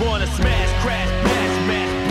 wanna 0.00 0.26
smash, 0.26 0.82
crash, 0.84 1.08
bash, 1.24 1.56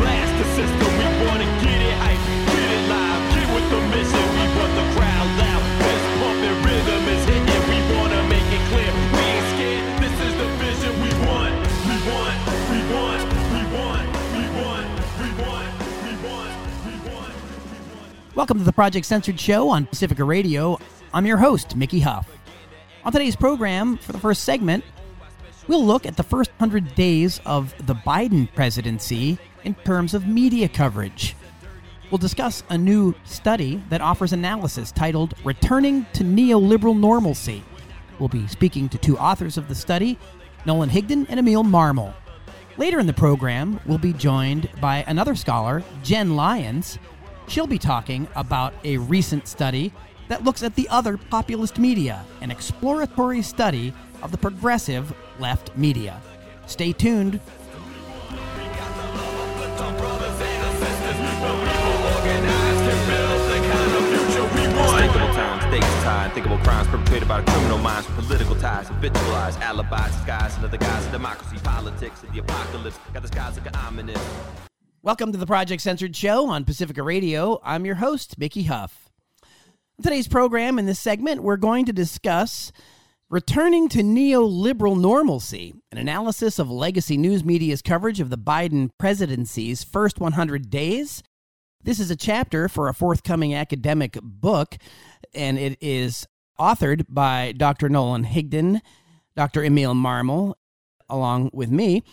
blast 0.02 0.34
the 0.42 0.46
system. 0.58 0.90
We 0.98 1.06
wanna 1.28 1.46
get 1.62 1.80
it 1.86 1.94
hype, 2.02 2.18
get 2.50 2.70
it 2.74 2.84
live, 2.90 3.22
get 3.38 3.48
with 3.54 3.68
the 3.70 3.82
mission. 3.94 4.26
We 4.34 4.46
want 4.58 4.74
the 4.74 4.86
crowd 4.98 5.28
loud, 5.38 5.62
this 5.86 6.04
pumping 6.18 6.58
rhythm 6.66 7.04
is 7.14 7.22
hitting. 7.30 7.62
We 7.70 7.78
wanna 7.94 8.22
make 8.26 8.50
it 8.50 8.64
clear, 8.74 8.90
we 8.90 9.22
ain't 9.22 9.48
scared. 9.54 9.86
This 10.02 10.16
is 10.18 10.34
the 10.34 10.50
vision 10.58 10.94
we 10.98 11.12
want, 11.30 11.54
we 11.86 11.96
want, 12.10 12.38
we 12.74 12.80
want. 12.94 13.22
Welcome 18.36 18.58
to 18.58 18.66
the 18.66 18.74
Project 18.74 19.06
Censored 19.06 19.40
Show 19.40 19.70
on 19.70 19.86
Pacifica 19.86 20.24
Radio. 20.24 20.78
I'm 21.14 21.26
your 21.26 21.38
host, 21.38 21.76
Mickey 21.76 22.02
Huff. 22.02 22.28
On 23.06 23.12
today's 23.12 23.36
program, 23.36 23.96
for 23.98 24.12
the 24.12 24.20
first 24.20 24.44
segment, 24.44 24.84
we'll 25.68 25.86
look 25.86 26.06
at 26.06 26.18
the 26.18 26.24
first 26.24 26.52
100 26.58 26.96
days 26.96 27.42
of 27.46 27.74
the 27.86 27.96
Biden 27.96 28.54
presidency 28.54 29.38
in 29.64 29.76
terms 29.76 30.14
of 30.14 30.28
media 30.28 30.70
coverage. 30.70 31.36
We'll 32.12 32.20
discuss 32.20 32.64
a 32.70 32.78
new 32.78 33.16
study 33.24 33.82
that 33.90 34.02
offers 34.02 34.32
analysis 34.32 34.92
titled 34.92 35.34
Returning 35.44 36.06
to 36.14 36.24
Neoliberal 36.24 36.98
Normalcy. 36.98 37.64
We'll 38.20 38.30
be 38.30 38.48
speaking 38.48 38.90
to 38.90 38.98
two 38.98 39.18
authors 39.18 39.58
of 39.58 39.68
the 39.68 39.76
study, 39.76 40.18
Nolan 40.66 40.90
Higdon 40.90 41.26
and 41.30 41.40
Emil 41.40 41.64
Marmol. 41.64 42.14
Later 42.78 43.00
in 43.00 43.08
the 43.08 43.14
program, 43.14 43.80
we'll 43.86 43.98
be 43.98 44.14
joined 44.14 44.70
by 44.80 45.04
another 45.08 45.36
scholar, 45.36 45.84
Jen 46.04 46.36
Lyons. 46.36 47.00
She'll 47.48 47.68
be 47.68 47.80
talking 47.80 48.28
about 48.36 48.74
a 48.84 48.98
recent 48.98 49.48
study 49.48 49.92
that 50.28 50.44
looks 50.44 50.64
at 50.64 50.76
the 50.76 50.88
other 50.90 51.18
populist 51.18 51.80
media, 51.80 52.26
an 52.42 52.52
exploratory 52.52 53.42
study 53.42 53.94
of 54.22 54.32
the 54.32 54.38
progressive 54.38 55.14
left 55.40 55.76
media. 55.78 56.22
Stay 56.66 56.92
tuned. 56.92 57.40
Unthinkable 64.78 65.34
times, 65.34 65.64
dates 65.72 65.86
tied, 66.04 66.26
unthinkable 66.28 66.58
crimes 66.60 66.88
perpetrated 66.88 67.28
by 67.28 67.42
the 67.42 67.52
criminal 67.52 67.78
minds 67.78 68.08
political 68.08 68.56
ties, 68.56 68.88
habitualized 68.88 69.60
alibis, 69.62 70.16
disguised 70.16 70.56
under 70.56 70.68
the 70.68 70.78
guise 70.78 71.06
of 71.06 71.12
democracy, 71.12 71.58
politics, 71.64 72.24
and 72.24 72.34
the 72.34 72.40
apocalypse. 72.40 72.98
Got 73.14 73.22
the 73.22 73.28
skies 73.28 73.56
looking 73.56 73.76
ominous. 73.76 74.22
Welcome 75.02 75.32
to 75.32 75.38
the 75.38 75.46
Project 75.46 75.82
Censored 75.82 76.16
Show 76.16 76.48
on 76.50 76.66
Pacifica 76.66 77.04
Radio. 77.04 77.60
I'm 77.64 77.86
your 77.86 77.96
host, 77.96 78.40
Mickey 78.40 78.64
Huff. 78.64 79.12
In 79.98 80.04
today's 80.04 80.28
program, 80.28 80.80
in 80.80 80.88
this 80.88 81.00
segment, 81.00 81.44
we're 81.44 81.58
going 81.58 81.86
to 81.86 81.94
discuss 81.94 82.72
returning 83.30 83.90
to 83.90 84.00
neoliberal 84.00 85.00
normalcy, 85.00 85.74
an 85.92 85.98
analysis 85.98 86.60
of 86.60 86.70
legacy 86.70 87.18
news 87.18 87.44
media's 87.44 87.82
coverage 87.82 88.20
of 88.20 88.30
the 88.30 88.38
Biden 88.38 88.90
presidency's 89.00 89.84
first 89.84 90.20
100 90.20 90.70
days. 90.70 91.24
This 91.84 92.00
is 92.00 92.12
a 92.12 92.16
chapter 92.16 92.70
for 92.70 92.88
a 92.88 92.94
forthcoming 92.94 93.54
academic 93.54 94.18
book, 94.22 94.78
and 95.34 95.58
it 95.58 95.78
is 95.82 96.28
authored 96.60 97.06
by 97.10 97.54
Dr. 97.56 97.90
Nolan 97.90 98.26
Higdon, 98.26 98.82
Dr. 99.36 99.64
Emil 99.64 99.94
Marmol, 99.94 100.54
along 101.10 101.50
with 101.54 101.70
me. 101.70 102.04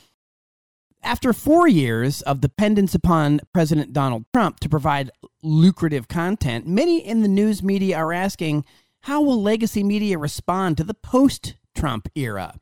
After 1.04 1.32
four 1.32 1.66
years 1.66 2.22
of 2.22 2.40
dependence 2.40 2.94
upon 2.94 3.40
President 3.52 3.92
Donald 3.92 4.24
Trump 4.32 4.60
to 4.60 4.68
provide 4.68 5.10
lucrative 5.42 6.06
content, 6.06 6.66
many 6.66 7.04
in 7.04 7.22
the 7.22 7.28
news 7.28 7.62
media 7.62 7.96
are 7.96 8.12
asking 8.12 8.64
how 9.02 9.20
will 9.20 9.42
legacy 9.42 9.82
media 9.82 10.16
respond 10.16 10.76
to 10.76 10.84
the 10.84 10.94
post 10.94 11.56
Trump 11.74 12.08
era? 12.14 12.54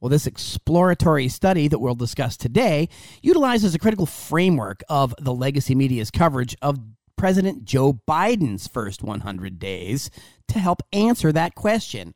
Well, 0.00 0.10
this 0.10 0.26
exploratory 0.26 1.28
study 1.28 1.66
that 1.66 1.78
we'll 1.78 1.94
discuss 1.94 2.36
today 2.36 2.90
utilizes 3.22 3.74
a 3.74 3.78
critical 3.78 4.04
framework 4.04 4.82
of 4.90 5.14
the 5.18 5.32
legacy 5.32 5.74
media's 5.74 6.10
coverage 6.10 6.54
of 6.60 6.78
President 7.16 7.64
Joe 7.64 7.94
Biden's 8.06 8.68
first 8.68 9.02
100 9.02 9.58
days 9.58 10.10
to 10.48 10.58
help 10.58 10.82
answer 10.92 11.32
that 11.32 11.54
question. 11.54 12.14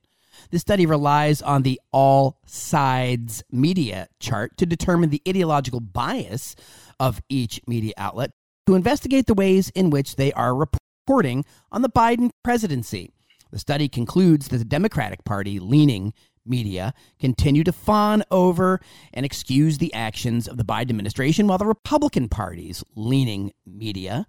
The 0.50 0.58
study 0.58 0.84
relies 0.84 1.40
on 1.40 1.62
the 1.62 1.80
AllSides 1.94 3.42
media 3.50 4.08
chart 4.20 4.58
to 4.58 4.66
determine 4.66 5.08
the 5.08 5.22
ideological 5.26 5.80
bias 5.80 6.56
of 7.00 7.22
each 7.30 7.58
media 7.66 7.94
outlet 7.96 8.32
to 8.66 8.74
investigate 8.74 9.26
the 9.26 9.34
ways 9.34 9.70
in 9.70 9.88
which 9.88 10.16
they 10.16 10.30
are 10.34 10.54
reporting 10.54 11.46
on 11.72 11.80
the 11.80 11.88
Biden 11.88 12.30
presidency. 12.44 13.10
The 13.52 13.58
study 13.58 13.88
concludes 13.88 14.48
that 14.48 14.58
the 14.58 14.64
Democratic 14.64 15.24
Party 15.24 15.60
leaning 15.60 16.14
media 16.44 16.94
continue 17.20 17.62
to 17.64 17.72
fawn 17.72 18.24
over 18.30 18.80
and 19.12 19.24
excuse 19.24 19.78
the 19.78 19.92
actions 19.94 20.48
of 20.48 20.56
the 20.56 20.64
Biden 20.64 20.90
administration, 20.90 21.46
while 21.46 21.58
the 21.58 21.66
Republican 21.66 22.28
Party's 22.28 22.82
leaning 22.96 23.52
media 23.66 24.26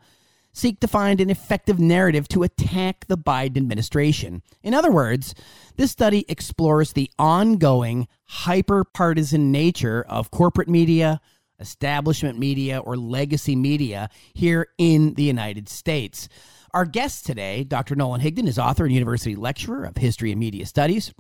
seek 0.51 0.79
to 0.81 0.87
find 0.87 1.19
an 1.19 1.29
effective 1.29 1.79
narrative 1.79 2.27
to 2.27 2.43
attack 2.43 3.05
the 3.07 3.17
Biden 3.17 3.57
administration. 3.57 4.43
In 4.61 4.73
other 4.73 4.91
words, 4.91 5.33
this 5.77 5.91
study 5.91 6.25
explores 6.27 6.93
the 6.93 7.09
ongoing 7.17 8.07
hyper 8.25 8.83
partisan 8.83 9.51
nature 9.51 10.05
of 10.07 10.29
corporate 10.29 10.69
media, 10.69 11.21
establishment 11.59 12.37
media, 12.37 12.77
or 12.77 12.97
legacy 12.97 13.55
media 13.55 14.09
here 14.33 14.67
in 14.77 15.15
the 15.15 15.23
United 15.23 15.69
States. 15.69 16.29
Our 16.73 16.85
guest 16.85 17.27
today, 17.27 17.63
Dr. 17.63 17.95
Nolan 17.95 18.21
Higdon, 18.21 18.47
is 18.47 18.57
author 18.57 18.83
and 18.83 18.91
university 18.91 19.35
lecturer 19.35 19.83
of 19.83 19.95
history 19.95 20.31
and 20.31 20.39
media 20.39 20.65
studies. 20.65 21.13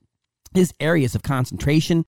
His 0.55 0.73
areas 0.79 1.13
of 1.13 1.21
concentration 1.21 2.05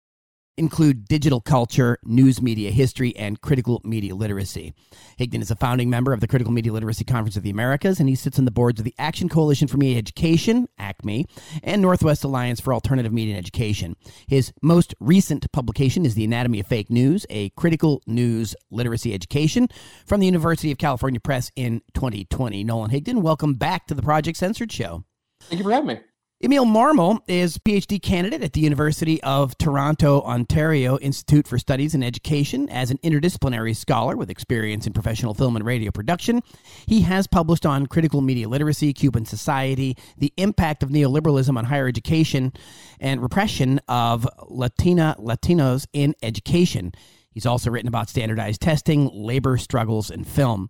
include 0.57 1.07
digital 1.07 1.41
culture, 1.41 1.97
news 2.03 2.41
media 2.41 2.71
history, 2.71 3.16
and 3.16 3.41
critical 3.41 3.81
media 3.83 4.16
literacy. 4.16 4.73
Higdon 5.19 5.41
is 5.41 5.51
a 5.51 5.55
founding 5.55 5.89
member 5.89 6.13
of 6.13 6.19
the 6.19 6.27
Critical 6.27 6.53
Media 6.53 6.71
Literacy 6.71 7.03
Conference 7.03 7.35
of 7.35 7.43
the 7.43 7.49
Americas, 7.49 7.99
and 7.99 8.09
he 8.09 8.16
sits 8.16 8.39
on 8.39 8.45
the 8.45 8.51
boards 8.51 8.79
of 8.79 8.85
the 8.85 8.95
Action 8.97 9.29
Coalition 9.29 9.67
for 9.67 9.77
Media 9.77 9.97
Education, 9.97 10.67
ACME, 10.77 11.25
and 11.63 11.81
Northwest 11.81 12.23
Alliance 12.23 12.59
for 12.59 12.73
Alternative 12.73 13.11
Media 13.11 13.35
and 13.35 13.43
Education. 13.43 13.95
His 14.27 14.53
most 14.61 14.93
recent 14.99 15.51
publication 15.51 16.05
is 16.05 16.16
The 16.16 16.25
Anatomy 16.25 16.59
of 16.59 16.67
Fake 16.67 16.89
News, 16.89 17.25
a 17.29 17.49
critical 17.51 18.01
news 18.07 18.55
literacy 18.72 19.13
education 19.13 19.67
from 20.05 20.19
the 20.19 20.25
University 20.25 20.72
of 20.72 20.77
California 20.77 21.19
Press 21.19 21.51
in 21.55 21.81
2020. 21.93 22.63
Nolan 22.63 22.91
Higdon, 22.91 23.22
welcome 23.22 23.53
back 23.53 23.87
to 23.87 23.93
the 23.93 24.01
Project 24.01 24.37
Censored 24.37 24.72
Show. 24.72 25.03
Thank 25.41 25.59
you 25.59 25.63
for 25.63 25.72
having 25.72 25.87
me. 25.87 25.99
Emil 26.41 26.66
Marmol 26.66 27.19
is 27.29 27.57
PhD 27.59 28.01
candidate 28.01 28.44
at 28.44 28.51
the 28.51 28.59
University 28.59 29.23
of 29.23 29.57
Toronto, 29.57 30.22
Ontario 30.23 30.97
Institute 30.97 31.47
for 31.47 31.57
Studies 31.57 31.96
in 31.96 32.03
Education 32.03 32.68
as 32.68 32.91
an 32.91 32.97
interdisciplinary 32.97 33.73
scholar 33.73 34.18
with 34.18 34.29
experience 34.29 34.85
in 34.85 34.91
professional 34.91 35.34
film 35.34 35.56
and 35.56 35.66
radio 35.66 35.91
production. 35.91 36.44
He 36.88 37.01
has 37.01 37.25
published 37.25 37.66
on 37.66 37.88
critical 37.88 38.19
media 38.19 38.50
literacy, 38.50 38.91
Cuban 38.91 39.23
society, 39.23 39.96
the 40.18 40.34
impact 40.35 40.84
of 40.84 40.90
neoliberalism 40.90 41.57
on 41.57 41.63
higher 41.63 41.88
education, 41.88 42.52
and 43.00 43.22
repression 43.22 43.79
of 43.88 44.28
Latina 44.50 45.16
Latinos 45.17 45.88
in 45.94 46.16
education. 46.22 46.91
He's 47.31 47.46
also 47.46 47.72
written 47.72 47.88
about 47.88 48.09
standardized 48.09 48.59
testing, 48.59 49.09
labor 49.13 49.57
struggles, 49.57 50.12
and 50.12 50.28
film. 50.28 50.69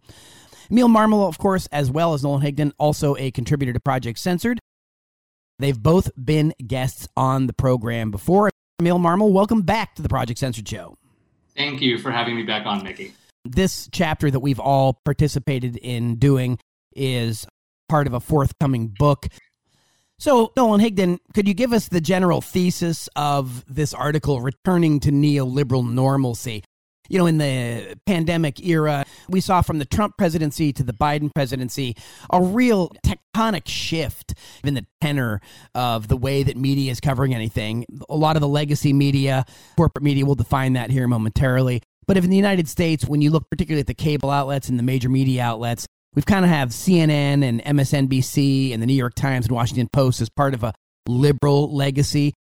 Emil 0.69 0.89
Marmol, 0.89 1.27
of 1.27 1.39
course, 1.39 1.65
as 1.71 1.89
well 1.89 2.13
as 2.13 2.23
Nolan 2.23 2.43
Higdon, 2.43 2.71
also 2.77 3.15
a 3.15 3.31
contributor 3.31 3.73
to 3.73 3.79
Project 3.79 4.19
Censored. 4.19 4.59
They've 5.57 5.81
both 5.81 6.11
been 6.21 6.53
guests 6.65 7.07
on 7.15 7.47
the 7.47 7.53
program 7.53 8.11
before. 8.11 8.49
Emil 8.79 8.99
Marmol, 8.99 9.31
welcome 9.31 9.61
back 9.61 9.95
to 9.95 10.01
the 10.01 10.09
Project 10.09 10.39
Censored 10.39 10.67
Show. 10.67 10.97
Thank 11.55 11.81
you 11.81 11.97
for 11.97 12.11
having 12.11 12.35
me 12.35 12.43
back 12.43 12.65
on, 12.65 12.83
Mickey. 12.83 13.13
This 13.45 13.87
chapter 13.91 14.29
that 14.29 14.41
we've 14.41 14.59
all 14.59 14.99
participated 15.05 15.77
in 15.77 16.15
doing 16.15 16.59
is 16.93 17.47
part 17.87 18.07
of 18.07 18.13
a 18.13 18.19
forthcoming 18.19 18.93
book. 18.99 19.27
So, 20.17 20.51
Nolan 20.57 20.81
Higdon, 20.81 21.19
could 21.33 21.47
you 21.47 21.53
give 21.53 21.71
us 21.71 21.87
the 21.87 22.01
general 22.01 22.41
thesis 22.41 23.07
of 23.15 23.63
this 23.73 23.93
article, 23.93 24.41
Returning 24.41 24.99
to 25.01 25.11
Neoliberal 25.11 25.89
Normalcy? 25.89 26.63
You 27.09 27.19
know, 27.19 27.25
in 27.25 27.37
the 27.37 27.97
pandemic 28.05 28.65
era, 28.65 29.05
we 29.29 29.41
saw 29.41 29.61
from 29.61 29.79
the 29.79 29.85
Trump 29.85 30.17
presidency 30.17 30.73
to 30.73 30.83
the 30.83 30.93
Biden 30.93 31.33
presidency 31.33 31.95
a 32.29 32.41
real 32.41 32.91
tectonic 33.05 33.67
shift 33.67 34.33
in 34.63 34.73
the 34.73 34.85
tenor 35.01 35.41
of 35.73 36.07
the 36.07 36.17
way 36.17 36.43
that 36.43 36.57
media 36.57 36.91
is 36.91 36.99
covering 36.99 37.33
anything. 37.35 37.85
A 38.09 38.15
lot 38.15 38.35
of 38.35 38.41
the 38.41 38.47
legacy 38.47 38.93
media, 38.93 39.45
corporate 39.77 40.03
media, 40.03 40.25
will 40.25 40.35
define 40.35 40.73
that 40.73 40.89
here 40.89 41.07
momentarily. 41.07 41.81
But 42.07 42.17
if 42.17 42.23
in 42.23 42.29
the 42.29 42.35
United 42.35 42.67
States, 42.67 43.05
when 43.05 43.21
you 43.21 43.31
look 43.31 43.49
particularly 43.49 43.81
at 43.81 43.87
the 43.87 43.93
cable 43.93 44.29
outlets 44.29 44.69
and 44.69 44.77
the 44.77 44.83
major 44.83 45.09
media 45.09 45.43
outlets, 45.43 45.87
we've 46.13 46.25
kind 46.25 46.45
of 46.45 46.51
have 46.51 46.69
CNN 46.69 47.43
and 47.43 47.63
MSNBC 47.63 48.73
and 48.73 48.81
the 48.81 48.85
New 48.85 48.93
York 48.93 49.15
Times 49.15 49.47
and 49.47 49.55
Washington 49.55 49.87
Post 49.91 50.21
as 50.21 50.29
part 50.29 50.53
of 50.53 50.63
a 50.63 50.73
liberal 51.07 51.75
legacy. 51.75 52.33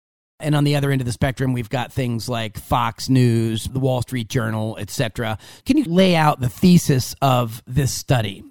And 0.43 0.55
on 0.55 0.65
the 0.65 0.77
other 0.77 0.91
end 0.91 1.00
of 1.00 1.06
the 1.06 1.12
spectrum, 1.12 1.53
we've 1.53 1.71
got 1.71 1.93
things 1.93 2.29
like 2.29 2.59
Fox 2.59 3.09
News, 3.09 3.65
the 3.65 3.79
Wall 3.79 4.03
Street 4.03 4.29
Journal, 4.29 4.77
etc. 4.79 5.39
Can 5.65 5.77
you 5.79 5.85
lay 5.85 6.17
out 6.17 6.41
the 6.41 6.49
thesis 6.49 7.15
of 7.23 7.62
this 7.67 7.93
study? 7.93 8.44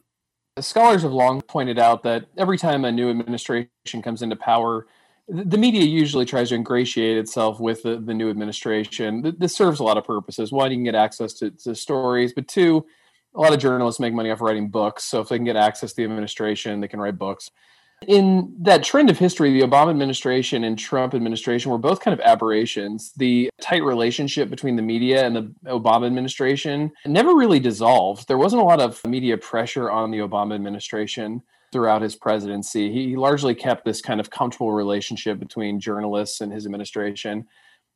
Scholars 0.59 1.03
have 1.03 1.13
long 1.13 1.41
pointed 1.41 1.79
out 1.79 2.03
that 2.03 2.25
every 2.37 2.57
time 2.57 2.85
a 2.85 2.91
new 2.91 3.09
administration 3.09 3.69
comes 4.01 4.21
into 4.21 4.35
power, 4.35 4.87
the 5.27 5.57
media 5.57 5.83
usually 5.83 6.25
tries 6.25 6.49
to 6.49 6.55
ingratiate 6.55 7.17
itself 7.17 7.59
with 7.59 7.83
the, 7.83 7.97
the 7.97 8.13
new 8.13 8.29
administration. 8.29 9.35
This 9.37 9.55
serves 9.55 9.79
a 9.79 9.83
lot 9.83 9.97
of 9.97 10.03
purposes. 10.03 10.51
One, 10.51 10.71
you 10.71 10.77
can 10.77 10.83
get 10.83 10.95
access 10.95 11.33
to, 11.35 11.51
to 11.51 11.73
stories, 11.73 12.33
but 12.33 12.47
two, 12.47 12.85
a 13.33 13.39
lot 13.39 13.53
of 13.53 13.59
journalists 13.59 13.99
make 13.99 14.13
money 14.13 14.29
off 14.29 14.41
writing 14.41 14.69
books. 14.69 15.05
So 15.05 15.21
if 15.21 15.29
they 15.29 15.37
can 15.37 15.45
get 15.45 15.55
access 15.55 15.91
to 15.91 15.95
the 15.97 16.03
administration, 16.03 16.81
they 16.81 16.89
can 16.89 16.99
write 16.99 17.17
books. 17.17 17.49
In 18.07 18.55
that 18.61 18.83
trend 18.83 19.11
of 19.11 19.19
history, 19.19 19.53
the 19.53 19.65
Obama 19.65 19.91
administration 19.91 20.63
and 20.63 20.77
Trump 20.77 21.13
administration 21.13 21.71
were 21.71 21.77
both 21.77 21.99
kind 21.99 22.13
of 22.13 22.25
aberrations. 22.25 23.11
The 23.15 23.51
tight 23.61 23.83
relationship 23.83 24.49
between 24.49 24.75
the 24.75 24.81
media 24.81 25.25
and 25.25 25.35
the 25.35 25.53
Obama 25.67 26.07
administration 26.07 26.91
never 27.05 27.35
really 27.35 27.59
dissolved. 27.59 28.27
There 28.27 28.39
wasn't 28.39 28.63
a 28.63 28.65
lot 28.65 28.79
of 28.79 29.05
media 29.05 29.37
pressure 29.37 29.91
on 29.91 30.09
the 30.09 30.17
Obama 30.17 30.55
administration 30.55 31.43
throughout 31.71 32.01
his 32.01 32.15
presidency. 32.15 32.91
He 32.91 33.15
largely 33.15 33.53
kept 33.53 33.85
this 33.85 34.01
kind 34.01 34.19
of 34.19 34.31
comfortable 34.31 34.71
relationship 34.71 35.39
between 35.39 35.79
journalists 35.79 36.41
and 36.41 36.51
his 36.51 36.65
administration. 36.65 37.47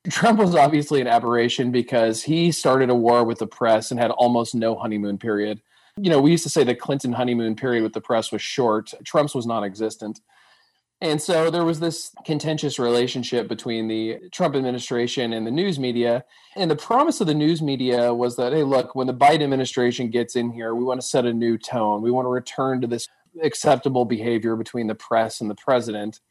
Trump 0.10 0.38
was 0.38 0.56
obviously 0.56 1.02
an 1.02 1.08
aberration 1.08 1.72
because 1.72 2.22
he 2.24 2.52
started 2.52 2.92
a 2.92 2.96
war 2.96 3.24
with 3.24 3.40
the 3.40 3.48
press 3.48 3.90
and 3.90 4.00
had 4.00 4.12
almost 4.12 4.54
no 4.54 4.76
honeymoon 4.76 5.18
period. 5.18 5.62
You 5.98 6.10
know, 6.10 6.20
we 6.20 6.32
used 6.32 6.44
to 6.44 6.50
say 6.50 6.64
the 6.64 6.76
Clinton 6.76 7.14
honeymoon 7.14 7.56
period 7.56 7.84
with 7.84 7.94
the 7.94 8.02
press 8.02 8.32
was 8.32 8.42
short, 8.42 8.94
Trump's 9.06 9.34
was 9.34 9.46
non 9.46 9.64
existent. 9.64 10.20
And 11.02 11.22
so 11.22 11.50
there 11.52 11.66
was 11.66 11.80
this 11.80 12.12
contentious 12.26 12.80
relationship 12.80 13.48
between 13.48 13.88
the 13.88 14.18
Trump 14.32 14.56
administration 14.56 15.34
and 15.34 15.46
the 15.46 15.52
news 15.52 15.78
media. 15.78 16.24
And 16.56 16.72
the 16.72 16.76
promise 16.76 17.20
of 17.20 17.28
the 17.28 17.34
news 17.34 17.62
media 17.62 18.14
was 18.14 18.38
that, 18.38 18.54
hey, 18.54 18.64
look, 18.64 18.96
when 18.96 19.08
the 19.08 19.14
Biden 19.14 19.44
administration 19.44 20.10
gets 20.10 20.36
in 20.36 20.52
here, 20.52 20.74
we 20.74 20.86
want 20.86 21.02
to 21.02 21.06
set 21.06 21.26
a 21.26 21.34
new 21.34 21.58
tone. 21.58 22.02
We 22.02 22.12
want 22.12 22.26
to 22.26 22.30
return 22.30 22.80
to 22.82 22.88
this 22.88 23.08
acceptable 23.44 24.06
behavior 24.06 24.56
between 24.56 24.88
the 24.88 24.96
press 24.96 25.42
and 25.42 25.50
the 25.50 25.56
president. 25.56 26.22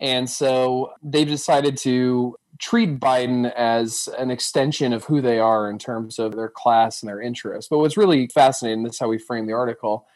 And 0.00 0.30
so 0.30 0.92
they've 1.02 1.26
decided 1.26 1.76
to 1.78 2.36
treat 2.58 2.98
Biden 2.98 3.52
as 3.54 4.08
an 4.18 4.30
extension 4.30 4.92
of 4.92 5.04
who 5.04 5.20
they 5.20 5.38
are 5.38 5.70
in 5.70 5.78
terms 5.78 6.18
of 6.18 6.34
their 6.34 6.48
class 6.48 7.02
and 7.02 7.08
their 7.08 7.20
interests. 7.20 7.68
But 7.68 7.78
what's 7.78 7.96
really 7.96 8.28
fascinating, 8.28 8.82
this 8.82 8.94
is 8.94 8.98
how 8.98 9.08
we 9.08 9.18
frame 9.18 9.46
the 9.46 9.52
article, 9.52 10.06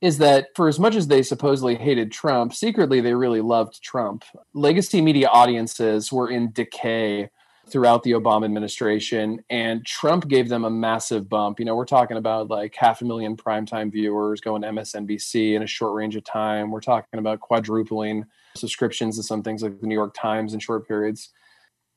is 0.00 0.18
that 0.18 0.48
for 0.54 0.68
as 0.68 0.78
much 0.78 0.96
as 0.96 1.06
they 1.06 1.22
supposedly 1.22 1.76
hated 1.76 2.12
Trump, 2.12 2.54
secretly 2.54 3.00
they 3.00 3.14
really 3.14 3.40
loved 3.40 3.82
Trump. 3.82 4.24
Legacy 4.52 5.00
media 5.00 5.28
audiences 5.28 6.12
were 6.12 6.30
in 6.30 6.52
decay 6.52 7.30
throughout 7.68 8.02
the 8.02 8.10
Obama 8.12 8.44
administration, 8.44 9.42
and 9.48 9.84
Trump 9.86 10.28
gave 10.28 10.48
them 10.48 10.64
a 10.64 10.70
massive 10.70 11.28
bump. 11.28 11.58
You 11.58 11.64
know, 11.64 11.74
we're 11.74 11.86
talking 11.86 12.16
about 12.16 12.48
like 12.48 12.74
half 12.74 13.00
a 13.00 13.04
million 13.04 13.36
primetime 13.36 13.90
viewers 13.90 14.40
going 14.40 14.62
to 14.62 14.68
MSNBC 14.68 15.54
in 15.54 15.62
a 15.62 15.66
short 15.66 15.94
range 15.94 16.16
of 16.16 16.24
time. 16.24 16.70
We're 16.70 16.80
talking 16.80 17.18
about 17.18 17.40
quadrupling 17.40 18.26
subscriptions 18.56 19.16
to 19.16 19.22
some 19.22 19.42
things 19.42 19.62
like 19.62 19.80
the 19.80 19.86
New 19.86 19.94
York 19.94 20.14
Times 20.14 20.52
in 20.52 20.60
short 20.60 20.86
periods. 20.86 21.30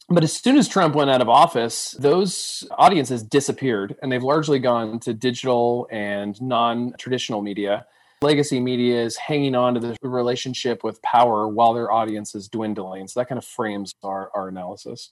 But 0.09 0.23
as 0.23 0.33
soon 0.33 0.57
as 0.57 0.69
Trump 0.69 0.95
went 0.95 1.09
out 1.09 1.21
of 1.21 1.27
office, 1.27 1.91
those 1.99 2.65
audiences 2.77 3.23
disappeared 3.23 3.97
and 4.01 4.09
they've 4.09 4.23
largely 4.23 4.57
gone 4.57 4.99
to 5.01 5.13
digital 5.13 5.87
and 5.91 6.41
non 6.41 6.93
traditional 6.97 7.41
media. 7.41 7.85
Legacy 8.21 8.59
media 8.59 9.03
is 9.03 9.17
hanging 9.17 9.53
on 9.53 9.73
to 9.73 9.79
the 9.79 9.97
relationship 10.01 10.83
with 10.83 11.01
power 11.01 11.47
while 11.47 11.73
their 11.73 11.91
audience 11.91 12.33
is 12.35 12.47
dwindling. 12.47 13.07
So 13.07 13.19
that 13.19 13.27
kind 13.27 13.37
of 13.37 13.45
frames 13.45 13.93
our, 14.01 14.31
our 14.33 14.47
analysis. 14.47 15.11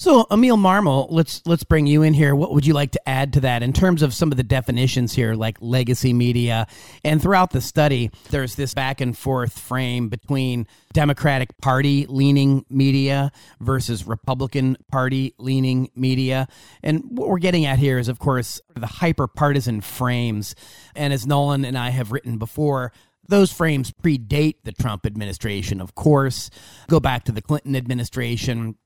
So, 0.00 0.28
Emil 0.30 0.56
Marmol, 0.56 1.08
let's 1.10 1.42
let's 1.44 1.64
bring 1.64 1.88
you 1.88 2.04
in 2.04 2.14
here. 2.14 2.32
What 2.32 2.54
would 2.54 2.64
you 2.64 2.72
like 2.72 2.92
to 2.92 3.08
add 3.08 3.32
to 3.32 3.40
that 3.40 3.64
in 3.64 3.72
terms 3.72 4.00
of 4.00 4.14
some 4.14 4.30
of 4.30 4.36
the 4.36 4.44
definitions 4.44 5.12
here, 5.12 5.34
like 5.34 5.58
legacy 5.60 6.12
media? 6.12 6.68
And 7.02 7.20
throughout 7.20 7.50
the 7.50 7.60
study, 7.60 8.12
there's 8.30 8.54
this 8.54 8.74
back 8.74 9.00
and 9.00 9.18
forth 9.18 9.58
frame 9.58 10.08
between 10.08 10.68
Democratic 10.92 11.58
Party 11.58 12.06
leaning 12.08 12.64
media 12.70 13.32
versus 13.58 14.06
Republican 14.06 14.76
Party 14.88 15.34
leaning 15.36 15.90
media. 15.96 16.46
And 16.80 17.02
what 17.18 17.28
we're 17.28 17.38
getting 17.38 17.66
at 17.66 17.80
here 17.80 17.98
is, 17.98 18.06
of 18.06 18.20
course, 18.20 18.60
the 18.76 18.86
hyper 18.86 19.26
partisan 19.26 19.80
frames. 19.80 20.54
And 20.94 21.12
as 21.12 21.26
Nolan 21.26 21.64
and 21.64 21.76
I 21.76 21.90
have 21.90 22.12
written 22.12 22.38
before, 22.38 22.92
those 23.26 23.50
frames 23.50 23.90
predate 23.90 24.58
the 24.62 24.70
Trump 24.70 25.04
administration, 25.06 25.80
of 25.80 25.96
course, 25.96 26.50
go 26.86 27.00
back 27.00 27.24
to 27.24 27.32
the 27.32 27.42
Clinton 27.42 27.74
administration 27.74 28.76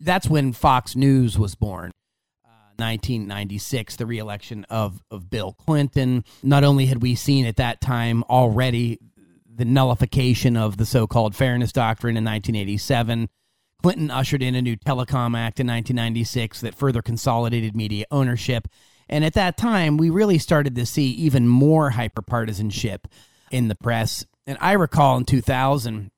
that's 0.00 0.28
when 0.28 0.52
Fox 0.52 0.96
News 0.96 1.38
was 1.38 1.54
born. 1.54 1.90
1996, 2.76 3.94
uh, 3.94 3.96
the 3.98 4.06
reelection 4.06 4.64
of, 4.68 5.02
of 5.10 5.30
Bill 5.30 5.52
Clinton. 5.52 6.24
Not 6.42 6.64
only 6.64 6.86
had 6.86 7.02
we 7.02 7.14
seen 7.14 7.46
at 7.46 7.56
that 7.56 7.80
time 7.80 8.24
already 8.24 8.98
the 9.46 9.64
nullification 9.64 10.56
of 10.56 10.76
the 10.76 10.86
so 10.86 11.06
called 11.06 11.36
Fairness 11.36 11.72
Doctrine 11.72 12.16
in 12.16 12.24
1987, 12.24 13.28
Clinton 13.82 14.10
ushered 14.10 14.42
in 14.42 14.54
a 14.54 14.62
new 14.62 14.76
Telecom 14.76 15.36
Act 15.36 15.60
in 15.60 15.66
1996 15.66 16.62
that 16.62 16.74
further 16.74 17.02
consolidated 17.02 17.76
media 17.76 18.06
ownership. 18.10 18.66
And 19.08 19.24
at 19.24 19.34
that 19.34 19.56
time, 19.56 19.96
we 19.96 20.10
really 20.10 20.38
started 20.38 20.74
to 20.76 20.86
see 20.86 21.10
even 21.10 21.46
more 21.46 21.90
hyperpartisanship 21.92 23.00
in 23.50 23.68
the 23.68 23.74
press. 23.74 24.24
And 24.46 24.58
I 24.60 24.72
recall 24.72 25.18
in 25.18 25.24
2000, 25.24 26.10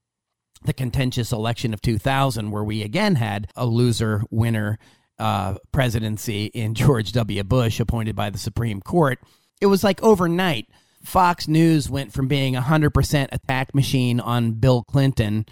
the 0.67 0.73
contentious 0.73 1.33
election 1.33 1.73
of 1.73 1.81
2000, 1.81 2.51
where 2.51 2.65
we 2.65 2.83
again 2.83 3.15
had 3.17 3.51
a 3.57 3.67
loser 3.67 4.23
winner 4.31 4.79
uh, 5.19 5.57
presidency 5.73 6.47
in 6.47 6.75
George 6.75 7.13
W. 7.13 7.43
Bush, 7.43 7.81
appointed 7.81 8.17
by 8.17 8.31
the 8.31 8.39
Supreme 8.39 8.81
Court. 8.81 9.19
It 9.61 9.67
was 9.67 9.83
like 9.83 10.03
overnight. 10.03 10.69
Fox 11.03 11.47
News 11.47 11.89
went 11.89 12.13
from 12.13 12.27
being 12.27 12.57
a 12.57 12.63
100% 12.63 13.29
attack 13.31 13.75
machine 13.75 14.19
on 14.19 14.53
Bill 14.53 14.83
Clinton. 14.83 15.47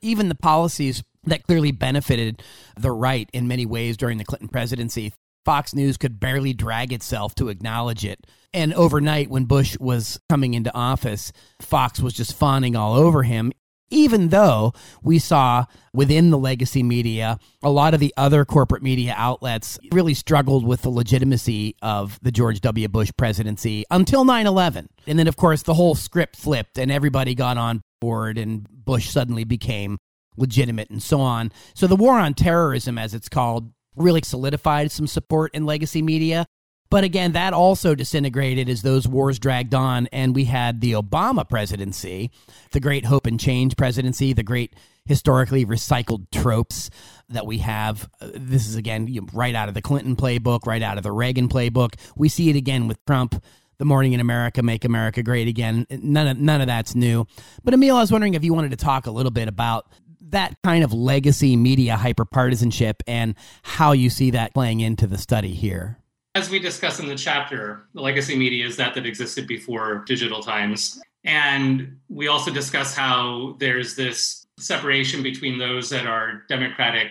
Even 0.00 0.28
the 0.28 0.34
policies 0.34 1.02
that 1.24 1.44
clearly 1.44 1.72
benefited 1.72 2.42
the 2.76 2.92
right 2.92 3.28
in 3.32 3.48
many 3.48 3.66
ways 3.66 3.96
during 3.96 4.18
the 4.18 4.24
Clinton 4.24 4.48
presidency, 4.48 5.12
Fox 5.44 5.74
News 5.74 5.96
could 5.96 6.20
barely 6.20 6.52
drag 6.52 6.92
itself 6.92 7.34
to 7.36 7.48
acknowledge 7.48 8.04
it. 8.04 8.26
And 8.52 8.74
overnight, 8.74 9.30
when 9.30 9.46
Bush 9.46 9.78
was 9.78 10.20
coming 10.28 10.54
into 10.54 10.74
office, 10.74 11.32
Fox 11.60 12.00
was 12.00 12.12
just 12.12 12.36
fawning 12.36 12.76
all 12.76 12.94
over 12.94 13.22
him 13.22 13.52
even 13.90 14.28
though 14.28 14.72
we 15.02 15.18
saw 15.18 15.64
within 15.92 16.30
the 16.30 16.38
legacy 16.38 16.82
media, 16.82 17.38
a 17.62 17.70
lot 17.70 17.94
of 17.94 18.00
the 18.00 18.14
other 18.16 18.44
corporate 18.44 18.82
media 18.82 19.14
outlets 19.16 19.78
really 19.92 20.14
struggled 20.14 20.66
with 20.66 20.82
the 20.82 20.90
legitimacy 20.90 21.76
of 21.82 22.18
the 22.22 22.30
George 22.30 22.60
W. 22.60 22.88
Bush 22.88 23.10
presidency 23.16 23.84
until 23.90 24.24
9 24.24 24.46
11. 24.46 24.88
And 25.06 25.18
then, 25.18 25.26
of 25.26 25.36
course, 25.36 25.62
the 25.62 25.74
whole 25.74 25.94
script 25.94 26.36
flipped 26.36 26.78
and 26.78 26.90
everybody 26.90 27.34
got 27.34 27.58
on 27.58 27.82
board, 28.00 28.38
and 28.38 28.66
Bush 28.68 29.08
suddenly 29.08 29.44
became 29.44 29.98
legitimate 30.36 30.90
and 30.90 31.02
so 31.02 31.20
on. 31.20 31.52
So 31.74 31.86
the 31.86 31.96
war 31.96 32.18
on 32.18 32.34
terrorism, 32.34 32.98
as 32.98 33.14
it's 33.14 33.28
called, 33.28 33.72
really 33.96 34.22
solidified 34.22 34.92
some 34.92 35.06
support 35.06 35.54
in 35.54 35.66
legacy 35.66 36.02
media. 36.02 36.46
But 36.90 37.04
again, 37.04 37.32
that 37.32 37.52
also 37.52 37.94
disintegrated 37.94 38.68
as 38.68 38.82
those 38.82 39.06
wars 39.06 39.38
dragged 39.38 39.74
on, 39.74 40.08
and 40.10 40.34
we 40.34 40.44
had 40.44 40.80
the 40.80 40.92
Obama 40.92 41.46
presidency, 41.46 42.30
the 42.72 42.80
great 42.80 43.04
hope 43.04 43.26
and 43.26 43.38
change 43.38 43.76
presidency, 43.76 44.32
the 44.32 44.42
great 44.42 44.74
historically 45.04 45.66
recycled 45.66 46.30
tropes 46.30 46.90
that 47.28 47.46
we 47.46 47.58
have. 47.58 48.08
Uh, 48.20 48.28
this 48.34 48.66
is 48.66 48.76
again 48.76 49.06
you 49.06 49.20
know, 49.20 49.26
right 49.32 49.54
out 49.54 49.68
of 49.68 49.74
the 49.74 49.82
Clinton 49.82 50.16
playbook, 50.16 50.66
right 50.66 50.82
out 50.82 50.96
of 50.96 51.02
the 51.02 51.12
Reagan 51.12 51.48
playbook. 51.48 51.94
We 52.16 52.28
see 52.28 52.48
it 52.48 52.56
again 52.56 52.88
with 52.88 53.04
Trump. 53.04 53.42
The 53.78 53.84
Morning 53.84 54.12
in 54.12 54.18
America, 54.18 54.60
Make 54.60 54.84
America 54.84 55.22
Great 55.22 55.46
Again. 55.46 55.86
None 55.88 56.26
of 56.26 56.36
none 56.36 56.60
of 56.60 56.66
that's 56.66 56.96
new. 56.96 57.28
But 57.62 57.74
Emil, 57.74 57.94
I 57.94 58.00
was 58.00 58.10
wondering 58.10 58.34
if 58.34 58.42
you 58.42 58.52
wanted 58.52 58.72
to 58.72 58.76
talk 58.76 59.06
a 59.06 59.12
little 59.12 59.30
bit 59.30 59.46
about 59.46 59.86
that 60.30 60.56
kind 60.64 60.82
of 60.82 60.92
legacy 60.92 61.54
media 61.56 61.96
hyperpartisanship 61.96 62.94
and 63.06 63.36
how 63.62 63.92
you 63.92 64.10
see 64.10 64.32
that 64.32 64.52
playing 64.52 64.80
into 64.80 65.06
the 65.06 65.16
study 65.16 65.54
here 65.54 65.96
as 66.38 66.48
we 66.48 66.60
discuss 66.60 67.00
in 67.00 67.08
the 67.08 67.16
chapter, 67.16 67.88
the 67.94 68.00
legacy 68.00 68.36
media 68.36 68.64
is 68.64 68.76
that 68.76 68.94
that 68.94 69.04
existed 69.04 69.48
before 69.48 70.04
digital 70.06 70.40
times. 70.40 71.02
And 71.24 71.98
we 72.08 72.28
also 72.28 72.52
discuss 72.52 72.94
how 72.94 73.56
there's 73.58 73.96
this 73.96 74.46
separation 74.56 75.20
between 75.20 75.58
those 75.58 75.90
that 75.90 76.06
are 76.06 76.44
Democratic 76.48 77.08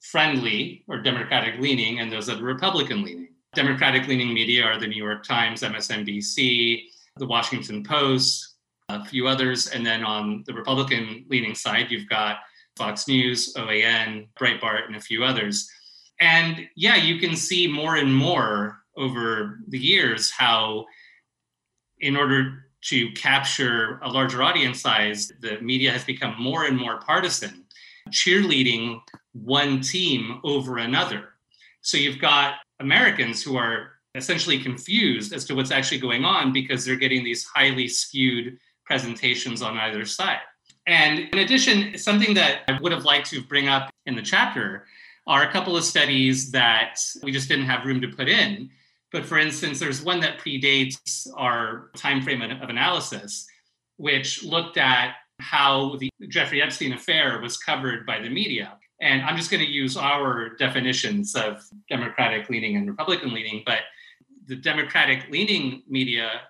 friendly 0.00 0.84
or 0.86 1.02
Democratic 1.02 1.60
leaning 1.60 1.98
and 1.98 2.12
those 2.12 2.26
that 2.26 2.40
are 2.40 2.44
Republican 2.44 3.02
leaning. 3.02 3.30
Democratic 3.54 4.06
leaning 4.06 4.32
media 4.32 4.64
are 4.64 4.78
the 4.78 4.86
New 4.86 5.02
York 5.02 5.24
Times, 5.24 5.62
MSNBC, 5.62 6.84
the 7.16 7.26
Washington 7.26 7.82
Post, 7.82 8.54
a 8.88 9.04
few 9.04 9.26
others. 9.26 9.66
And 9.66 9.84
then 9.84 10.04
on 10.04 10.44
the 10.46 10.54
Republican 10.54 11.24
leaning 11.28 11.56
side, 11.56 11.90
you've 11.90 12.08
got 12.08 12.36
Fox 12.76 13.08
News, 13.08 13.52
OAN, 13.54 14.28
Breitbart, 14.38 14.86
and 14.86 14.94
a 14.94 15.00
few 15.00 15.24
others. 15.24 15.68
And 16.20 16.68
yeah, 16.76 16.96
you 16.96 17.18
can 17.18 17.34
see 17.34 17.66
more 17.66 17.96
and 17.96 18.14
more 18.14 18.78
over 18.96 19.60
the 19.68 19.78
years 19.78 20.30
how, 20.30 20.84
in 22.00 22.16
order 22.16 22.66
to 22.82 23.10
capture 23.12 23.98
a 24.02 24.08
larger 24.08 24.42
audience 24.42 24.80
size, 24.80 25.32
the 25.40 25.60
media 25.60 25.92
has 25.92 26.04
become 26.04 26.34
more 26.38 26.64
and 26.64 26.78
more 26.78 26.98
partisan, 26.98 27.64
cheerleading 28.10 29.00
one 29.32 29.80
team 29.80 30.40
over 30.44 30.78
another. 30.78 31.30
So 31.82 31.96
you've 31.96 32.20
got 32.20 32.56
Americans 32.80 33.42
who 33.42 33.56
are 33.56 33.92
essentially 34.14 34.58
confused 34.58 35.32
as 35.32 35.44
to 35.46 35.54
what's 35.54 35.70
actually 35.70 36.00
going 36.00 36.24
on 36.24 36.52
because 36.52 36.84
they're 36.84 36.96
getting 36.96 37.24
these 37.24 37.44
highly 37.44 37.86
skewed 37.88 38.58
presentations 38.84 39.62
on 39.62 39.78
either 39.78 40.04
side. 40.04 40.40
And 40.86 41.20
in 41.32 41.38
addition, 41.38 41.96
something 41.96 42.34
that 42.34 42.62
I 42.68 42.78
would 42.80 42.92
have 42.92 43.04
liked 43.04 43.30
to 43.30 43.42
bring 43.42 43.68
up 43.68 43.90
in 44.06 44.16
the 44.16 44.22
chapter 44.22 44.86
are 45.30 45.44
a 45.44 45.52
couple 45.52 45.76
of 45.76 45.84
studies 45.84 46.50
that 46.50 46.98
we 47.22 47.30
just 47.30 47.48
didn't 47.48 47.66
have 47.66 47.86
room 47.86 48.00
to 48.00 48.08
put 48.08 48.28
in. 48.28 48.68
But 49.12 49.24
for 49.24 49.38
instance, 49.38 49.78
there's 49.78 50.02
one 50.02 50.18
that 50.20 50.40
predates 50.40 51.28
our 51.36 51.92
time 51.96 52.20
frame 52.20 52.42
of 52.42 52.68
analysis, 52.68 53.46
which 53.96 54.42
looked 54.42 54.76
at 54.76 55.14
how 55.38 55.96
the 55.98 56.10
Jeffrey 56.26 56.60
Epstein 56.60 56.94
affair 56.94 57.40
was 57.40 57.56
covered 57.56 58.04
by 58.04 58.18
the 58.18 58.28
media. 58.28 58.76
And 59.00 59.22
I'm 59.22 59.36
just 59.36 59.52
going 59.52 59.64
to 59.64 59.70
use 59.70 59.96
our 59.96 60.56
definitions 60.56 61.36
of 61.36 61.62
Democratic 61.88 62.50
leaning 62.50 62.74
and 62.74 62.88
Republican 62.88 63.32
leaning, 63.32 63.62
but 63.64 63.82
the 64.46 64.56
Democratic 64.56 65.30
leaning 65.30 65.84
media 65.88 66.40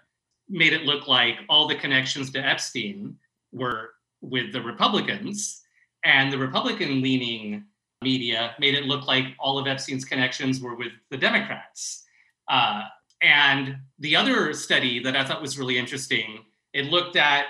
made 0.49 0.73
it 0.73 0.87
look 0.87 1.07
like 1.07 1.37
all 1.51 1.69
the 1.69 1.75
connections 1.75 2.31
to 2.31 2.39
Epstein 2.39 3.19
were 3.53 3.91
with 4.23 4.55
the 4.55 4.63
Republicans, 4.63 5.61
and 6.03 6.33
the 6.33 6.39
Republican 6.39 7.03
leaning 7.03 7.65
media 8.03 8.55
made 8.59 8.75
it 8.75 8.85
look 8.85 9.07
like 9.07 9.27
all 9.39 9.59
of 9.59 9.67
Epstein's 9.67 10.05
connections 10.05 10.61
were 10.61 10.75
with 10.75 10.93
the 11.11 11.17
Democrats. 11.17 12.05
Uh, 12.49 12.83
and 13.23 13.77
the 13.99 14.17
other 14.17 14.55
study 14.55 15.03
that 15.03 15.15
I 15.15 15.25
thought 15.25 15.43
was 15.43 15.59
really 15.59 15.77
interesting, 15.77 16.45
it 16.73 16.87
looked 16.87 17.17
at 17.17 17.45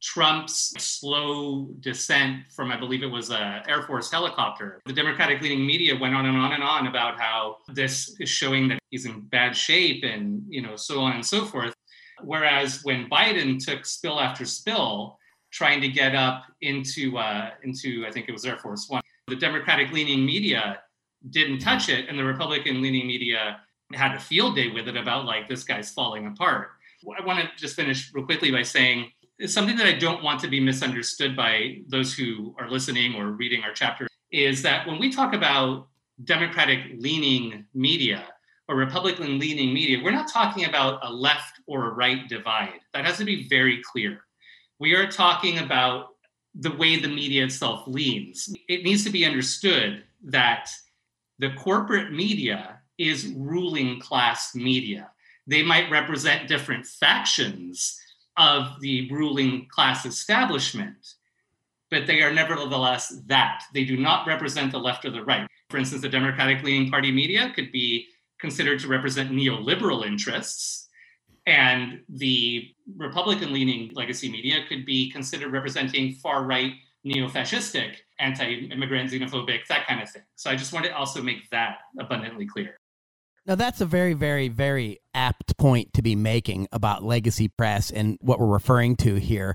Trump's 0.00 0.74
slow 0.78 1.66
descent 1.80 2.44
from, 2.54 2.70
I 2.70 2.76
believe 2.76 3.02
it 3.02 3.10
was 3.10 3.30
a 3.30 3.62
Air 3.66 3.82
Force 3.82 4.10
helicopter. 4.12 4.80
The 4.84 4.92
Democratic 4.92 5.40
leaning 5.40 5.66
media 5.66 5.96
went 5.98 6.14
on 6.14 6.26
and 6.26 6.36
on 6.36 6.52
and 6.52 6.62
on 6.62 6.86
about 6.86 7.18
how 7.18 7.56
this 7.68 8.14
is 8.20 8.28
showing 8.28 8.68
that 8.68 8.78
he's 8.90 9.06
in 9.06 9.22
bad 9.22 9.56
shape 9.56 10.04
and, 10.04 10.44
you 10.48 10.62
know, 10.62 10.76
so 10.76 11.00
on 11.00 11.12
and 11.12 11.24
so 11.24 11.44
forth. 11.46 11.74
Whereas 12.22 12.84
when 12.84 13.08
Biden 13.08 13.58
took 13.58 13.86
spill 13.86 14.20
after 14.20 14.44
spill, 14.44 15.18
trying 15.50 15.80
to 15.80 15.88
get 15.88 16.14
up 16.14 16.44
into 16.60 17.16
uh, 17.16 17.50
into 17.62 18.04
I 18.06 18.10
think 18.10 18.28
it 18.28 18.32
was 18.32 18.44
Air 18.44 18.58
Force 18.58 18.86
One, 18.88 19.02
the 19.28 19.36
Democratic 19.36 19.92
leaning 19.92 20.24
media 20.24 20.80
didn't 21.30 21.58
touch 21.58 21.88
it, 21.88 22.08
and 22.08 22.18
the 22.18 22.24
Republican 22.24 22.82
leaning 22.82 23.06
media 23.06 23.60
had 23.92 24.14
a 24.14 24.20
field 24.20 24.56
day 24.56 24.70
with 24.70 24.88
it 24.88 24.96
about 24.96 25.24
like 25.24 25.48
this 25.48 25.64
guy's 25.64 25.90
falling 25.90 26.26
apart. 26.26 26.70
I 27.18 27.24
want 27.24 27.40
to 27.40 27.48
just 27.56 27.76
finish 27.76 28.10
real 28.14 28.24
quickly 28.24 28.50
by 28.50 28.62
saying 28.62 29.10
it's 29.38 29.52
something 29.52 29.76
that 29.76 29.86
I 29.86 29.98
don't 29.98 30.22
want 30.22 30.40
to 30.40 30.48
be 30.48 30.60
misunderstood 30.60 31.36
by 31.36 31.78
those 31.88 32.14
who 32.14 32.54
are 32.58 32.70
listening 32.70 33.14
or 33.14 33.32
reading 33.32 33.62
our 33.62 33.72
chapter 33.72 34.06
is 34.30 34.62
that 34.62 34.86
when 34.86 34.98
we 34.98 35.10
talk 35.10 35.34
about 35.34 35.88
Democratic 36.24 36.80
leaning 36.98 37.66
media 37.74 38.24
or 38.68 38.76
Republican 38.76 39.38
leaning 39.38 39.74
media, 39.74 40.00
we're 40.02 40.12
not 40.12 40.28
talking 40.28 40.64
about 40.64 41.00
a 41.02 41.12
left 41.12 41.60
or 41.66 41.88
a 41.88 41.94
right 41.94 42.28
divide. 42.28 42.80
That 42.94 43.04
has 43.04 43.18
to 43.18 43.24
be 43.24 43.48
very 43.48 43.82
clear. 43.82 44.24
We 44.78 44.94
are 44.94 45.10
talking 45.10 45.58
about 45.58 46.13
the 46.54 46.74
way 46.76 46.98
the 46.98 47.08
media 47.08 47.44
itself 47.44 47.84
leans. 47.86 48.54
It 48.68 48.84
needs 48.84 49.04
to 49.04 49.10
be 49.10 49.26
understood 49.26 50.04
that 50.24 50.70
the 51.38 51.52
corporate 51.54 52.12
media 52.12 52.80
is 52.98 53.32
ruling 53.36 54.00
class 54.00 54.54
media. 54.54 55.10
They 55.46 55.62
might 55.62 55.90
represent 55.90 56.48
different 56.48 56.86
factions 56.86 58.00
of 58.36 58.80
the 58.80 59.10
ruling 59.10 59.66
class 59.68 60.06
establishment, 60.06 61.14
but 61.90 62.06
they 62.06 62.22
are 62.22 62.32
nevertheless 62.32 63.20
that. 63.26 63.64
They 63.74 63.84
do 63.84 63.96
not 63.96 64.26
represent 64.26 64.72
the 64.72 64.78
left 64.78 65.04
or 65.04 65.10
the 65.10 65.24
right. 65.24 65.46
For 65.70 65.78
instance, 65.78 66.02
the 66.02 66.08
Democratic 66.08 66.62
leaning 66.62 66.90
party 66.90 67.10
media 67.10 67.52
could 67.54 67.72
be 67.72 68.06
considered 68.38 68.78
to 68.80 68.88
represent 68.88 69.30
neoliberal 69.30 70.06
interests, 70.06 70.83
and 71.46 72.00
the 72.08 72.70
Republican 72.96 73.52
leaning 73.52 73.90
legacy 73.94 74.30
media 74.30 74.60
could 74.68 74.86
be 74.86 75.10
considered 75.10 75.52
representing 75.52 76.14
far 76.14 76.44
right 76.44 76.72
neo 77.04 77.28
fascistic, 77.28 77.96
anti 78.18 78.68
immigrant, 78.70 79.10
xenophobic, 79.10 79.66
that 79.68 79.86
kind 79.86 80.00
of 80.02 80.10
thing. 80.10 80.22
So 80.36 80.50
I 80.50 80.56
just 80.56 80.72
want 80.72 80.86
to 80.86 80.96
also 80.96 81.22
make 81.22 81.48
that 81.50 81.78
abundantly 81.98 82.46
clear. 82.46 82.78
Now, 83.46 83.56
that's 83.56 83.82
a 83.82 83.86
very, 83.86 84.14
very, 84.14 84.48
very 84.48 85.00
apt 85.12 85.58
point 85.58 85.92
to 85.94 86.02
be 86.02 86.16
making 86.16 86.66
about 86.72 87.04
legacy 87.04 87.48
press 87.48 87.90
and 87.90 88.16
what 88.22 88.40
we're 88.40 88.46
referring 88.46 88.96
to 88.96 89.16
here. 89.16 89.54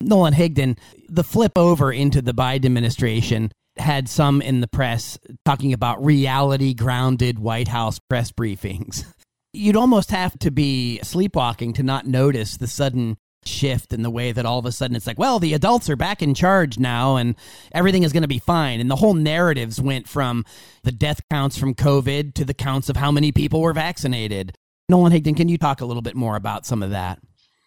Nolan 0.00 0.34
Higdon, 0.34 0.78
the 1.08 1.24
flip 1.24 1.58
over 1.58 1.90
into 1.90 2.22
the 2.22 2.34
Biden 2.34 2.66
administration 2.66 3.50
had 3.78 4.08
some 4.08 4.40
in 4.40 4.60
the 4.60 4.68
press 4.68 5.18
talking 5.44 5.72
about 5.72 6.04
reality 6.04 6.72
grounded 6.72 7.38
White 7.38 7.68
House 7.68 7.98
press 7.98 8.30
briefings. 8.30 9.04
You'd 9.56 9.76
almost 9.76 10.10
have 10.10 10.38
to 10.40 10.50
be 10.50 11.00
sleepwalking 11.02 11.72
to 11.74 11.82
not 11.82 12.06
notice 12.06 12.56
the 12.56 12.66
sudden 12.66 13.16
shift 13.44 13.92
in 13.92 14.02
the 14.02 14.10
way 14.10 14.32
that 14.32 14.44
all 14.44 14.58
of 14.58 14.66
a 14.66 14.72
sudden 14.72 14.96
it's 14.96 15.06
like, 15.06 15.18
well, 15.18 15.38
the 15.38 15.54
adults 15.54 15.88
are 15.88 15.96
back 15.96 16.20
in 16.22 16.34
charge 16.34 16.78
now 16.78 17.16
and 17.16 17.36
everything 17.72 18.02
is 18.02 18.12
going 18.12 18.22
to 18.22 18.28
be 18.28 18.38
fine. 18.38 18.80
And 18.80 18.90
the 18.90 18.96
whole 18.96 19.14
narratives 19.14 19.80
went 19.80 20.08
from 20.08 20.44
the 20.82 20.92
death 20.92 21.20
counts 21.30 21.56
from 21.56 21.74
COVID 21.74 22.34
to 22.34 22.44
the 22.44 22.54
counts 22.54 22.88
of 22.88 22.96
how 22.96 23.10
many 23.10 23.32
people 23.32 23.60
were 23.60 23.72
vaccinated. 23.72 24.54
Nolan 24.88 25.12
Higdon, 25.12 25.36
can 25.36 25.48
you 25.48 25.58
talk 25.58 25.80
a 25.80 25.86
little 25.86 26.02
bit 26.02 26.16
more 26.16 26.36
about 26.36 26.66
some 26.66 26.82
of 26.82 26.90
that? 26.90 27.18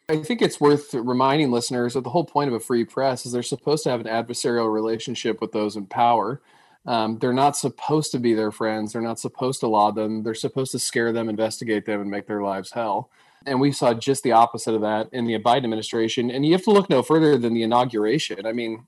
I 0.10 0.17
think 0.17 0.41
it's 0.41 0.60
worth 0.60 0.93
reminding 0.93 1.51
listeners 1.51 1.93
that 1.93 2.03
the 2.03 2.10
whole 2.10 2.25
point 2.25 2.48
of 2.48 2.53
a 2.53 2.60
free 2.60 2.84
press 2.84 3.25
is 3.25 3.31
they're 3.31 3.43
supposed 3.43 3.84
to 3.84 3.91
have 3.91 4.00
an 4.00 4.08
adversarial 4.08 4.72
relationship 4.72 5.39
with 5.39 5.51
those 5.51 5.75
in 5.75 5.86
power. 5.86 6.41
Um, 6.89 7.19
they're 7.19 7.34
not 7.34 7.55
supposed 7.55 8.12
to 8.13 8.19
be 8.19 8.34
their 8.34 8.51
friends. 8.51 8.93
They're 8.93 9.01
not 9.03 9.19
supposed 9.19 9.60
to 9.60 9.67
laud 9.67 9.93
them. 9.93 10.24
They're 10.24 10.34
supposed 10.34 10.72
to 10.72 10.79
scare 10.79 11.13
them, 11.13 11.29
investigate 11.29 11.86
them, 11.86 12.01
and 12.01 12.10
make 12.10 12.25
their 12.25 12.41
lives 12.41 12.72
hell. 12.72 13.12
And 13.46 13.62
we 13.62 13.72
saw 13.72 13.93
just 13.93 14.24
the 14.24 14.31
opposite 14.31 14.74
of 14.74 14.81
that 14.81 15.08
in 15.13 15.25
the 15.25 15.38
Biden 15.38 15.65
administration. 15.65 16.31
And 16.31 16.43
you 16.43 16.53
have 16.53 16.63
to 16.63 16.72
look 16.72 16.89
no 16.89 17.03
further 17.03 17.38
than 17.38 17.53
the 17.53 17.62
inauguration. 17.62 18.43
I 18.43 18.53
mean, 18.53 18.88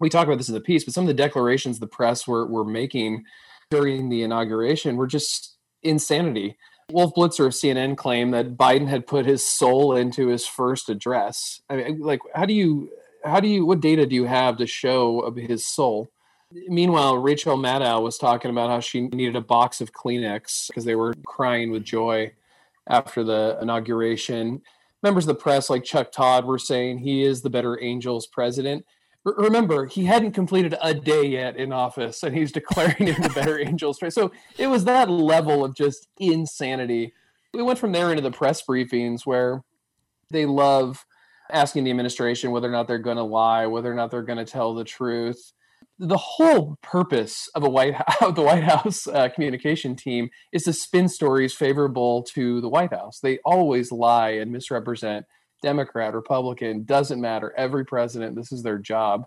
we 0.00 0.08
talk 0.08 0.26
about 0.26 0.38
this 0.38 0.48
in 0.48 0.54
the 0.54 0.62
piece, 0.62 0.84
but 0.84 0.94
some 0.94 1.04
of 1.04 1.08
the 1.08 1.14
declarations 1.14 1.78
the 1.78 1.86
press 1.86 2.26
were, 2.26 2.46
were 2.46 2.64
making 2.64 3.24
during 3.70 4.08
the 4.08 4.22
inauguration 4.22 4.96
were 4.96 5.06
just 5.06 5.58
insanity. 5.82 6.56
Wolf 6.90 7.12
Blitzer 7.14 7.44
of 7.44 7.52
CNN 7.52 7.98
claimed 7.98 8.32
that 8.32 8.56
Biden 8.56 8.88
had 8.88 9.06
put 9.06 9.26
his 9.26 9.46
soul 9.46 9.94
into 9.94 10.28
his 10.28 10.46
first 10.46 10.88
address. 10.88 11.60
I 11.68 11.76
mean, 11.76 12.00
like, 12.00 12.20
how 12.34 12.46
do 12.46 12.54
you, 12.54 12.88
how 13.22 13.40
do 13.40 13.48
you, 13.48 13.66
what 13.66 13.80
data 13.80 14.06
do 14.06 14.14
you 14.14 14.24
have 14.24 14.56
to 14.56 14.66
show 14.66 15.20
of 15.20 15.36
his 15.36 15.66
soul? 15.66 16.10
Meanwhile, 16.52 17.18
Rachel 17.18 17.56
Maddow 17.56 18.02
was 18.02 18.18
talking 18.18 18.50
about 18.50 18.70
how 18.70 18.80
she 18.80 19.02
needed 19.02 19.34
a 19.34 19.40
box 19.40 19.80
of 19.80 19.92
Kleenex 19.92 20.68
because 20.68 20.84
they 20.84 20.94
were 20.94 21.14
crying 21.26 21.70
with 21.70 21.84
joy 21.84 22.32
after 22.88 23.24
the 23.24 23.58
inauguration. 23.60 24.62
Members 25.02 25.24
of 25.24 25.28
the 25.28 25.42
press, 25.42 25.68
like 25.68 25.82
Chuck 25.82 26.12
Todd, 26.12 26.44
were 26.44 26.58
saying 26.58 26.98
he 26.98 27.24
is 27.24 27.42
the 27.42 27.50
better 27.50 27.82
Angels 27.82 28.28
president. 28.28 28.86
R- 29.26 29.34
remember, 29.36 29.86
he 29.86 30.04
hadn't 30.04 30.32
completed 30.32 30.76
a 30.80 30.94
day 30.94 31.24
yet 31.24 31.56
in 31.56 31.72
office, 31.72 32.22
and 32.22 32.34
he's 32.34 32.52
declaring 32.60 33.08
him 33.08 33.20
the 33.22 33.32
better 33.34 33.58
Angels. 33.58 33.98
So 34.10 34.30
it 34.56 34.68
was 34.68 34.84
that 34.84 35.10
level 35.10 35.64
of 35.64 35.74
just 35.74 36.08
insanity. 36.18 37.12
We 37.54 37.62
went 37.62 37.78
from 37.78 37.90
there 37.90 38.10
into 38.10 38.22
the 38.22 38.30
press 38.30 38.62
briefings 38.62 39.26
where 39.26 39.64
they 40.30 40.46
love 40.46 41.04
asking 41.50 41.84
the 41.84 41.90
administration 41.90 42.52
whether 42.52 42.68
or 42.68 42.72
not 42.72 42.86
they're 42.86 42.98
going 42.98 43.16
to 43.16 43.22
lie, 43.24 43.66
whether 43.66 43.90
or 43.90 43.94
not 43.94 44.12
they're 44.12 44.22
going 44.22 44.44
to 44.44 44.50
tell 44.50 44.74
the 44.74 44.84
truth 44.84 45.52
the 45.98 46.16
whole 46.16 46.76
purpose 46.82 47.48
of 47.54 47.64
a 47.64 47.70
White 47.70 47.94
House, 47.94 48.34
the 48.34 48.42
White 48.42 48.64
House 48.64 49.06
uh, 49.06 49.28
communication 49.28 49.96
team 49.96 50.28
is 50.52 50.64
to 50.64 50.72
spin 50.72 51.08
stories 51.08 51.54
favorable 51.54 52.22
to 52.34 52.60
the 52.60 52.68
White 52.68 52.92
House. 52.92 53.20
They 53.20 53.38
always 53.44 53.90
lie 53.90 54.30
and 54.30 54.52
misrepresent 54.52 55.26
Democrat, 55.62 56.14
Republican, 56.14 56.84
doesn't 56.84 57.20
matter. 57.20 57.54
Every 57.56 57.84
president, 57.84 58.36
this 58.36 58.52
is 58.52 58.62
their 58.62 58.78
job. 58.78 59.24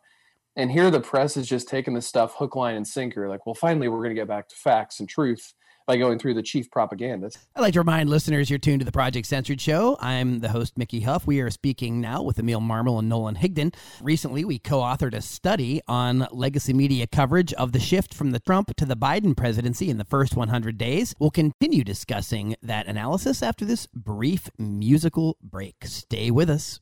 And 0.56 0.72
here 0.72 0.92
the 0.92 1.00
press 1.00 1.38
is 1.38 1.48
just 1.48 1.70
taking 1.70 1.94
the 1.94 2.02
stuff 2.02 2.36
hook, 2.36 2.56
line, 2.56 2.76
and 2.76 2.88
sinker. 2.88 3.30
Like, 3.30 3.46
well, 3.46 3.56
finally, 3.56 3.88
we're 3.88 4.04
going 4.04 4.16
to 4.16 4.22
get 4.22 4.28
back 4.28 4.50
to 4.50 4.56
facts 4.56 5.00
and 5.00 5.08
truth 5.08 5.54
by 5.90 5.98
going 5.98 6.20
through 6.20 6.36
the 6.36 6.44
chief 6.44 6.70
propagandist. 6.70 7.40
I'd 7.56 7.62
like 7.62 7.74
to 7.74 7.80
remind 7.80 8.12
listeners 8.12 8.48
you're 8.48 8.60
tuned 8.60 8.82
to 8.82 8.86
the 8.86 8.92
Project 8.92 9.26
Censored 9.26 9.60
Show. 9.60 9.98
I'm 10.00 10.38
the 10.38 10.50
host, 10.50 10.78
Mickey 10.78 11.00
Huff. 11.00 11.26
We 11.26 11.40
are 11.40 11.50
speaking 11.50 12.00
now 12.00 12.22
with 12.22 12.38
Emil 12.38 12.62
Marmol 12.62 13.00
and 13.00 13.10
Nolan 13.10 13.38
Higdon. 13.38 13.74
Recently, 14.00 14.46
we 14.46 14.60
co 14.60 14.82
authored 14.82 15.16
a 15.16 15.22
study 15.22 15.82
on 15.88 16.28
legacy 16.32 16.74
media 16.74 17.08
coverage 17.08 17.54
of 17.54 17.72
the 17.72 17.80
shift 17.80 18.14
from 18.14 18.30
the 18.30 18.40
Trump 18.40 18.76
to 18.76 18.86
the 18.86 18.96
Biden 18.96 19.36
presidency 19.36 19.90
in 19.90 19.98
the 19.98 20.06
first 20.06 20.36
100 20.36 20.78
days. 20.78 21.16
We'll 21.18 21.32
continue 21.32 21.84
discussing 21.84 22.56
that 22.62 22.86
analysis 22.86 23.42
after 23.42 23.66
this 23.66 23.88
brief 23.88 24.48
musical 24.60 25.38
break. 25.42 25.78
Stay 25.86 26.30
with 26.30 26.52
us. 26.52 26.80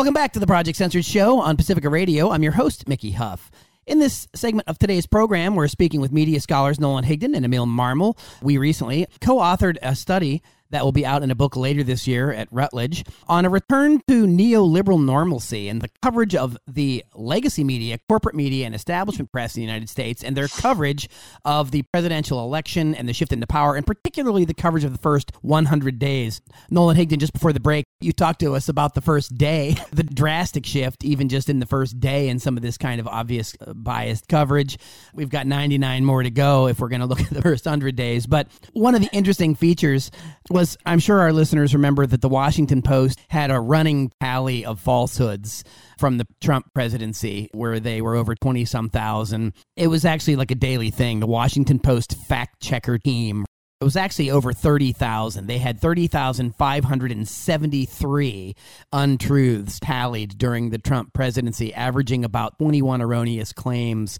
Welcome 0.00 0.14
back 0.14 0.32
to 0.32 0.40
the 0.40 0.46
Project 0.46 0.78
Censored 0.78 1.04
Show 1.04 1.40
on 1.40 1.58
Pacifica 1.58 1.90
Radio. 1.90 2.30
I'm 2.30 2.42
your 2.42 2.52
host, 2.52 2.88
Mickey 2.88 3.10
Huff. 3.10 3.50
In 3.86 3.98
this 3.98 4.28
segment 4.34 4.66
of 4.66 4.78
today's 4.78 5.06
program, 5.06 5.54
we're 5.54 5.68
speaking 5.68 6.00
with 6.00 6.10
media 6.10 6.40
scholars 6.40 6.80
Nolan 6.80 7.04
Higdon 7.04 7.36
and 7.36 7.44
Emil 7.44 7.66
Marmol. 7.66 8.16
We 8.40 8.56
recently 8.56 9.06
co 9.20 9.36
authored 9.36 9.76
a 9.82 9.94
study 9.94 10.42
that 10.70 10.84
will 10.84 10.92
be 10.92 11.06
out 11.06 11.22
in 11.22 11.30
a 11.30 11.34
book 11.34 11.56
later 11.56 11.82
this 11.82 12.06
year 12.06 12.32
at 12.32 12.48
Routledge, 12.50 13.04
on 13.28 13.44
a 13.44 13.50
return 13.50 14.00
to 14.08 14.26
neoliberal 14.26 15.02
normalcy 15.02 15.68
and 15.68 15.80
the 15.80 15.90
coverage 16.02 16.34
of 16.34 16.56
the 16.66 17.04
legacy 17.14 17.64
media, 17.64 17.98
corporate 18.08 18.34
media, 18.34 18.66
and 18.66 18.74
establishment 18.74 19.32
press 19.32 19.56
in 19.56 19.60
the 19.60 19.66
United 19.66 19.88
States 19.88 20.22
and 20.22 20.36
their 20.36 20.48
coverage 20.48 21.08
of 21.44 21.70
the 21.70 21.82
presidential 21.92 22.42
election 22.44 22.94
and 22.94 23.08
the 23.08 23.12
shift 23.12 23.32
into 23.32 23.46
power, 23.46 23.76
and 23.76 23.86
particularly 23.86 24.44
the 24.44 24.54
coverage 24.54 24.84
of 24.84 24.92
the 24.92 24.98
first 24.98 25.32
100 25.42 25.98
days. 25.98 26.40
Nolan 26.70 26.96
Higdon, 26.96 27.18
just 27.18 27.32
before 27.32 27.52
the 27.52 27.60
break, 27.60 27.84
you 28.00 28.12
talked 28.12 28.40
to 28.40 28.54
us 28.54 28.68
about 28.68 28.94
the 28.94 29.00
first 29.00 29.36
day, 29.36 29.76
the 29.92 30.02
drastic 30.02 30.66
shift, 30.66 31.04
even 31.04 31.28
just 31.28 31.48
in 31.48 31.60
the 31.60 31.66
first 31.66 32.00
day, 32.00 32.28
and 32.28 32.40
some 32.40 32.56
of 32.56 32.62
this 32.62 32.78
kind 32.78 33.00
of 33.00 33.08
obvious 33.08 33.54
uh, 33.60 33.72
biased 33.74 34.28
coverage. 34.28 34.78
We've 35.14 35.28
got 35.28 35.46
99 35.46 36.04
more 36.04 36.22
to 36.22 36.30
go 36.30 36.68
if 36.68 36.80
we're 36.80 36.88
going 36.88 37.00
to 37.00 37.06
look 37.06 37.20
at 37.20 37.30
the 37.30 37.42
first 37.42 37.66
100 37.66 37.96
days. 37.96 38.26
But 38.26 38.48
one 38.72 38.94
of 38.94 39.00
the 39.00 39.10
interesting 39.12 39.54
features 39.54 40.10
was 40.48 40.59
I'm 40.86 40.98
sure 40.98 41.20
our 41.20 41.32
listeners 41.32 41.74
remember 41.74 42.06
that 42.06 42.20
the 42.20 42.28
Washington 42.28 42.82
Post 42.82 43.18
had 43.28 43.50
a 43.50 43.60
running 43.60 44.10
tally 44.20 44.64
of 44.64 44.80
falsehoods 44.80 45.64
from 45.98 46.18
the 46.18 46.26
Trump 46.40 46.72
presidency 46.74 47.48
where 47.52 47.80
they 47.80 48.00
were 48.00 48.16
over 48.16 48.34
20 48.34 48.64
some 48.64 48.88
thousand. 48.88 49.52
It 49.76 49.88
was 49.88 50.04
actually 50.04 50.36
like 50.36 50.50
a 50.50 50.56
daily 50.56 50.90
thing. 50.90 51.20
The 51.20 51.26
Washington 51.26 51.78
Post 51.78 52.16
fact 52.26 52.60
checker 52.60 52.98
team 52.98 53.44
it 53.80 53.84
was 53.84 53.96
actually 53.96 54.30
over 54.30 54.52
30,000. 54.52 55.46
They 55.46 55.56
had 55.56 55.80
30,573 55.80 58.54
untruths 58.92 59.80
tallied 59.80 60.36
during 60.36 60.68
the 60.68 60.76
Trump 60.76 61.14
presidency, 61.14 61.72
averaging 61.72 62.22
about 62.22 62.58
21 62.58 63.00
erroneous 63.00 63.54
claims 63.54 64.18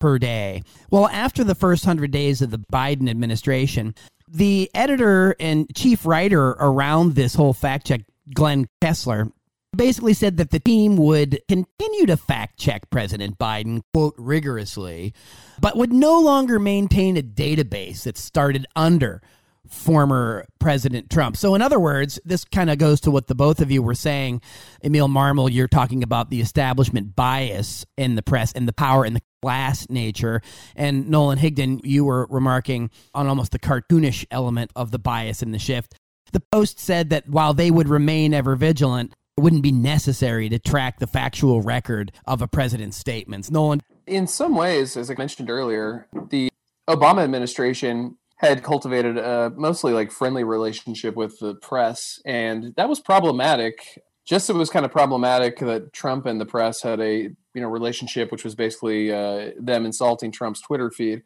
per 0.00 0.18
day. 0.18 0.64
Well, 0.90 1.08
after 1.08 1.44
the 1.44 1.54
first 1.54 1.86
100 1.86 2.10
days 2.10 2.42
of 2.42 2.50
the 2.50 2.58
Biden 2.58 3.08
administration, 3.08 3.94
the 4.36 4.70
editor 4.74 5.34
and 5.40 5.66
chief 5.74 6.04
writer 6.04 6.50
around 6.50 7.14
this 7.14 7.34
whole 7.34 7.54
fact 7.54 7.86
check, 7.86 8.02
Glenn 8.34 8.68
Kessler, 8.82 9.30
basically 9.74 10.12
said 10.12 10.36
that 10.36 10.50
the 10.50 10.60
team 10.60 10.96
would 10.96 11.40
continue 11.48 12.06
to 12.06 12.16
fact 12.18 12.58
check 12.58 12.90
President 12.90 13.38
Biden, 13.38 13.82
quote, 13.94 14.14
rigorously, 14.18 15.14
but 15.60 15.76
would 15.76 15.92
no 15.92 16.20
longer 16.20 16.58
maintain 16.58 17.16
a 17.16 17.22
database 17.22 18.02
that 18.02 18.18
started 18.18 18.66
under 18.76 19.22
former 19.70 20.46
President 20.58 21.10
Trump. 21.10 21.36
So, 21.36 21.54
in 21.54 21.62
other 21.62 21.78
words, 21.78 22.18
this 22.24 22.44
kind 22.44 22.70
of 22.70 22.78
goes 22.78 23.00
to 23.02 23.10
what 23.10 23.26
the 23.26 23.34
both 23.34 23.60
of 23.60 23.70
you 23.70 23.82
were 23.82 23.94
saying. 23.94 24.40
Emil 24.82 25.08
Marmol, 25.08 25.52
you're 25.52 25.68
talking 25.68 26.02
about 26.02 26.30
the 26.30 26.40
establishment 26.40 27.16
bias 27.16 27.84
in 27.96 28.14
the 28.14 28.22
press 28.22 28.52
and 28.52 28.66
the 28.66 28.72
power 28.72 29.04
and 29.04 29.16
the 29.16 29.22
class 29.42 29.88
nature. 29.88 30.42
And 30.74 31.08
Nolan 31.08 31.38
Higdon, 31.38 31.80
you 31.84 32.04
were 32.04 32.26
remarking 32.30 32.90
on 33.14 33.26
almost 33.26 33.52
the 33.52 33.58
cartoonish 33.58 34.26
element 34.30 34.70
of 34.74 34.90
the 34.90 34.98
bias 34.98 35.42
in 35.42 35.52
the 35.52 35.58
shift. 35.58 35.94
The 36.32 36.40
Post 36.40 36.80
said 36.80 37.10
that 37.10 37.28
while 37.28 37.54
they 37.54 37.70
would 37.70 37.88
remain 37.88 38.34
ever 38.34 38.56
vigilant, 38.56 39.12
it 39.36 39.42
wouldn't 39.42 39.62
be 39.62 39.72
necessary 39.72 40.48
to 40.48 40.58
track 40.58 40.98
the 40.98 41.06
factual 41.06 41.60
record 41.60 42.10
of 42.26 42.42
a 42.42 42.48
president's 42.48 42.96
statements. 42.96 43.50
Nolan? 43.50 43.82
In 44.06 44.26
some 44.26 44.56
ways, 44.56 44.96
as 44.96 45.10
I 45.10 45.14
mentioned 45.16 45.50
earlier, 45.50 46.08
the 46.30 46.48
Obama 46.88 47.22
administration 47.22 48.16
had 48.36 48.62
cultivated 48.62 49.16
a 49.16 49.50
mostly 49.56 49.92
like 49.92 50.12
friendly 50.12 50.44
relationship 50.44 51.16
with 51.16 51.38
the 51.38 51.54
press, 51.56 52.20
and 52.24 52.74
that 52.76 52.88
was 52.88 53.00
problematic. 53.00 54.02
Just 54.26 54.50
it 54.50 54.54
was 54.54 54.70
kind 54.70 54.84
of 54.84 54.92
problematic 54.92 55.58
that 55.60 55.92
Trump 55.92 56.26
and 56.26 56.40
the 56.40 56.46
press 56.46 56.82
had 56.82 57.00
a 57.00 57.22
you 57.22 57.60
know 57.60 57.68
relationship, 57.68 58.30
which 58.30 58.44
was 58.44 58.54
basically 58.54 59.12
uh, 59.12 59.52
them 59.58 59.86
insulting 59.86 60.30
Trump's 60.30 60.60
Twitter 60.60 60.90
feed. 60.90 61.22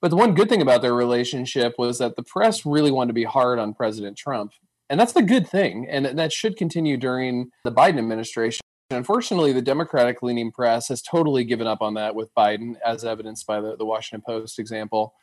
But 0.00 0.10
the 0.10 0.16
one 0.16 0.34
good 0.34 0.48
thing 0.48 0.62
about 0.62 0.82
their 0.82 0.94
relationship 0.94 1.74
was 1.78 1.98
that 1.98 2.16
the 2.16 2.22
press 2.22 2.64
really 2.64 2.92
wanted 2.92 3.08
to 3.08 3.14
be 3.14 3.24
hard 3.24 3.58
on 3.58 3.74
President 3.74 4.16
Trump, 4.16 4.52
and 4.90 4.98
that's 4.98 5.12
the 5.12 5.22
good 5.22 5.48
thing, 5.48 5.86
and 5.88 6.06
that 6.06 6.32
should 6.32 6.56
continue 6.56 6.96
during 6.96 7.50
the 7.64 7.72
Biden 7.72 7.98
administration. 7.98 8.62
Unfortunately, 8.90 9.52
the 9.52 9.62
Democratic 9.62 10.22
leaning 10.22 10.50
press 10.50 10.88
has 10.88 11.02
totally 11.02 11.44
given 11.44 11.66
up 11.66 11.82
on 11.82 11.94
that 11.94 12.14
with 12.14 12.34
Biden, 12.34 12.76
as 12.84 13.04
evidenced 13.04 13.46
by 13.46 13.60
the, 13.60 13.76
the 13.76 13.84
Washington 13.84 14.24
Post 14.26 14.58
example. 14.58 15.14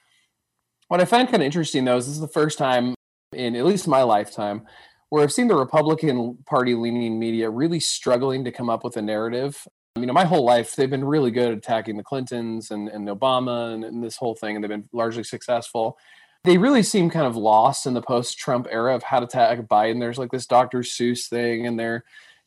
What 0.87 1.01
I 1.01 1.05
find 1.05 1.27
kind 1.27 1.41
of 1.41 1.45
interesting, 1.45 1.85
though, 1.85 1.97
is 1.97 2.05
this 2.05 2.15
is 2.15 2.21
the 2.21 2.27
first 2.27 2.57
time 2.57 2.93
in 3.33 3.55
at 3.55 3.65
least 3.65 3.87
my 3.87 4.03
lifetime 4.03 4.65
where 5.09 5.23
I've 5.23 5.33
seen 5.33 5.47
the 5.47 5.55
Republican 5.55 6.37
Party 6.45 6.75
leaning 6.75 7.19
media 7.19 7.49
really 7.49 7.79
struggling 7.79 8.43
to 8.45 8.51
come 8.51 8.69
up 8.69 8.83
with 8.83 8.97
a 8.97 9.01
narrative. 9.01 9.67
You 9.95 10.05
know, 10.05 10.13
my 10.13 10.25
whole 10.25 10.43
life 10.43 10.75
they've 10.75 10.89
been 10.89 11.05
really 11.05 11.31
good 11.31 11.51
at 11.51 11.57
attacking 11.57 11.97
the 11.97 12.03
Clintons 12.03 12.71
and, 12.71 12.89
and 12.89 13.07
Obama 13.07 13.73
and, 13.73 13.83
and 13.83 14.03
this 14.03 14.17
whole 14.17 14.35
thing, 14.35 14.55
and 14.55 14.63
they've 14.63 14.69
been 14.69 14.89
largely 14.93 15.23
successful. 15.23 15.97
They 16.43 16.57
really 16.57 16.83
seem 16.83 17.09
kind 17.09 17.25
of 17.25 17.35
lost 17.35 17.87
in 17.87 17.93
the 17.93 18.01
post-Trump 18.01 18.67
era 18.69 18.93
of 18.95 19.03
how 19.03 19.19
to 19.19 19.25
attack 19.25 19.59
Biden. 19.61 19.99
There's 19.99 20.19
like 20.19 20.31
this 20.31 20.45
Dr. 20.45 20.79
Seuss 20.79 21.27
thing, 21.27 21.65
and 21.65 21.79
they're 21.79 22.03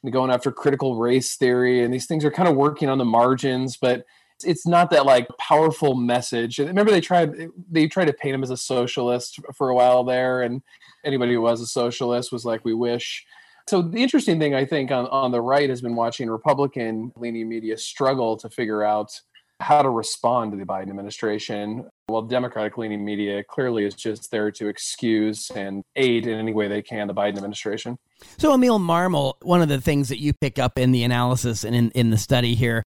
going 0.09 0.31
after 0.31 0.53
critical 0.53 0.96
race 0.96 1.37
theory, 1.37 1.83
and 1.83 1.92
these 1.92 2.07
things 2.07 2.24
are 2.24 2.31
kind 2.31 2.48
of 2.48 2.55
working 2.55 2.88
on 2.88 2.98
the 2.98 3.05
margins, 3.05 3.77
but 3.77 4.05
it's 4.44 4.66
not 4.66 4.90
that 4.90 5.07
like 5.07 5.29
powerful 5.38 5.94
message. 5.94 6.59
Remember 6.59 6.90
they 6.90 7.01
tried 7.01 7.48
they 7.70 7.88
tried 7.88 8.07
to 8.07 8.12
paint 8.12 8.35
him 8.35 8.42
as 8.42 8.51
a 8.51 8.57
socialist 8.57 9.38
for 9.55 9.68
a 9.68 9.74
while 9.74 10.05
there, 10.05 10.42
and 10.42 10.62
anybody 11.05 11.35
who 11.35 11.40
was 11.40 11.61
a 11.61 11.66
socialist 11.66 12.33
was 12.33 12.44
like, 12.44 12.64
"We 12.64 12.74
wish." 12.74 13.24
So 13.68 13.83
the 13.83 13.98
interesting 13.98 14.38
thing 14.38 14.55
I 14.55 14.64
think 14.64 14.90
on, 14.90 15.07
on 15.09 15.31
the 15.31 15.42
right 15.42 15.68
has 15.68 15.83
been 15.83 15.94
watching 15.94 16.31
Republican 16.31 17.12
leaning 17.16 17.48
media 17.48 17.77
struggle 17.77 18.37
to 18.38 18.48
figure 18.48 18.83
out 18.83 19.20
how 19.61 19.83
to 19.83 19.90
respond 19.90 20.53
to 20.53 20.57
the 20.57 20.64
Biden 20.64 20.88
administration, 20.88 21.88
while 22.07 22.22
Democratic 22.22 22.79
leaning 22.79 23.05
media 23.05 23.42
clearly 23.42 23.85
is 23.85 23.94
just 23.94 24.31
there 24.31 24.51
to 24.53 24.68
excuse 24.68 25.51
and 25.51 25.83
aid 25.96 26.27
in 26.27 26.38
any 26.38 26.53
way 26.53 26.68
they 26.68 26.81
can 26.81 27.09
the 27.09 27.14
Biden 27.14 27.37
administration. 27.37 27.98
So, 28.38 28.55
Emil 28.55 28.79
Marmol, 28.79 29.35
one 29.42 29.61
of 29.61 29.68
the 29.68 29.81
things 29.81 30.09
that 30.09 30.20
you 30.20 30.33
pick 30.33 30.59
up 30.59 30.79
in 30.79 30.92
the 30.92 31.03
analysis 31.03 31.64
and 31.64 31.74
in, 31.74 31.90
in 31.90 32.11
the 32.11 32.18
study 32.18 32.55
here 32.55 32.85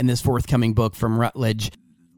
in 0.00 0.06
this 0.06 0.20
forthcoming 0.20 0.74
book 0.74 0.96
from 0.96 1.18
Routledge. 1.18 1.70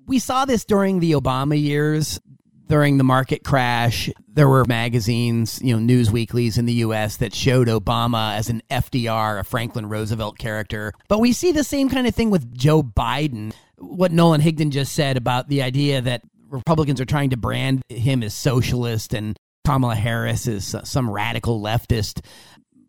We 0.07 0.19
saw 0.19 0.45
this 0.45 0.65
during 0.65 1.01
the 1.01 1.13
Obama 1.13 1.61
years, 1.61 2.21
during 2.69 2.97
the 2.97 3.05
market 3.05 3.45
crash. 3.45 4.09
There 4.29 4.49
were 4.49 4.65
magazines, 4.65 5.61
you 5.63 5.75
know, 5.75 5.79
news 5.79 6.11
weeklies 6.11 6.59
in 6.59 6.67
the 6.67 6.73
US 6.75 7.19
that 7.19 7.35
showed 7.35 7.69
Obama 7.69 8.37
as 8.37 8.49
an 8.49 8.63
FDR, 8.71 9.41
a 9.41 9.45
Franklin 9.45 9.89
Roosevelt 9.89 10.39
character. 10.39 10.93
But 11.09 11.21
we 11.21 11.33
see 11.33 11.53
the 11.53 11.65
same 11.65 11.91
kind 11.91 12.07
of 12.07 12.15
thing 12.15 12.31
with 12.31 12.55
Joe 12.55 12.83
Biden. 12.83 13.53
What 13.79 14.13
Nolan 14.13 14.41
Higdon 14.41 14.71
just 14.71 14.95
said 14.95 15.17
about 15.17 15.49
the 15.49 15.63
idea 15.63 16.01
that 16.01 16.23
Republicans 16.49 17.01
are 17.01 17.07
trying 17.07 17.31
to 17.31 17.37
brand 17.37 17.83
him 17.89 18.23
as 18.23 18.35
socialist 18.35 19.13
and 19.13 19.37
Kamala 19.65 19.95
Harris 19.95 20.47
is 20.47 20.75
some 20.85 21.11
radical 21.11 21.61
leftist. 21.61 22.25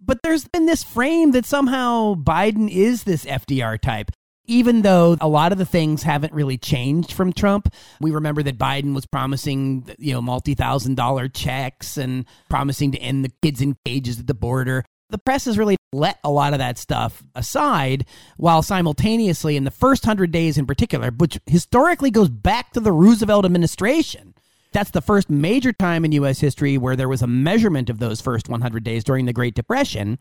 But 0.01 0.19
there's 0.21 0.47
been 0.47 0.65
this 0.65 0.83
frame 0.83 1.31
that 1.31 1.45
somehow 1.45 2.15
Biden 2.15 2.69
is 2.69 3.03
this 3.03 3.25
FDR 3.25 3.79
type 3.79 4.11
even 4.45 4.81
though 4.81 5.17
a 5.21 5.27
lot 5.27 5.51
of 5.51 5.57
the 5.57 5.65
things 5.65 6.03
haven't 6.03 6.33
really 6.33 6.57
changed 6.57 7.13
from 7.13 7.31
Trump, 7.33 7.73
we 8.01 8.11
remember 8.11 8.43
that 8.43 8.57
Biden 8.57 8.93
was 8.93 9.05
promising, 9.05 9.89
you 9.97 10.13
know, 10.13 10.21
multi 10.21 10.53
thousand 10.53 10.95
dollar 10.95 11.27
checks 11.27 11.97
and 11.97 12.25
promising 12.49 12.91
to 12.91 12.97
end 12.99 13.23
the 13.23 13.31
kids 13.41 13.61
in 13.61 13.77
cages 13.85 14.19
at 14.19 14.27
the 14.27 14.33
border. 14.33 14.83
The 15.09 15.17
press 15.17 15.45
has 15.45 15.57
really 15.57 15.77
let 15.91 16.19
a 16.23 16.31
lot 16.31 16.53
of 16.53 16.59
that 16.59 16.77
stuff 16.77 17.23
aside, 17.35 18.05
while 18.37 18.63
simultaneously, 18.63 19.55
in 19.55 19.63
the 19.63 19.71
first 19.71 20.05
hundred 20.05 20.31
days 20.31 20.57
in 20.57 20.65
particular, 20.65 21.11
which 21.11 21.39
historically 21.45 22.11
goes 22.11 22.29
back 22.29 22.73
to 22.73 22.79
the 22.79 22.91
Roosevelt 22.91 23.45
administration, 23.45 24.33
that's 24.73 24.91
the 24.91 25.01
first 25.01 25.29
major 25.29 25.71
time 25.71 26.03
in 26.03 26.11
U.S. 26.13 26.39
history 26.39 26.77
where 26.77 26.95
there 26.95 27.09
was 27.09 27.21
a 27.21 27.27
measurement 27.27 27.89
of 27.89 27.99
those 27.99 28.19
first 28.21 28.49
100 28.49 28.83
days 28.83 29.03
during 29.03 29.25
the 29.25 29.33
Great 29.33 29.55
Depression. 29.55 30.19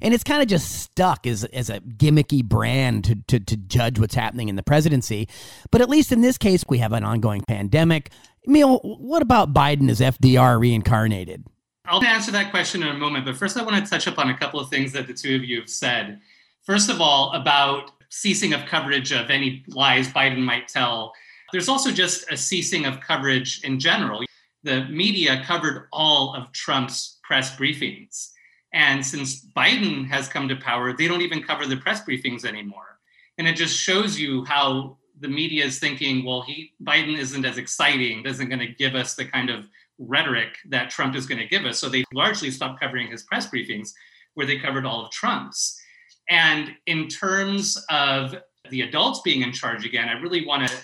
And 0.00 0.14
it's 0.14 0.24
kind 0.24 0.42
of 0.42 0.48
just 0.48 0.82
stuck 0.82 1.26
as, 1.26 1.44
as 1.44 1.70
a 1.70 1.80
gimmicky 1.80 2.44
brand 2.44 3.04
to, 3.04 3.16
to, 3.26 3.40
to 3.40 3.56
judge 3.56 3.98
what's 3.98 4.14
happening 4.14 4.48
in 4.48 4.56
the 4.56 4.62
presidency. 4.62 5.28
But 5.70 5.80
at 5.80 5.88
least 5.88 6.12
in 6.12 6.20
this 6.20 6.38
case, 6.38 6.64
we 6.68 6.78
have 6.78 6.92
an 6.92 7.04
ongoing 7.04 7.42
pandemic. 7.46 8.10
Emil, 8.46 8.78
what 8.78 9.22
about 9.22 9.52
Biden 9.52 9.90
as 9.90 10.00
FDR 10.00 10.60
reincarnated? 10.60 11.46
I'll 11.86 12.02
answer 12.02 12.32
that 12.32 12.50
question 12.50 12.82
in 12.82 12.88
a 12.88 12.98
moment. 12.98 13.24
But 13.24 13.36
first, 13.36 13.56
I 13.56 13.62
want 13.62 13.82
to 13.82 13.90
touch 13.90 14.06
up 14.06 14.18
on 14.18 14.30
a 14.30 14.36
couple 14.36 14.60
of 14.60 14.70
things 14.70 14.92
that 14.92 15.06
the 15.06 15.14
two 15.14 15.36
of 15.36 15.44
you 15.44 15.60
have 15.60 15.68
said. 15.68 16.20
First 16.62 16.88
of 16.88 17.00
all, 17.00 17.32
about 17.32 17.90
ceasing 18.08 18.52
of 18.52 18.64
coverage 18.66 19.12
of 19.12 19.28
any 19.28 19.64
lies 19.68 20.08
Biden 20.08 20.38
might 20.38 20.68
tell 20.68 21.12
there's 21.54 21.68
also 21.68 21.92
just 21.92 22.28
a 22.32 22.36
ceasing 22.36 22.84
of 22.84 23.00
coverage 23.00 23.60
in 23.62 23.78
general. 23.78 24.24
The 24.64 24.86
media 24.86 25.40
covered 25.46 25.86
all 25.92 26.34
of 26.34 26.50
Trump's 26.50 27.20
press 27.22 27.54
briefings. 27.54 28.30
And 28.72 29.06
since 29.06 29.46
Biden 29.56 30.04
has 30.08 30.26
come 30.26 30.48
to 30.48 30.56
power, 30.56 30.92
they 30.92 31.06
don't 31.06 31.22
even 31.22 31.44
cover 31.44 31.64
the 31.64 31.76
press 31.76 32.02
briefings 32.02 32.44
anymore. 32.44 32.98
And 33.38 33.46
it 33.46 33.54
just 33.54 33.78
shows 33.78 34.18
you 34.18 34.44
how 34.46 34.98
the 35.20 35.28
media 35.28 35.64
is 35.64 35.78
thinking, 35.78 36.24
well, 36.24 36.42
he 36.42 36.72
Biden 36.82 37.16
isn't 37.16 37.44
as 37.44 37.56
exciting, 37.56 38.24
isn't 38.26 38.48
going 38.48 38.58
to 38.58 38.74
give 38.74 38.96
us 38.96 39.14
the 39.14 39.24
kind 39.24 39.48
of 39.48 39.68
rhetoric 40.00 40.56
that 40.70 40.90
Trump 40.90 41.14
is 41.14 41.24
going 41.24 41.38
to 41.38 41.46
give 41.46 41.64
us. 41.66 41.78
So 41.78 41.88
they 41.88 42.02
largely 42.12 42.50
stopped 42.50 42.80
covering 42.80 43.12
his 43.12 43.22
press 43.22 43.48
briefings, 43.48 43.90
where 44.34 44.44
they 44.44 44.58
covered 44.58 44.86
all 44.86 45.04
of 45.04 45.12
Trump's. 45.12 45.80
And 46.28 46.72
in 46.86 47.06
terms 47.06 47.80
of 47.90 48.34
the 48.70 48.80
adults 48.80 49.20
being 49.20 49.42
in 49.42 49.52
charge 49.52 49.86
again, 49.86 50.08
I 50.08 50.14
really 50.14 50.44
want 50.44 50.66
to 50.66 50.74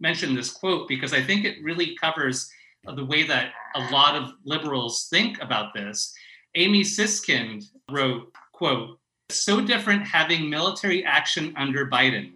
mention 0.00 0.34
this 0.34 0.50
quote 0.50 0.88
because 0.88 1.12
I 1.12 1.22
think 1.22 1.44
it 1.44 1.62
really 1.62 1.96
covers 1.96 2.50
the 2.94 3.04
way 3.04 3.24
that 3.24 3.52
a 3.74 3.90
lot 3.90 4.14
of 4.14 4.32
liberals 4.44 5.08
think 5.10 5.40
about 5.42 5.74
this. 5.74 6.14
Amy 6.54 6.82
Siskind 6.82 7.64
wrote, 7.90 8.32
quote, 8.52 8.98
so 9.28 9.60
different 9.60 10.06
having 10.06 10.48
military 10.48 11.04
action 11.04 11.52
under 11.56 11.86
Biden. 11.86 12.32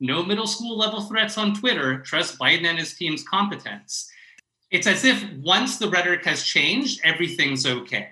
No 0.00 0.22
middle 0.22 0.46
school 0.46 0.76
level 0.76 1.02
threats 1.02 1.38
on 1.38 1.54
Twitter. 1.54 2.00
Trust 2.00 2.38
Biden 2.38 2.66
and 2.66 2.78
his 2.78 2.94
team's 2.94 3.22
competence. 3.24 4.10
It's 4.70 4.86
as 4.86 5.04
if 5.04 5.24
once 5.38 5.78
the 5.78 5.88
rhetoric 5.88 6.24
has 6.24 6.42
changed, 6.42 7.00
everything's 7.04 7.64
okay. 7.64 8.08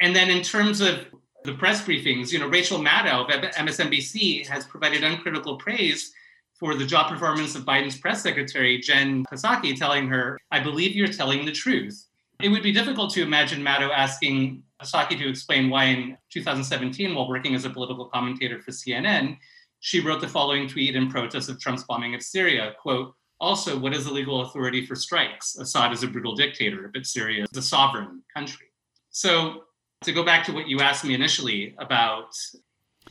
And 0.00 0.14
then 0.14 0.30
in 0.30 0.42
terms 0.42 0.80
of 0.80 1.06
the 1.44 1.54
press 1.54 1.82
briefings, 1.82 2.32
you 2.32 2.38
know, 2.38 2.48
Rachel 2.48 2.80
Maddow 2.80 3.32
of 3.32 3.50
MSNBC 3.52 4.46
has 4.46 4.66
provided 4.66 5.04
uncritical 5.04 5.56
praise 5.56 6.12
for 6.58 6.74
the 6.74 6.86
job 6.86 7.10
performance 7.10 7.54
of 7.54 7.64
Biden's 7.64 7.98
press 7.98 8.22
secretary, 8.22 8.78
Jen 8.78 9.24
Psaki, 9.32 9.76
telling 9.78 10.08
her, 10.08 10.38
I 10.50 10.60
believe 10.60 10.96
you're 10.96 11.08
telling 11.08 11.44
the 11.44 11.52
truth. 11.52 12.06
It 12.42 12.48
would 12.48 12.62
be 12.62 12.72
difficult 12.72 13.12
to 13.14 13.22
imagine 13.22 13.62
Maddow 13.62 13.90
asking 13.94 14.62
Psaki 14.82 15.18
to 15.18 15.28
explain 15.28 15.70
why 15.70 15.84
in 15.84 16.18
2017, 16.30 17.14
while 17.14 17.28
working 17.28 17.54
as 17.54 17.64
a 17.64 17.70
political 17.70 18.06
commentator 18.06 18.60
for 18.60 18.70
CNN, 18.70 19.38
she 19.80 20.00
wrote 20.00 20.20
the 20.20 20.28
following 20.28 20.68
tweet 20.68 20.96
in 20.96 21.10
protest 21.10 21.48
of 21.48 21.60
Trump's 21.60 21.84
bombing 21.84 22.14
of 22.14 22.22
Syria, 22.22 22.72
quote, 22.80 23.14
also, 23.38 23.78
what 23.78 23.92
is 23.92 24.06
the 24.06 24.12
legal 24.12 24.40
authority 24.40 24.86
for 24.86 24.94
strikes? 24.94 25.56
Assad 25.56 25.92
is 25.92 26.02
a 26.02 26.06
brutal 26.06 26.34
dictator, 26.34 26.90
but 26.92 27.04
Syria 27.04 27.44
is 27.44 27.58
a 27.58 27.62
sovereign 27.62 28.22
country. 28.34 28.68
So 29.10 29.64
to 30.04 30.12
go 30.12 30.24
back 30.24 30.44
to 30.46 30.52
what 30.52 30.68
you 30.68 30.80
asked 30.80 31.04
me 31.04 31.14
initially 31.14 31.74
about 31.78 32.34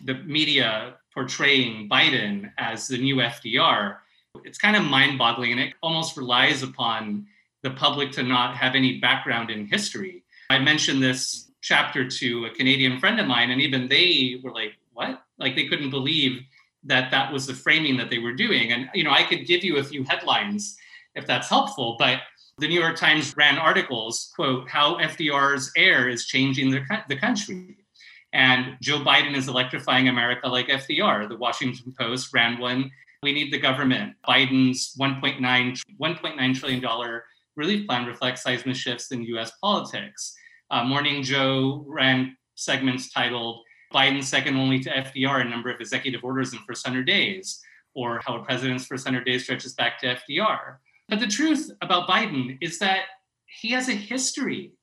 the 0.04 0.16
media 0.16 0.96
portraying 1.16 1.90
Biden 1.90 2.52
as 2.58 2.88
the 2.88 2.98
new 2.98 3.16
FDR, 3.16 3.98
it's 4.44 4.58
kind 4.58 4.76
of 4.76 4.84
mind 4.84 5.18
boggling 5.18 5.54
and 5.54 5.62
it 5.62 5.74
almost 5.82 6.18
relies 6.18 6.62
upon 6.62 7.26
the 7.64 7.72
public 7.72 8.12
to 8.12 8.22
not 8.22 8.56
have 8.56 8.76
any 8.76 9.00
background 9.00 9.50
in 9.50 9.66
history. 9.66 10.24
I 10.52 10.60
mentioned 10.60 11.02
this 11.02 11.50
chapter 11.62 12.08
to 12.08 12.46
a 12.46 12.52
Canadian 12.52 13.00
friend 13.00 13.20
of 13.20 13.26
mine, 13.26 13.50
and 13.50 13.60
even 13.60 13.88
they 13.88 14.40
were 14.44 14.52
like, 14.52 14.74
What? 14.94 15.24
Like 15.40 15.56
they 15.56 15.68
couldn't 15.68 15.90
believe 15.90 16.42
that 16.84 17.10
that 17.10 17.34
was 17.34 17.48
the 17.48 17.54
framing 17.54 17.98
that 17.98 18.12
they 18.12 18.20
were 18.20 18.34
doing. 18.34 18.72
And, 18.72 18.90
you 18.94 19.04
know, 19.04 19.12
I 19.12 19.24
could 19.24 19.48
give 19.48 19.64
you 19.64 19.78
a 19.78 19.84
few 19.84 20.04
headlines 20.04 20.78
if 21.16 21.26
that's 21.26 21.50
helpful, 21.50 21.96
but 21.98 22.20
the 22.60 22.68
New 22.68 22.80
York 22.80 22.96
Times 22.96 23.36
ran 23.36 23.58
articles, 23.58 24.32
quote, 24.36 24.70
how 24.70 24.98
FDR's 24.98 25.72
heir 25.76 26.08
is 26.08 26.26
changing 26.26 26.70
the, 26.70 26.86
the 27.10 27.16
country. 27.16 27.78
And 28.36 28.76
Joe 28.82 29.00
Biden 29.00 29.34
is 29.34 29.48
electrifying 29.48 30.10
America 30.10 30.50
like 30.50 30.68
FDR. 30.68 31.30
The 31.30 31.38
Washington 31.38 31.94
Post 31.98 32.34
ran 32.34 32.60
one. 32.60 32.92
We 33.24 33.32
need 33.32 33.52
the 33.52 33.58
government. 33.58 34.16
Biden's 34.28 34.94
$1.9, 35.00 35.40
$1.9 35.40 36.60
trillion 36.60 37.22
relief 37.56 37.88
plan 37.88 38.06
reflects 38.06 38.44
seismic 38.44 38.76
shifts 38.76 39.14
in 39.14 39.24
US 39.24 39.54
politics. 39.64 40.36
Uh, 40.70 40.84
Morning 40.84 41.24
Joe 41.24 41.86
ran 41.88 42.36
segments 42.56 43.10
titled 43.10 43.64
Biden 43.94 44.22
second 44.22 44.58
only 44.58 44.80
to 44.82 44.90
FDR 44.90 45.40
in 45.40 45.50
number 45.50 45.70
of 45.70 45.80
executive 45.80 46.22
orders 46.22 46.52
in 46.52 46.60
first 46.68 46.86
100 46.86 47.08
days, 47.08 47.62
or 47.94 48.20
how 48.26 48.36
a 48.36 48.44
president's 48.44 48.86
first 48.86 49.06
100 49.06 49.24
days 49.24 49.44
stretches 49.44 49.76
back 49.76 49.98
to 50.02 50.18
FDR. 50.30 50.76
But 51.08 51.22
the 51.22 51.28
truth 51.28 51.72
about 51.82 52.10
Biden 52.10 52.58
is 52.60 52.80
that 52.80 53.04
he 53.46 53.72
has 53.72 53.88
a 53.88 53.94
history 53.94 54.74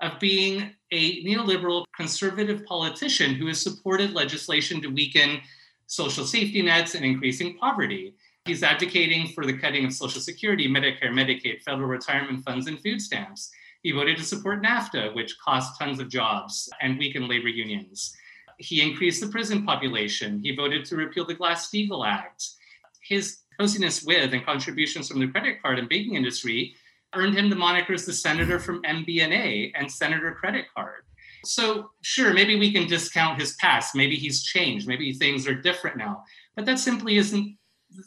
of 0.00 0.20
being 0.20 0.70
a 0.92 1.24
neoliberal 1.24 1.84
conservative 1.96 2.64
politician 2.66 3.34
who 3.34 3.46
has 3.46 3.60
supported 3.60 4.12
legislation 4.12 4.80
to 4.82 4.88
weaken 4.88 5.40
social 5.86 6.24
safety 6.24 6.62
nets 6.62 6.94
and 6.94 7.04
increasing 7.04 7.56
poverty. 7.56 8.14
He's 8.44 8.62
advocating 8.62 9.28
for 9.28 9.46
the 9.46 9.56
cutting 9.56 9.84
of 9.84 9.92
Social 9.92 10.20
Security, 10.20 10.68
Medicare, 10.68 11.10
Medicaid, 11.10 11.62
federal 11.62 11.88
retirement 11.88 12.44
funds, 12.44 12.66
and 12.66 12.80
food 12.80 13.00
stamps. 13.00 13.50
He 13.82 13.92
voted 13.92 14.18
to 14.18 14.24
support 14.24 14.62
NAFTA, 14.62 15.14
which 15.14 15.38
cost 15.38 15.78
tons 15.78 15.98
of 15.98 16.08
jobs 16.08 16.68
and 16.80 16.98
weakened 16.98 17.28
labor 17.28 17.48
unions. 17.48 18.14
He 18.58 18.82
increased 18.82 19.20
the 19.20 19.28
prison 19.28 19.64
population. 19.64 20.40
He 20.42 20.54
voted 20.54 20.84
to 20.86 20.96
repeal 20.96 21.24
the 21.24 21.34
Glass 21.34 21.70
Steagall 21.70 22.06
Act. 22.06 22.44
His 23.00 23.38
coziness 23.58 24.02
with 24.02 24.32
and 24.32 24.44
contributions 24.44 25.08
from 25.08 25.20
the 25.20 25.28
credit 25.28 25.62
card 25.62 25.78
and 25.78 25.88
banking 25.88 26.14
industry 26.14 26.74
earned 27.14 27.36
him 27.36 27.50
the 27.50 27.56
monikers 27.56 28.06
the 28.06 28.12
senator 28.12 28.58
from 28.58 28.82
MBNA 28.82 29.72
and 29.74 29.90
Senator 29.90 30.32
Credit 30.32 30.64
Card. 30.74 31.02
So, 31.44 31.90
sure, 32.02 32.32
maybe 32.32 32.56
we 32.56 32.72
can 32.72 32.86
discount 32.86 33.40
his 33.40 33.54
past. 33.54 33.94
Maybe 33.94 34.16
he's 34.16 34.42
changed. 34.42 34.86
Maybe 34.86 35.12
things 35.12 35.46
are 35.48 35.54
different 35.54 35.96
now. 35.96 36.24
But 36.54 36.66
that 36.66 36.78
simply 36.78 37.16
isn't 37.16 37.56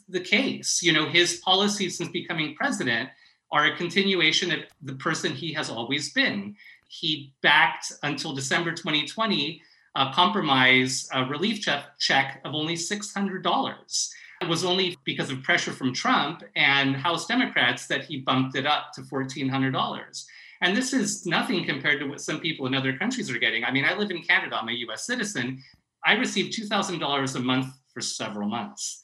the 0.08 0.20
case. 0.20 0.80
You 0.82 0.92
know, 0.92 1.06
his 1.06 1.40
policies 1.44 1.98
since 1.98 2.10
becoming 2.10 2.54
president 2.54 3.10
are 3.52 3.66
a 3.66 3.76
continuation 3.76 4.50
of 4.52 4.60
the 4.82 4.94
person 4.94 5.32
he 5.32 5.52
has 5.52 5.70
always 5.70 6.12
been. 6.12 6.56
He 6.88 7.34
backed 7.42 7.92
until 8.02 8.34
December 8.34 8.72
2020 8.72 9.62
a 9.96 10.12
compromise 10.12 11.08
a 11.12 11.24
relief 11.24 11.62
check, 11.62 11.98
check 11.98 12.40
of 12.44 12.54
only 12.54 12.74
$600. 12.74 14.08
It 14.42 14.48
was 14.48 14.64
only 14.64 14.98
because 15.04 15.30
of 15.30 15.42
pressure 15.42 15.72
from 15.72 15.94
Trump 15.94 16.42
and 16.56 16.94
House 16.94 17.26
Democrats 17.26 17.86
that 17.86 18.04
he 18.04 18.18
bumped 18.18 18.56
it 18.56 18.66
up 18.66 18.92
to 18.94 19.00
$1,400. 19.02 20.24
And 20.60 20.76
this 20.76 20.92
is 20.92 21.26
nothing 21.26 21.64
compared 21.64 22.00
to 22.00 22.06
what 22.06 22.20
some 22.20 22.40
people 22.40 22.66
in 22.66 22.74
other 22.74 22.96
countries 22.96 23.30
are 23.30 23.38
getting. 23.38 23.64
I 23.64 23.70
mean, 23.70 23.84
I 23.84 23.94
live 23.94 24.10
in 24.10 24.22
Canada, 24.22 24.56
I'm 24.56 24.68
a 24.68 24.72
US 24.72 25.06
citizen. 25.06 25.62
I 26.04 26.14
received 26.14 26.58
$2,000 26.58 27.34
a 27.36 27.40
month 27.40 27.74
for 27.92 28.00
several 28.00 28.48
months. 28.48 29.00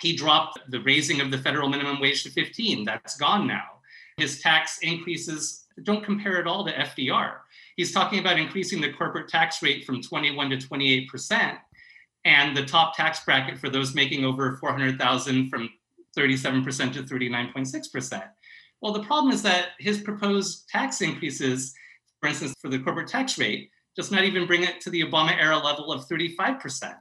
He 0.00 0.14
dropped 0.14 0.58
the 0.70 0.80
raising 0.80 1.20
of 1.20 1.30
the 1.30 1.38
federal 1.38 1.68
minimum 1.68 2.00
wage 2.00 2.22
to 2.22 2.30
15. 2.30 2.84
That's 2.84 3.16
gone 3.16 3.46
now. 3.46 3.64
His 4.16 4.40
tax 4.40 4.78
increases 4.82 5.66
don't 5.82 6.04
compare 6.04 6.38
at 6.38 6.46
all 6.46 6.64
to 6.64 6.72
FDR. 6.72 7.38
He's 7.76 7.92
talking 7.92 8.18
about 8.18 8.38
increasing 8.38 8.80
the 8.80 8.92
corporate 8.92 9.28
tax 9.28 9.62
rate 9.62 9.84
from 9.84 10.02
21 10.02 10.50
to 10.50 10.58
28 10.58 11.08
percent 11.08 11.58
and 12.28 12.54
the 12.54 12.64
top 12.64 12.94
tax 12.94 13.24
bracket 13.24 13.58
for 13.58 13.70
those 13.70 13.94
making 13.94 14.22
over 14.22 14.58
400,000 14.58 15.48
from 15.48 15.70
37% 16.14 16.92
to 16.92 17.02
39.6%. 17.02 18.22
Well, 18.82 18.92
the 18.92 19.02
problem 19.02 19.32
is 19.32 19.42
that 19.42 19.68
his 19.78 19.98
proposed 20.02 20.68
tax 20.68 21.00
increases, 21.00 21.74
for 22.20 22.28
instance, 22.28 22.54
for 22.60 22.68
the 22.68 22.80
corporate 22.80 23.08
tax 23.08 23.38
rate, 23.38 23.70
does 23.96 24.10
not 24.10 24.24
even 24.24 24.46
bring 24.46 24.62
it 24.62 24.78
to 24.82 24.90
the 24.90 25.00
Obama 25.00 25.34
era 25.40 25.56
level 25.56 25.90
of 25.90 26.06
35%. 26.06 26.96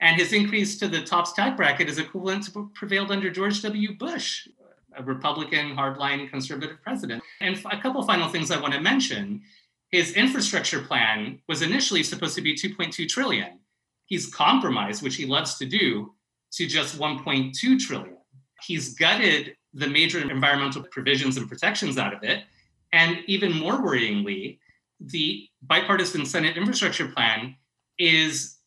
And 0.00 0.16
his 0.18 0.32
increase 0.32 0.78
to 0.78 0.88
the 0.88 1.02
top 1.02 1.36
tax 1.36 1.56
bracket 1.58 1.90
is 1.90 1.98
equivalent 1.98 2.44
to 2.44 2.58
what 2.58 2.74
prevailed 2.74 3.12
under 3.12 3.30
George 3.30 3.60
W. 3.60 3.98
Bush, 3.98 4.48
a 4.96 5.02
Republican 5.02 5.76
hardline 5.76 6.30
conservative 6.30 6.78
president. 6.82 7.22
And 7.42 7.60
a 7.70 7.80
couple 7.82 8.02
final 8.02 8.30
things 8.30 8.50
I 8.50 8.60
want 8.60 8.72
to 8.72 8.80
mention. 8.80 9.42
His 9.90 10.14
infrastructure 10.14 10.80
plan 10.80 11.40
was 11.48 11.60
initially 11.60 12.02
supposed 12.02 12.34
to 12.36 12.40
be 12.40 12.54
2.2 12.54 13.06
trillion 13.08 13.60
he's 14.06 14.32
compromised, 14.32 15.02
which 15.02 15.16
he 15.16 15.26
loves 15.26 15.56
to 15.58 15.66
do, 15.66 16.12
to 16.52 16.66
just 16.66 16.98
1.2 16.98 17.78
trillion. 17.78 18.16
He's 18.62 18.94
gutted 18.94 19.56
the 19.72 19.88
major 19.88 20.20
environmental 20.20 20.82
provisions 20.90 21.36
and 21.36 21.48
protections 21.48 21.98
out 21.98 22.14
of 22.14 22.22
it. 22.22 22.44
And 22.92 23.18
even 23.26 23.52
more 23.52 23.74
worryingly, 23.74 24.58
the 25.00 25.48
bipartisan 25.62 26.24
Senate 26.24 26.56
infrastructure 26.56 27.08
plan 27.08 27.56
is 27.98 28.58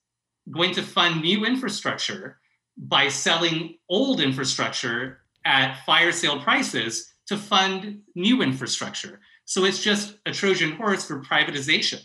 going 0.52 0.74
to 0.74 0.84
fund 0.84 1.22
new 1.22 1.46
infrastructure 1.46 2.40
by 2.78 3.08
selling 3.08 3.78
old 3.90 4.22
infrastructure 4.22 5.20
at 5.46 5.84
fire 5.86 6.12
sale 6.12 6.40
prices 6.40 7.14
to 7.28 7.38
fund 7.38 8.02
new 8.16 8.42
infrastructure. 8.42 9.20
So 9.46 9.64
it's 9.66 9.82
just 9.82 10.18
a 10.26 10.32
Trojan 10.32 10.74
horse 10.74 11.06
for 11.06 11.22
privatization. 11.22 12.02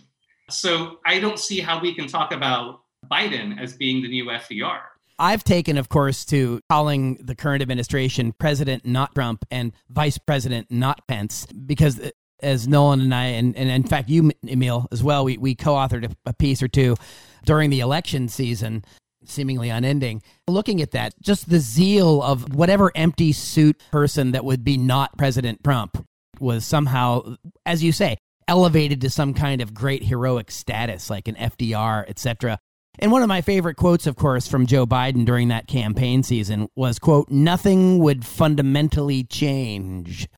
So 0.49 0.99
I 1.05 1.19
don't 1.19 1.39
see 1.39 1.61
how 1.61 1.81
we 1.81 1.95
can 1.95 2.07
talk 2.07 2.33
about 2.33 2.83
Biden 3.11 3.61
as 3.61 3.75
being 3.75 4.03
the 4.03 4.09
new 4.09 4.27
FDR. 4.27 4.81
I've 5.19 5.45
taken, 5.45 5.77
of 5.77 5.89
course, 5.89 6.25
to 6.27 6.61
calling 6.69 7.17
the 7.21 7.35
current 7.35 7.63
administration 7.63 8.33
President 8.33 8.85
not 8.85 9.15
Trump 9.15 9.45
and 9.51 9.73
Vice 9.91 10.19
President 10.19 10.71
not 10.71 11.07
Pence 11.07 11.47
because 11.47 12.01
uh, 12.01 12.11
as 12.43 12.67
Nolan 12.67 13.01
and 13.01 13.15
I, 13.15 13.27
and, 13.27 13.57
and 13.57 13.71
in 13.71 13.85
fact 13.85 14.09
you, 14.09 14.33
Emil, 14.47 14.89
as 14.91 15.03
well, 15.03 15.25
we, 15.25 15.39
we 15.39 15.55
co-authored 15.55 16.11
a, 16.11 16.17
a 16.31 16.33
piece 16.33 16.63
or 16.63 16.69
two 16.69 16.97
during 17.45 17.71
the 17.71 17.81
election 17.81 18.29
season 18.29 18.85
seemingly 19.25 19.69
unending. 19.69 20.23
Looking 20.49 20.83
at 20.83 20.91
that, 20.93 21.15
just 21.21 21.49
the 21.49 21.61
zeal 21.61 22.23
of 22.23 22.55
whatever 22.55 22.91
empty 22.95 23.33
suit 23.33 23.81
person 23.93 24.33
that 24.33 24.45
would 24.45 24.65
be 24.65 24.77
not 24.77 25.17
President 25.17 25.63
Trump 25.63 26.05
was 26.41 26.65
somehow, 26.65 27.37
as 27.65 27.85
you 27.85 27.93
say, 27.93 28.17
elevated 28.49 29.01
to 29.03 29.11
some 29.11 29.35
kind 29.35 29.61
of 29.61 29.73
great 29.73 30.03
heroic 30.03 30.51
status, 30.51 31.09
like 31.09 31.29
an 31.29 31.37
FDR, 31.37 32.09
etc. 32.09 32.59
And 32.99 33.11
one 33.11 33.23
of 33.23 33.29
my 33.29 33.41
favorite 33.41 33.77
quotes, 33.77 34.07
of 34.07 34.17
course, 34.17 34.47
from 34.47 34.67
Joe 34.67 34.87
Biden 34.87 35.25
during 35.25 35.49
that 35.49 35.67
campaign 35.67 36.23
season 36.23 36.69
was, 36.77 36.99
quote, 36.99 37.31
nothing 37.31 37.99
would 37.99 38.25
fundamentally 38.25 39.25
change. 39.25 40.29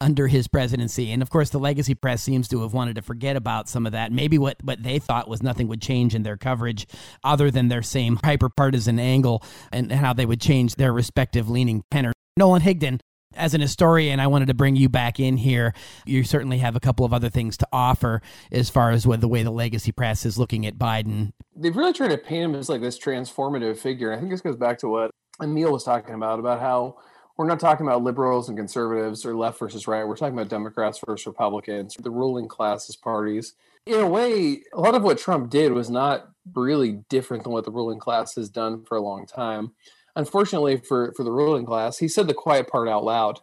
under 0.00 0.26
his 0.28 0.48
presidency. 0.48 1.12
And 1.12 1.20
of 1.22 1.30
course, 1.30 1.50
the 1.50 1.58
legacy 1.58 1.94
press 1.94 2.22
seems 2.22 2.48
to 2.48 2.62
have 2.62 2.72
wanted 2.72 2.96
to 2.96 3.02
forget 3.02 3.36
about 3.36 3.68
some 3.68 3.84
of 3.86 3.92
that. 3.92 4.12
Maybe 4.12 4.38
what, 4.38 4.56
what 4.64 4.82
they 4.82 4.98
thought 4.98 5.28
was 5.28 5.42
nothing 5.42 5.68
would 5.68 5.82
change 5.82 6.14
in 6.14 6.22
their 6.22 6.36
coverage 6.38 6.86
other 7.22 7.50
than 7.50 7.68
their 7.68 7.82
same 7.82 8.18
hyper 8.24 8.48
partisan 8.48 8.98
angle 8.98 9.42
and 9.70 9.92
how 9.92 10.12
they 10.12 10.26
would 10.26 10.40
change 10.40 10.76
their 10.76 10.92
respective 10.92 11.50
leaning 11.50 11.84
tenor. 11.90 12.12
Nolan 12.36 12.62
Higdon, 12.62 13.00
as 13.34 13.54
an 13.54 13.60
historian, 13.60 14.18
I 14.18 14.26
wanted 14.26 14.46
to 14.46 14.54
bring 14.54 14.76
you 14.76 14.88
back 14.88 15.20
in 15.20 15.36
here. 15.36 15.72
You 16.04 16.24
certainly 16.24 16.58
have 16.58 16.74
a 16.74 16.80
couple 16.80 17.06
of 17.06 17.12
other 17.12 17.28
things 17.28 17.56
to 17.58 17.68
offer 17.72 18.22
as 18.50 18.70
far 18.70 18.90
as 18.90 19.06
what 19.06 19.20
the 19.20 19.28
way 19.28 19.42
the 19.42 19.50
legacy 19.50 19.92
press 19.92 20.26
is 20.26 20.38
looking 20.38 20.66
at 20.66 20.76
Biden. 20.76 21.32
They've 21.54 21.76
really 21.76 21.92
tried 21.92 22.08
to 22.08 22.18
paint 22.18 22.44
him 22.44 22.54
as 22.54 22.68
like 22.68 22.80
this 22.80 22.98
transformative 22.98 23.78
figure. 23.78 24.12
I 24.12 24.18
think 24.18 24.30
this 24.30 24.40
goes 24.40 24.56
back 24.56 24.78
to 24.78 24.88
what 24.88 25.12
Emil 25.40 25.72
was 25.72 25.84
talking 25.84 26.14
about, 26.14 26.40
about 26.40 26.60
how 26.60 26.96
we're 27.36 27.46
not 27.46 27.60
talking 27.60 27.86
about 27.86 28.02
liberals 28.02 28.48
and 28.48 28.58
conservatives 28.58 29.24
or 29.24 29.34
left 29.34 29.58
versus 29.58 29.86
right. 29.86 30.06
We're 30.06 30.16
talking 30.16 30.34
about 30.34 30.48
Democrats 30.48 31.00
versus 31.06 31.26
Republicans, 31.26 31.96
the 31.98 32.10
ruling 32.10 32.48
classes 32.48 32.96
parties. 32.96 33.54
In 33.86 34.00
a 34.00 34.06
way, 34.06 34.62
a 34.74 34.80
lot 34.80 34.94
of 34.94 35.02
what 35.02 35.18
Trump 35.18 35.50
did 35.50 35.72
was 35.72 35.88
not 35.88 36.28
really 36.54 37.00
different 37.08 37.44
than 37.44 37.52
what 37.52 37.64
the 37.64 37.70
ruling 37.70 37.98
class 37.98 38.34
has 38.34 38.50
done 38.50 38.84
for 38.84 38.96
a 38.96 39.00
long 39.00 39.24
time 39.24 39.72
unfortunately 40.20 40.76
for 40.76 41.12
for 41.16 41.24
the 41.24 41.32
ruling 41.32 41.66
class, 41.66 41.98
he 41.98 42.08
said 42.08 42.28
the 42.28 42.34
quiet 42.34 42.68
part 42.68 42.88
out 42.88 43.04
loud. 43.04 43.40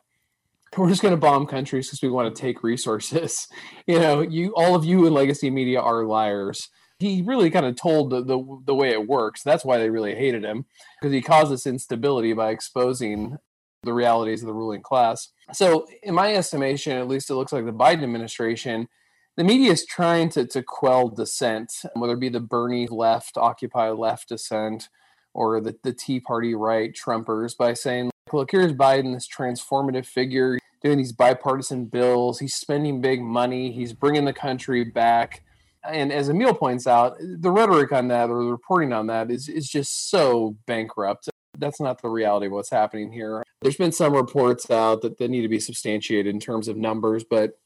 We're 0.77 0.89
just 0.89 1.01
going 1.01 1.13
to 1.13 1.19
bomb 1.19 1.47
countries 1.47 1.87
because 1.87 2.01
we 2.01 2.09
want 2.09 2.33
to 2.33 2.41
take 2.41 2.63
resources. 2.63 3.47
You 3.87 3.99
know, 3.99 4.19
you 4.19 4.53
all 4.55 4.75
of 4.75 4.83
you 4.83 5.05
in 5.07 5.13
legacy 5.13 5.49
media 5.49 5.79
are 5.79 6.03
liars. 6.03 6.69
He 6.99 7.21
really 7.21 7.49
kind 7.49 7.65
of 7.65 7.77
told 7.77 8.09
the, 8.09 8.21
the, 8.21 8.61
the 8.65 8.75
way 8.75 8.89
it 8.89 9.07
works. 9.07 9.43
That's 9.43 9.63
why 9.63 9.77
they 9.77 9.89
really 9.89 10.13
hated 10.13 10.43
him 10.43 10.65
because 10.99 11.13
he 11.13 11.21
caused 11.21 11.53
this 11.53 11.65
instability 11.65 12.33
by 12.33 12.49
exposing 12.49 13.37
the 13.83 13.93
realities 13.93 14.41
of 14.41 14.47
the 14.47 14.53
ruling 14.53 14.81
class. 14.81 15.29
So, 15.53 15.87
in 16.03 16.15
my 16.15 16.33
estimation, 16.35 16.97
at 16.97 17.07
least 17.07 17.29
it 17.29 17.35
looks 17.35 17.53
like 17.53 17.65
the 17.65 17.71
Biden 17.71 18.03
administration 18.03 18.89
the 19.37 19.43
media 19.43 19.71
is 19.71 19.85
trying 19.85 20.29
to, 20.29 20.45
to 20.47 20.63
quell 20.63 21.09
dissent, 21.09 21.71
whether 21.93 22.13
it 22.13 22.19
be 22.19 22.29
the 22.29 22.39
Bernie 22.39 22.87
left, 22.87 23.37
Occupy 23.37 23.89
left 23.91 24.29
dissent, 24.29 24.89
or 25.37 25.61
the, 25.61 25.75
the 25.83 25.93
Tea 25.93 26.19
Party 26.19 26.55
right 26.55 26.91
Trumpers 26.91 27.55
by 27.55 27.75
saying, 27.75 28.09
look, 28.33 28.49
here's 28.51 28.73
Biden, 28.73 29.13
this 29.13 29.27
transformative 29.27 30.07
figure, 30.07 30.57
doing 30.81 30.97
these 30.97 31.11
bipartisan 31.11 31.85
bills. 31.85 32.39
He's 32.39 32.55
spending 32.55 33.01
big 33.01 33.21
money. 33.21 33.71
He's 33.71 33.93
bringing 33.93 34.25
the 34.25 34.33
country 34.33 34.83
back. 34.83 35.43
And 35.87 36.11
as 36.11 36.27
Emil 36.27 36.55
points 36.55 36.87
out, 36.87 37.17
the 37.19 37.51
rhetoric 37.51 37.91
on 37.91 38.07
that 38.07 38.31
or 38.31 38.43
the 38.43 38.51
reporting 38.51 38.91
on 38.91 39.07
that 39.07 39.29
is, 39.29 39.47
is 39.47 39.69
just 39.69 40.09
so 40.09 40.57
bankrupt. 40.65 41.29
That's 41.57 41.79
not 41.79 42.01
the 42.01 42.09
reality 42.09 42.47
of 42.47 42.51
what's 42.51 42.71
happening 42.71 43.11
here. 43.11 43.43
There's 43.61 43.77
been 43.77 43.91
some 43.91 44.13
reports 44.13 44.69
out 44.71 45.03
that, 45.03 45.19
that 45.19 45.29
need 45.29 45.43
to 45.43 45.47
be 45.47 45.59
substantiated 45.59 46.33
in 46.33 46.39
terms 46.39 46.67
of 46.67 46.77
numbers, 46.77 47.23
but 47.23 47.59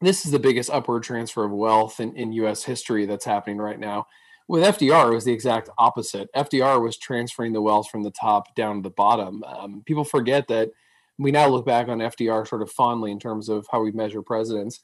this 0.00 0.24
is 0.24 0.32
the 0.32 0.38
biggest 0.38 0.70
upward 0.70 1.02
transfer 1.02 1.44
of 1.44 1.52
wealth 1.52 2.00
in, 2.00 2.16
in 2.16 2.32
U.S. 2.32 2.64
history 2.64 3.04
that's 3.04 3.24
happening 3.26 3.58
right 3.58 3.78
now. 3.78 4.06
With 4.52 4.64
FDR, 4.64 5.10
it 5.10 5.14
was 5.14 5.24
the 5.24 5.32
exact 5.32 5.70
opposite. 5.78 6.28
FDR 6.36 6.78
was 6.78 6.98
transferring 6.98 7.54
the 7.54 7.62
wealth 7.62 7.88
from 7.88 8.02
the 8.02 8.10
top 8.10 8.54
down 8.54 8.76
to 8.76 8.82
the 8.82 8.90
bottom. 8.90 9.42
Um, 9.44 9.82
people 9.86 10.04
forget 10.04 10.46
that 10.48 10.72
we 11.18 11.30
now 11.30 11.48
look 11.48 11.64
back 11.64 11.88
on 11.88 12.00
FDR 12.00 12.46
sort 12.46 12.60
of 12.60 12.70
fondly 12.70 13.10
in 13.10 13.18
terms 13.18 13.48
of 13.48 13.66
how 13.72 13.80
we 13.80 13.92
measure 13.92 14.20
presidents, 14.20 14.80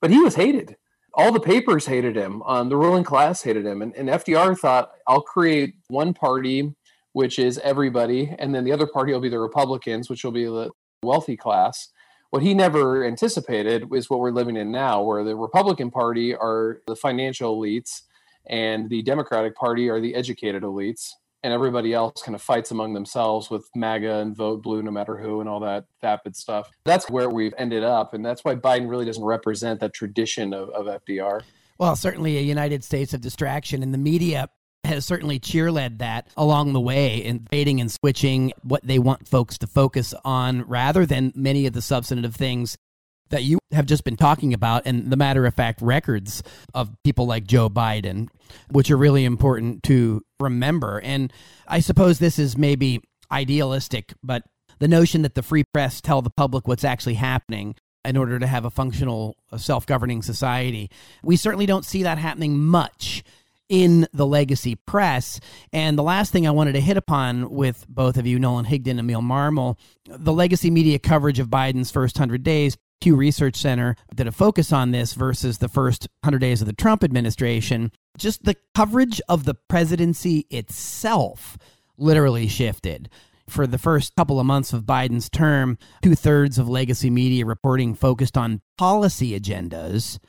but 0.00 0.10
he 0.10 0.18
was 0.18 0.34
hated. 0.34 0.74
All 1.14 1.30
the 1.30 1.38
papers 1.38 1.86
hated 1.86 2.16
him. 2.16 2.42
Um, 2.42 2.68
the 2.68 2.76
ruling 2.76 3.04
class 3.04 3.44
hated 3.44 3.64
him, 3.64 3.80
and, 3.80 3.94
and 3.94 4.08
FDR 4.08 4.58
thought, 4.58 4.90
"I'll 5.06 5.22
create 5.22 5.74
one 5.86 6.14
party, 6.14 6.74
which 7.12 7.38
is 7.38 7.58
everybody, 7.58 8.34
and 8.40 8.52
then 8.52 8.64
the 8.64 8.72
other 8.72 8.88
party 8.88 9.12
will 9.12 9.20
be 9.20 9.28
the 9.28 9.38
Republicans, 9.38 10.10
which 10.10 10.24
will 10.24 10.32
be 10.32 10.46
the 10.46 10.72
wealthy 11.04 11.36
class." 11.36 11.90
What 12.30 12.42
he 12.42 12.54
never 12.54 13.06
anticipated 13.06 13.86
is 13.94 14.10
what 14.10 14.18
we're 14.18 14.32
living 14.32 14.56
in 14.56 14.72
now, 14.72 15.00
where 15.00 15.22
the 15.22 15.36
Republican 15.36 15.92
Party 15.92 16.34
are 16.34 16.80
the 16.88 16.96
financial 16.96 17.56
elites 17.56 18.00
and 18.46 18.88
the 18.88 19.02
Democratic 19.02 19.54
Party 19.54 19.88
are 19.88 20.00
the 20.00 20.14
educated 20.14 20.62
elites, 20.62 21.10
and 21.42 21.52
everybody 21.52 21.92
else 21.92 22.22
kind 22.22 22.34
of 22.34 22.42
fights 22.42 22.70
among 22.70 22.94
themselves 22.94 23.50
with 23.50 23.68
MAGA 23.74 24.20
and 24.20 24.36
vote 24.36 24.62
blue 24.62 24.82
no 24.82 24.90
matter 24.90 25.16
who 25.16 25.40
and 25.40 25.48
all 25.48 25.60
that 25.60 25.86
vapid 26.00 26.36
stuff. 26.36 26.70
That's 26.84 27.10
where 27.10 27.28
we've 27.28 27.54
ended 27.58 27.82
up, 27.82 28.14
and 28.14 28.24
that's 28.24 28.44
why 28.44 28.54
Biden 28.54 28.88
really 28.88 29.04
doesn't 29.04 29.24
represent 29.24 29.80
that 29.80 29.92
tradition 29.92 30.54
of, 30.54 30.70
of 30.70 30.86
FDR. 30.86 31.42
Well, 31.78 31.96
certainly 31.96 32.38
a 32.38 32.42
United 32.42 32.84
States 32.84 33.12
of 33.12 33.20
distraction, 33.20 33.82
and 33.82 33.92
the 33.92 33.98
media 33.98 34.48
has 34.84 35.06
certainly 35.06 35.38
cheerled 35.38 35.98
that 35.98 36.28
along 36.36 36.72
the 36.72 36.80
way 36.80 37.18
in 37.18 37.38
baiting 37.50 37.80
and 37.80 37.90
switching 37.90 38.52
what 38.62 38.84
they 38.84 38.98
want 38.98 39.28
folks 39.28 39.58
to 39.58 39.66
focus 39.66 40.12
on 40.24 40.62
rather 40.62 41.06
than 41.06 41.32
many 41.36 41.66
of 41.66 41.72
the 41.72 41.82
substantive 41.82 42.34
things 42.34 42.76
that 43.32 43.42
you 43.42 43.58
have 43.72 43.86
just 43.86 44.04
been 44.04 44.16
talking 44.16 44.54
about 44.54 44.82
and 44.84 45.10
the 45.10 45.16
matter 45.16 45.44
of 45.46 45.54
fact 45.54 45.82
records 45.82 46.42
of 46.74 46.94
people 47.02 47.26
like 47.26 47.44
Joe 47.44 47.68
Biden, 47.68 48.28
which 48.70 48.90
are 48.90 48.96
really 48.96 49.24
important 49.24 49.82
to 49.84 50.22
remember. 50.38 51.00
And 51.02 51.32
I 51.66 51.80
suppose 51.80 52.18
this 52.18 52.38
is 52.38 52.56
maybe 52.56 53.00
idealistic, 53.32 54.12
but 54.22 54.44
the 54.78 54.88
notion 54.88 55.22
that 55.22 55.34
the 55.34 55.42
free 55.42 55.64
press 55.64 56.00
tell 56.00 56.22
the 56.22 56.30
public 56.30 56.68
what's 56.68 56.84
actually 56.84 57.14
happening 57.14 57.74
in 58.04 58.16
order 58.16 58.38
to 58.38 58.46
have 58.46 58.64
a 58.64 58.70
functional 58.70 59.36
self 59.56 59.86
governing 59.86 60.22
society, 60.22 60.90
we 61.22 61.36
certainly 61.36 61.66
don't 61.66 61.84
see 61.84 62.02
that 62.02 62.18
happening 62.18 62.58
much 62.58 63.24
in 63.68 64.06
the 64.12 64.26
legacy 64.26 64.74
press. 64.74 65.40
And 65.72 65.96
the 65.96 66.02
last 66.02 66.32
thing 66.32 66.46
I 66.46 66.50
wanted 66.50 66.72
to 66.72 66.80
hit 66.80 66.98
upon 66.98 67.48
with 67.48 67.86
both 67.88 68.18
of 68.18 68.26
you, 68.26 68.38
Nolan 68.38 68.66
Higdon 68.66 68.90
and 68.90 69.00
Emil 69.00 69.22
Marmol, 69.22 69.78
the 70.04 70.32
legacy 70.32 70.70
media 70.70 70.98
coverage 70.98 71.38
of 71.38 71.48
Biden's 71.48 71.90
first 71.90 72.16
100 72.16 72.42
days 72.42 72.76
Pew 73.02 73.16
Research 73.16 73.56
Center 73.56 73.96
did 74.14 74.28
a 74.28 74.32
focus 74.32 74.72
on 74.72 74.92
this 74.92 75.14
versus 75.14 75.58
the 75.58 75.68
first 75.68 76.06
100 76.20 76.38
days 76.38 76.60
of 76.60 76.68
the 76.68 76.72
Trump 76.72 77.02
administration. 77.02 77.90
Just 78.16 78.44
the 78.44 78.54
coverage 78.76 79.20
of 79.28 79.44
the 79.44 79.54
presidency 79.54 80.46
itself 80.50 81.58
literally 81.98 82.46
shifted. 82.46 83.10
For 83.48 83.66
the 83.66 83.76
first 83.76 84.14
couple 84.14 84.38
of 84.38 84.46
months 84.46 84.72
of 84.72 84.84
Biden's 84.84 85.28
term, 85.28 85.78
two 86.00 86.14
thirds 86.14 86.58
of 86.58 86.68
legacy 86.68 87.10
media 87.10 87.44
reporting 87.44 87.96
focused 87.96 88.38
on 88.38 88.60
policy 88.78 89.36
agendas, 89.36 90.20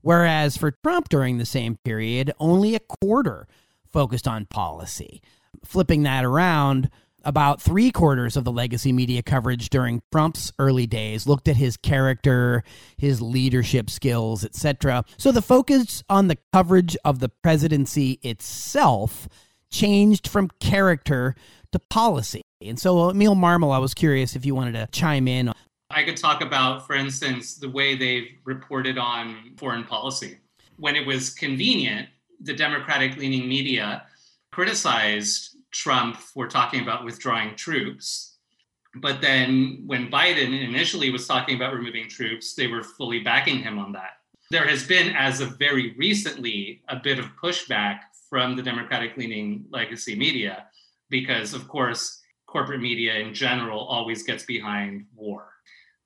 whereas 0.00 0.56
for 0.56 0.70
Trump 0.82 1.10
during 1.10 1.36
the 1.36 1.44
same 1.44 1.76
period, 1.84 2.32
only 2.40 2.74
a 2.74 2.80
quarter 2.80 3.46
focused 3.92 4.26
on 4.26 4.46
policy. 4.46 5.20
Flipping 5.62 6.04
that 6.04 6.24
around, 6.24 6.88
about 7.24 7.60
three 7.60 7.90
quarters 7.90 8.36
of 8.36 8.44
the 8.44 8.52
legacy 8.52 8.92
media 8.92 9.22
coverage 9.22 9.68
during 9.70 10.02
Trump's 10.12 10.52
early 10.58 10.86
days 10.86 11.26
looked 11.26 11.48
at 11.48 11.56
his 11.56 11.76
character, 11.76 12.62
his 12.96 13.20
leadership 13.20 13.90
skills, 13.90 14.44
etc. 14.44 15.04
So 15.16 15.32
the 15.32 15.42
focus 15.42 16.02
on 16.08 16.28
the 16.28 16.38
coverage 16.52 16.96
of 17.04 17.20
the 17.20 17.28
presidency 17.28 18.18
itself 18.22 19.28
changed 19.70 20.28
from 20.28 20.50
character 20.60 21.34
to 21.72 21.78
policy. 21.90 22.42
And 22.60 22.78
so, 22.78 23.10
Emil 23.10 23.34
Marmol, 23.34 23.74
I 23.74 23.78
was 23.78 23.94
curious 23.94 24.36
if 24.36 24.46
you 24.46 24.54
wanted 24.54 24.72
to 24.72 24.88
chime 24.92 25.28
in. 25.28 25.52
I 25.90 26.02
could 26.02 26.16
talk 26.16 26.40
about, 26.40 26.86
for 26.86 26.94
instance, 26.94 27.56
the 27.56 27.68
way 27.68 27.96
they've 27.96 28.28
reported 28.44 28.98
on 28.98 29.52
foreign 29.56 29.84
policy. 29.84 30.38
When 30.76 30.96
it 30.96 31.06
was 31.06 31.30
convenient, 31.30 32.08
the 32.40 32.54
Democratic 32.54 33.16
leaning 33.16 33.48
media 33.48 34.04
criticized 34.50 35.53
Trump 35.74 36.16
for 36.16 36.46
talking 36.46 36.80
about 36.80 37.04
withdrawing 37.04 37.56
troops. 37.56 38.36
But 38.96 39.20
then 39.20 39.82
when 39.86 40.10
Biden 40.10 40.66
initially 40.66 41.10
was 41.10 41.26
talking 41.26 41.56
about 41.56 41.74
removing 41.74 42.08
troops, 42.08 42.54
they 42.54 42.68
were 42.68 42.84
fully 42.84 43.20
backing 43.20 43.58
him 43.58 43.78
on 43.78 43.92
that. 43.92 44.18
There 44.50 44.66
has 44.66 44.86
been, 44.86 45.14
as 45.16 45.40
of 45.40 45.58
very 45.58 45.94
recently, 45.98 46.82
a 46.88 46.96
bit 46.96 47.18
of 47.18 47.34
pushback 47.42 48.00
from 48.30 48.54
the 48.54 48.62
Democratic 48.62 49.16
leaning 49.16 49.64
legacy 49.70 50.14
media 50.14 50.66
because, 51.10 51.54
of 51.54 51.66
course, 51.66 52.22
corporate 52.46 52.80
media 52.80 53.16
in 53.16 53.34
general 53.34 53.80
always 53.80 54.22
gets 54.22 54.44
behind 54.44 55.06
war. 55.16 55.48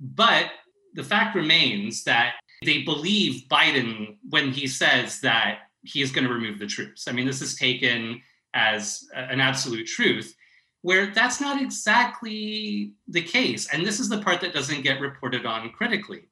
But 0.00 0.46
the 0.94 1.04
fact 1.04 1.36
remains 1.36 2.04
that 2.04 2.36
they 2.64 2.82
believe 2.82 3.44
Biden 3.50 4.16
when 4.30 4.50
he 4.50 4.66
says 4.66 5.20
that 5.20 5.58
he 5.82 6.00
is 6.00 6.10
going 6.10 6.26
to 6.26 6.32
remove 6.32 6.58
the 6.58 6.66
troops. 6.66 7.06
I 7.06 7.12
mean, 7.12 7.26
this 7.26 7.42
is 7.42 7.54
taken 7.54 8.22
as 8.54 9.08
an 9.14 9.40
absolute 9.40 9.86
truth, 9.86 10.34
where 10.82 11.08
that's 11.08 11.40
not 11.40 11.60
exactly 11.60 12.92
the 13.08 13.22
case. 13.22 13.68
And 13.72 13.86
this 13.86 14.00
is 14.00 14.08
the 14.08 14.22
part 14.22 14.40
that 14.40 14.54
doesn't 14.54 14.82
get 14.82 15.00
reported 15.00 15.44
on 15.44 15.70
critically. 15.70 16.22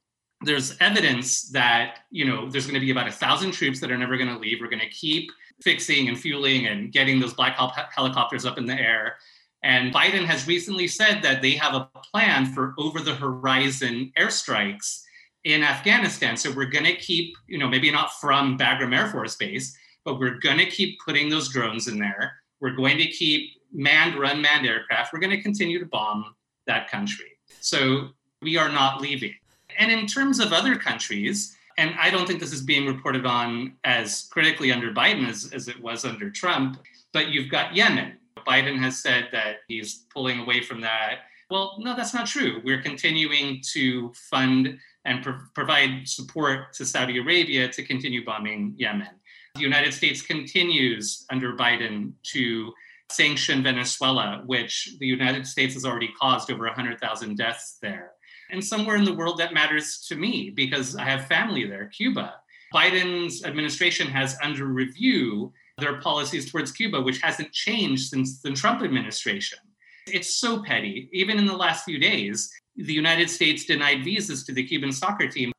There's 0.41 0.77
evidence 0.79 1.49
that, 1.49 1.99
you 2.11 2.25
know, 2.25 2.49
there's 2.49 2.65
going 2.65 2.79
to 2.79 2.85
be 2.85 2.91
about 2.91 3.07
a 3.07 3.11
thousand 3.11 3.51
troops 3.51 3.79
that 3.79 3.91
are 3.91 3.97
never 3.97 4.17
going 4.17 4.29
to 4.29 4.37
leave. 4.37 4.59
We're 4.61 4.69
going 4.69 4.79
to 4.79 4.89
keep 4.89 5.31
fixing 5.61 6.07
and 6.07 6.19
fueling 6.19 6.67
and 6.67 6.91
getting 6.91 7.19
those 7.19 7.33
Black 7.33 7.55
Hawk 7.55 7.75
helicopters 7.93 8.45
up 8.45 8.57
in 8.57 8.65
the 8.65 8.79
air. 8.79 9.17
And 9.63 9.93
Biden 9.93 10.25
has 10.25 10.47
recently 10.47 10.87
said 10.87 11.21
that 11.23 11.41
they 11.41 11.51
have 11.51 11.73
a 11.73 11.89
plan 12.11 12.45
for 12.45 12.75
over 12.77 12.99
the 12.99 13.15
horizon 13.15 14.11
airstrikes 14.17 15.01
in 15.43 15.63
Afghanistan. 15.63 16.37
So 16.37 16.51
we're 16.51 16.65
going 16.65 16.85
to 16.85 16.95
keep, 16.95 17.35
you 17.47 17.57
know, 17.57 17.67
maybe 17.67 17.89
not 17.89 18.13
from 18.13 18.57
Bagram 18.57 18.95
Air 18.95 19.07
Force 19.07 19.35
Base, 19.35 19.75
but 20.07 20.19
we're 20.19 20.39
going 20.39 20.57
to 20.57 20.65
keep 20.65 20.97
putting 21.05 21.27
those 21.27 21.49
drones 21.49 21.89
in 21.89 21.99
there. 21.99 22.37
We're 22.61 22.77
going 22.77 22.97
to 22.97 23.07
keep 23.07 23.61
manned 23.73 24.17
run 24.17 24.41
manned 24.41 24.65
aircraft. 24.65 25.11
We're 25.11 25.19
going 25.19 25.35
to 25.35 25.41
continue 25.41 25.79
to 25.79 25.85
bomb 25.85 26.33
that 26.65 26.89
country. 26.89 27.37
So 27.59 28.11
we 28.41 28.55
are 28.55 28.69
not 28.69 29.01
leaving. 29.01 29.33
And 29.77 29.91
in 29.91 30.07
terms 30.07 30.39
of 30.39 30.53
other 30.53 30.77
countries, 30.77 31.57
and 31.77 31.93
I 31.99 32.09
don't 32.09 32.25
think 32.25 32.39
this 32.39 32.53
is 32.53 32.61
being 32.61 32.87
reported 32.87 33.25
on 33.25 33.73
as 33.83 34.29
critically 34.31 34.71
under 34.71 34.93
Biden 34.93 35.27
as, 35.27 35.51
as 35.53 35.67
it 35.67 35.79
was 35.81 36.05
under 36.05 36.29
Trump, 36.29 36.79
but 37.11 37.27
you've 37.27 37.51
got 37.51 37.75
Yemen. 37.75 38.13
Biden 38.47 38.79
has 38.79 39.03
said 39.03 39.27
that 39.33 39.57
he's 39.67 40.05
pulling 40.13 40.39
away 40.39 40.61
from 40.61 40.79
that. 40.79 41.23
Well, 41.51 41.75
no, 41.79 41.97
that's 41.97 42.13
not 42.13 42.27
true. 42.27 42.61
We're 42.63 42.81
continuing 42.81 43.61
to 43.73 44.13
fund 44.13 44.79
and 45.03 45.21
pro- 45.21 45.39
provide 45.53 46.07
support 46.07 46.71
to 46.75 46.85
Saudi 46.85 47.17
Arabia 47.17 47.67
to 47.67 47.83
continue 47.83 48.23
bombing 48.23 48.73
Yemen. 48.77 49.09
The 49.57 49.63
United 49.63 49.93
States 49.93 50.21
continues 50.21 51.25
under 51.31 51.55
Biden 51.55 52.13
to 52.33 52.71
sanction 53.09 53.63
Venezuela, 53.63 54.43
which 54.45 54.95
the 54.99 55.07
United 55.07 55.47
States 55.47 55.73
has 55.73 55.83
already 55.83 56.09
caused 56.19 56.51
over 56.51 56.65
100,000 56.65 57.35
deaths 57.35 57.79
there. 57.81 58.11
And 58.51 58.63
somewhere 58.63 58.97
in 58.97 59.03
the 59.03 59.15
world 59.15 59.39
that 59.39 59.55
matters 59.55 60.05
to 60.09 60.15
me 60.15 60.51
because 60.51 60.95
I 60.95 61.05
have 61.05 61.25
family 61.25 61.65
there, 61.65 61.87
Cuba. 61.87 62.35
Biden's 62.73 63.43
administration 63.45 64.07
has 64.07 64.37
under 64.43 64.65
review 64.65 65.51
their 65.79 65.99
policies 66.01 66.51
towards 66.51 66.71
Cuba, 66.71 67.01
which 67.01 67.21
hasn't 67.21 67.51
changed 67.51 68.09
since 68.09 68.39
the 68.41 68.51
Trump 68.51 68.83
administration. 68.83 69.59
It's 70.05 70.35
so 70.35 70.61
petty. 70.61 71.09
Even 71.13 71.39
in 71.39 71.45
the 71.45 71.55
last 71.55 71.83
few 71.83 71.97
days, 71.97 72.49
the 72.75 72.93
United 72.93 73.29
States 73.29 73.65
denied 73.65 74.03
visas 74.03 74.43
to 74.45 74.53
the 74.53 74.65
Cuban 74.65 74.91
soccer 74.91 75.27
team. 75.27 75.51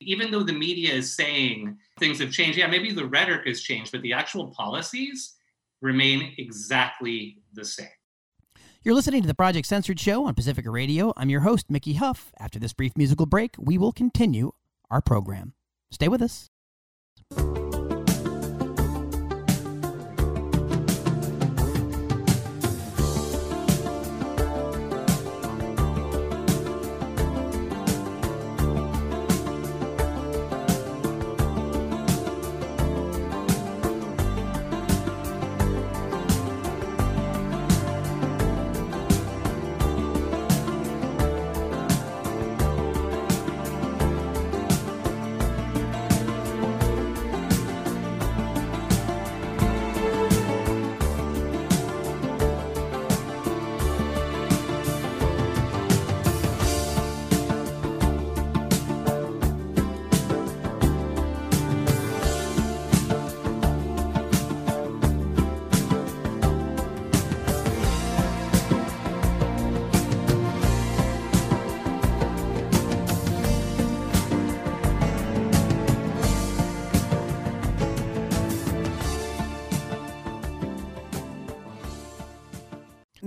Even 0.00 0.30
though 0.30 0.42
the 0.44 0.52
media 0.52 0.94
is 0.94 1.14
saying 1.14 1.76
things 1.98 2.20
have 2.20 2.30
changed, 2.30 2.58
yeah, 2.58 2.68
maybe 2.68 2.92
the 2.92 3.06
rhetoric 3.06 3.46
has 3.46 3.60
changed, 3.60 3.92
but 3.92 4.02
the 4.02 4.12
actual 4.12 4.48
policies 4.56 5.34
remain 5.80 6.34
exactly 6.38 7.38
the 7.54 7.64
same. 7.64 7.88
You're 8.82 8.94
listening 8.94 9.22
to 9.22 9.28
the 9.28 9.34
Project 9.34 9.66
Censored 9.66 9.98
Show 9.98 10.24
on 10.24 10.34
Pacifica 10.34 10.70
Radio. 10.70 11.12
I'm 11.16 11.30
your 11.30 11.40
host, 11.40 11.68
Mickey 11.68 11.94
Huff. 11.94 12.32
After 12.38 12.60
this 12.60 12.72
brief 12.72 12.96
musical 12.96 13.26
break, 13.26 13.56
we 13.58 13.76
will 13.76 13.92
continue 13.92 14.52
our 14.88 15.00
program. 15.00 15.54
Stay 15.90 16.08
with 16.08 16.22
us. 16.22 16.48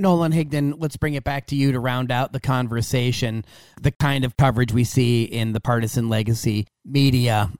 Nolan 0.02 0.32
Higdon, 0.32 0.76
let's 0.78 0.98
bring 0.98 1.14
it 1.14 1.24
back 1.24 1.48
to 1.48 1.56
you 1.56 1.72
to 1.72 1.80
round 1.80 2.12
out 2.12 2.34
the 2.34 2.40
conversation. 2.40 3.46
The 3.82 3.92
kind 3.92 4.26
of 4.26 4.36
coverage 4.36 4.74
we 4.74 4.84
see 4.84 5.24
in 5.24 5.54
the 5.54 5.60
partisan 5.60 6.10
legacy 6.10 6.68
media, 6.84 7.52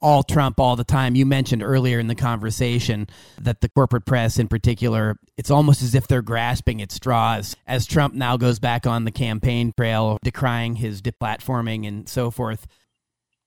all 0.00 0.22
Trump 0.22 0.58
all 0.58 0.76
the 0.76 0.84
time. 0.84 1.14
You 1.14 1.26
mentioned 1.26 1.62
earlier 1.62 1.98
in 1.98 2.08
the 2.08 2.14
conversation 2.14 3.08
that 3.40 3.60
the 3.60 3.68
corporate 3.68 4.04
press, 4.04 4.38
in 4.38 4.48
particular, 4.48 5.16
it's 5.36 5.50
almost 5.50 5.82
as 5.82 5.94
if 5.94 6.08
they're 6.08 6.22
grasping 6.22 6.82
at 6.82 6.92
straws 6.92 7.56
as 7.66 7.86
Trump 7.86 8.14
now 8.14 8.36
goes 8.36 8.58
back 8.58 8.86
on 8.86 9.04
the 9.04 9.10
campaign 9.10 9.72
trail, 9.76 10.18
decrying 10.24 10.76
his 10.76 11.02
deplatforming 11.02 11.86
and 11.86 12.08
so 12.08 12.30
forth. 12.30 12.66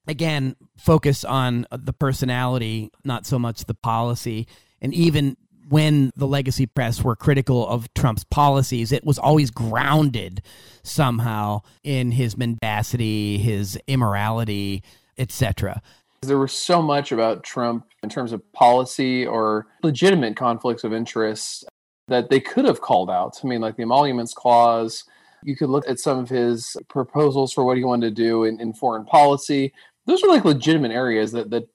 Again, 0.08 0.56
focus 0.78 1.24
on 1.24 1.66
the 1.72 1.94
personality, 1.94 2.92
not 3.04 3.26
so 3.26 3.40
much 3.40 3.66
the 3.66 3.74
policy. 3.74 4.48
And 4.82 4.94
even 4.94 5.36
when 5.68 6.12
the 6.16 6.28
legacy 6.28 6.66
press 6.66 7.04
were 7.04 7.16
critical 7.16 7.68
of 7.68 7.92
Trump's 7.94 8.24
policies, 8.24 8.92
it 8.92 9.04
was 9.04 9.18
always 9.18 9.50
grounded 9.50 10.42
somehow 10.84 11.62
in 11.84 12.12
his 12.12 12.38
mendacity, 12.38 13.38
his 13.38 13.78
immorality, 13.88 14.84
etc. 15.18 15.82
There 16.22 16.38
was 16.38 16.54
so 16.54 16.82
much 16.82 17.12
about 17.12 17.44
Trump 17.44 17.86
in 18.04 18.10
terms 18.10 18.32
of 18.32 18.42
policy 18.54 19.26
or 19.26 19.68
legitimate 19.84 20.36
conflicts 20.36 20.84
of 20.84 20.94
interest 20.94 21.66
that 22.08 22.30
they 22.30 22.40
could 22.40 22.66
have 22.66 22.82
called 22.82 23.10
out. 23.10 23.40
I 23.44 23.48
mean, 23.48 23.62
like 23.62 23.78
the 23.78 23.84
emoluments 23.84 24.34
clause. 24.34 25.04
You 25.44 25.56
could 25.56 25.70
look 25.70 25.88
at 25.88 26.00
some 26.00 26.18
of 26.20 26.30
his 26.30 26.76
proposals 26.88 27.54
for 27.54 27.64
what 27.64 27.78
he 27.78 27.84
wanted 27.84 28.16
to 28.16 28.24
do 28.24 28.44
in, 28.46 28.60
in 28.60 28.74
foreign 28.74 29.06
policy. 29.06 29.74
Those 30.06 30.24
are 30.24 30.28
like 30.28 30.46
legitimate 30.46 30.92
areas 30.92 31.32
that, 31.34 31.50
that 31.52 31.68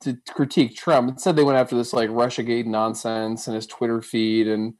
to 0.00 0.16
critique 0.30 0.76
Trump. 0.76 1.10
Instead, 1.10 1.36
they 1.36 1.42
went 1.42 1.58
after 1.58 1.76
this 1.76 1.92
like 1.92 2.10
Russiagate 2.10 2.66
nonsense 2.66 3.46
and 3.46 3.54
his 3.54 3.66
Twitter 3.66 4.00
feed 4.00 4.46
and 4.46 4.74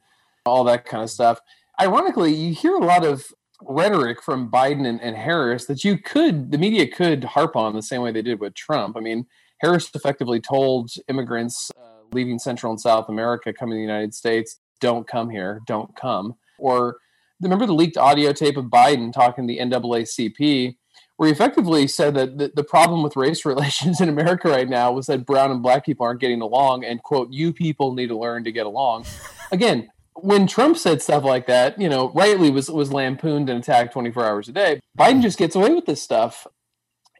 all 0.45 0.63
that 0.63 0.85
kind 0.85 1.03
of 1.03 1.09
stuff. 1.09 1.39
Ironically, 1.81 2.33
you 2.33 2.53
hear 2.53 2.75
a 2.75 2.85
lot 2.85 3.05
of 3.05 3.25
rhetoric 3.61 4.21
from 4.21 4.49
Biden 4.49 4.87
and, 4.87 5.01
and 5.01 5.15
Harris 5.15 5.65
that 5.65 5.83
you 5.83 5.97
could, 5.97 6.51
the 6.51 6.57
media 6.57 6.87
could 6.87 7.23
harp 7.23 7.55
on 7.55 7.73
the 7.73 7.81
same 7.81 8.01
way 8.01 8.11
they 8.11 8.21
did 8.21 8.39
with 8.39 8.53
Trump. 8.53 8.95
I 8.95 9.01
mean, 9.01 9.25
Harris 9.59 9.89
effectively 9.93 10.39
told 10.39 10.91
immigrants 11.07 11.71
uh, 11.77 12.03
leaving 12.13 12.39
Central 12.39 12.71
and 12.71 12.79
South 12.79 13.09
America 13.09 13.53
coming 13.53 13.73
to 13.73 13.77
the 13.77 13.81
United 13.81 14.13
States, 14.13 14.59
don't 14.79 15.07
come 15.07 15.29
here, 15.29 15.61
don't 15.67 15.93
come. 15.95 16.35
Or 16.57 16.97
remember 17.41 17.65
the 17.65 17.73
leaked 17.73 17.97
audio 17.97 18.31
tape 18.31 18.57
of 18.57 18.65
Biden 18.65 19.11
talking 19.11 19.47
to 19.47 19.53
the 19.53 19.59
NAACP 19.59 20.75
where 21.19 21.27
he 21.27 21.33
effectively 21.33 21.85
said 21.85 22.13
that 22.13 22.37
the, 22.37 22.49
the 22.55 22.63
problem 22.63 23.03
with 23.03 23.17
race 23.17 23.43
relations 23.45 23.99
in 23.99 24.07
America 24.07 24.47
right 24.47 24.69
now 24.69 24.89
was 24.93 25.07
that 25.07 25.25
brown 25.25 25.51
and 25.51 25.61
black 25.61 25.85
people 25.85 26.05
aren't 26.05 26.21
getting 26.21 26.39
along, 26.41 26.85
and 26.85 27.03
quote, 27.03 27.29
you 27.29 27.51
people 27.51 27.93
need 27.93 28.07
to 28.07 28.17
learn 28.17 28.45
to 28.45 28.53
get 28.53 28.65
along. 28.65 29.03
Again, 29.51 29.89
when 30.13 30.47
Trump 30.47 30.77
said 30.77 31.01
stuff 31.01 31.25
like 31.25 31.45
that, 31.47 31.79
you 31.79 31.89
know, 31.89 32.09
rightly 32.11 32.49
was 32.49 32.71
was 32.71 32.93
lampooned 32.93 33.49
and 33.49 33.59
attacked 33.59 33.91
24 33.91 34.25
hours 34.25 34.47
a 34.47 34.53
day. 34.53 34.79
Biden 34.97 35.21
just 35.21 35.37
gets 35.37 35.57
away 35.57 35.73
with 35.73 35.85
this 35.85 36.01
stuff. 36.01 36.47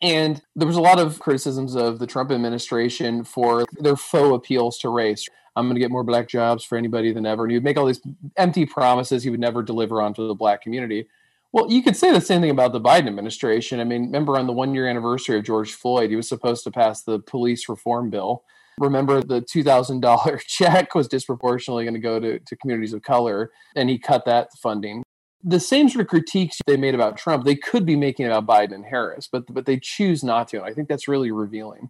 And 0.02 0.42
there 0.56 0.68
was 0.68 0.78
a 0.78 0.82
lot 0.82 0.98
of 0.98 1.20
criticisms 1.20 1.76
of 1.76 2.00
the 2.00 2.08
Trump 2.08 2.32
administration 2.32 3.26
for 3.26 3.66
their 3.80 3.98
faux 3.98 4.34
appeals 4.34 4.78
to 4.80 4.90
race. 4.90 5.28
I'm 5.58 5.66
going 5.66 5.76
to 5.76 5.82
get 5.82 5.92
more 5.92 6.06
black 6.06 6.30
jobs 6.30 6.64
for 6.64 6.78
anybody 6.78 7.12
than 7.12 7.26
ever. 7.26 7.44
And 7.44 7.52
he 7.52 7.58
would 7.58 7.66
make 7.66 7.76
all 7.76 7.86
these 7.86 8.02
empty 8.38 8.66
promises 8.66 9.24
he 9.24 9.30
would 9.30 9.42
never 9.42 9.62
deliver 9.62 10.02
onto 10.02 10.26
the 10.26 10.36
black 10.36 10.62
community. 10.62 11.10
Well, 11.52 11.72
you 11.72 11.82
could 11.82 11.96
say 11.96 12.12
the 12.12 12.22
same 12.22 12.42
thing 12.42 12.52
about 12.52 12.74
the 12.74 12.82
Biden 12.82 13.08
administration. 13.08 13.80
I 13.80 13.84
mean, 13.84 14.04
remember 14.06 14.38
on 14.38 14.46
the 14.46 14.54
one 14.54 14.76
year 14.76 14.88
anniversary 14.88 15.38
of 15.38 15.44
George 15.44 15.74
Floyd, 15.74 16.12
he 16.12 16.16
was 16.16 16.30
supposed 16.30 16.64
to 16.66 16.72
pass 16.72 17.04
the 17.04 17.20
police 17.20 17.68
reform 17.68 18.10
bill. 18.10 18.44
Remember, 18.80 19.22
the 19.22 19.42
$2,000 19.42 20.42
check 20.48 20.96
was 20.96 21.08
disproportionately 21.08 21.84
going 21.84 21.96
to 21.96 22.00
go 22.00 22.20
to, 22.20 22.40
to 22.40 22.56
communities 22.58 22.94
of 22.94 23.02
color, 23.02 23.52
and 23.76 23.90
he 23.90 23.98
cut 23.98 24.26
that 24.26 24.50
funding. 24.62 25.04
The 25.44 25.60
same 25.60 25.90
sort 25.90 26.02
of 26.02 26.08
critiques 26.08 26.58
they 26.68 26.78
made 26.78 26.96
about 26.96 27.18
Trump, 27.18 27.46
they 27.46 27.56
could 27.56 27.86
be 27.86 27.96
making 27.96 28.26
about 28.28 28.46
Biden 28.46 28.76
and 28.76 28.86
Harris, 28.86 29.28
but 29.32 29.46
but 29.48 29.66
they 29.66 29.80
choose 29.82 30.22
not 30.22 30.50
to. 30.50 30.58
And 30.58 30.66
I 30.66 30.74
think 30.74 30.90
that's 30.90 31.08
really 31.08 31.32
revealing. 31.32 31.90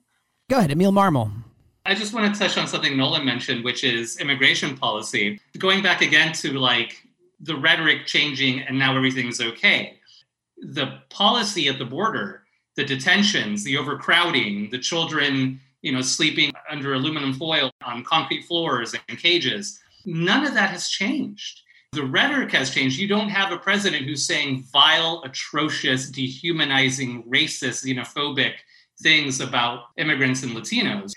Go 0.50 0.58
ahead, 0.60 0.72
Emil 0.72 0.92
Marmol. 0.92 1.32
I 1.86 1.96
just 1.96 2.14
want 2.14 2.32
to 2.32 2.40
touch 2.40 2.58
on 2.58 2.68
something 2.68 2.96
Nolan 2.96 3.26
mentioned, 3.26 3.64
which 3.64 3.84
is 3.84 4.18
immigration 4.20 4.78
policy. 4.78 5.40
Going 5.58 5.82
back 5.82 6.02
again 6.02 6.34
to 6.34 6.60
like 6.60 7.08
the 7.42 7.56
rhetoric 7.56 8.06
changing 8.06 8.62
and 8.62 8.78
now 8.78 8.96
everything's 8.96 9.42
okay. 9.42 9.98
The 10.58 11.00
policy 11.10 11.68
at 11.68 11.80
the 11.80 11.86
border, 11.86 12.44
the 12.76 12.84
detentions, 12.84 13.64
the 13.64 13.78
overcrowding, 13.78 14.70
the 14.72 14.80
children, 14.80 15.60
you 15.82 15.92
know, 15.92 16.02
sleeping 16.02 16.52
under 16.70 16.94
aluminum 16.94 17.34
foil 17.34 17.72
on 17.84 18.04
concrete 18.04 18.44
floors 18.44 18.94
and 19.08 19.18
cages, 19.18 19.80
none 20.06 20.46
of 20.46 20.54
that 20.54 20.72
has 20.72 20.90
changed. 20.90 21.62
The 21.94 22.06
rhetoric 22.06 22.52
has 22.52 22.70
changed. 22.70 23.00
You 23.00 23.08
don't 23.08 23.30
have 23.30 23.52
a 23.52 23.58
president 23.58 24.06
who's 24.06 24.26
saying 24.26 24.66
vile, 24.72 25.22
atrocious, 25.26 26.10
dehumanizing, 26.10 27.24
racist, 27.24 27.86
xenophobic 27.86 28.54
things 29.02 29.40
about 29.40 29.86
immigrants 29.98 30.44
and 30.44 30.52
Latinos. 30.52 31.14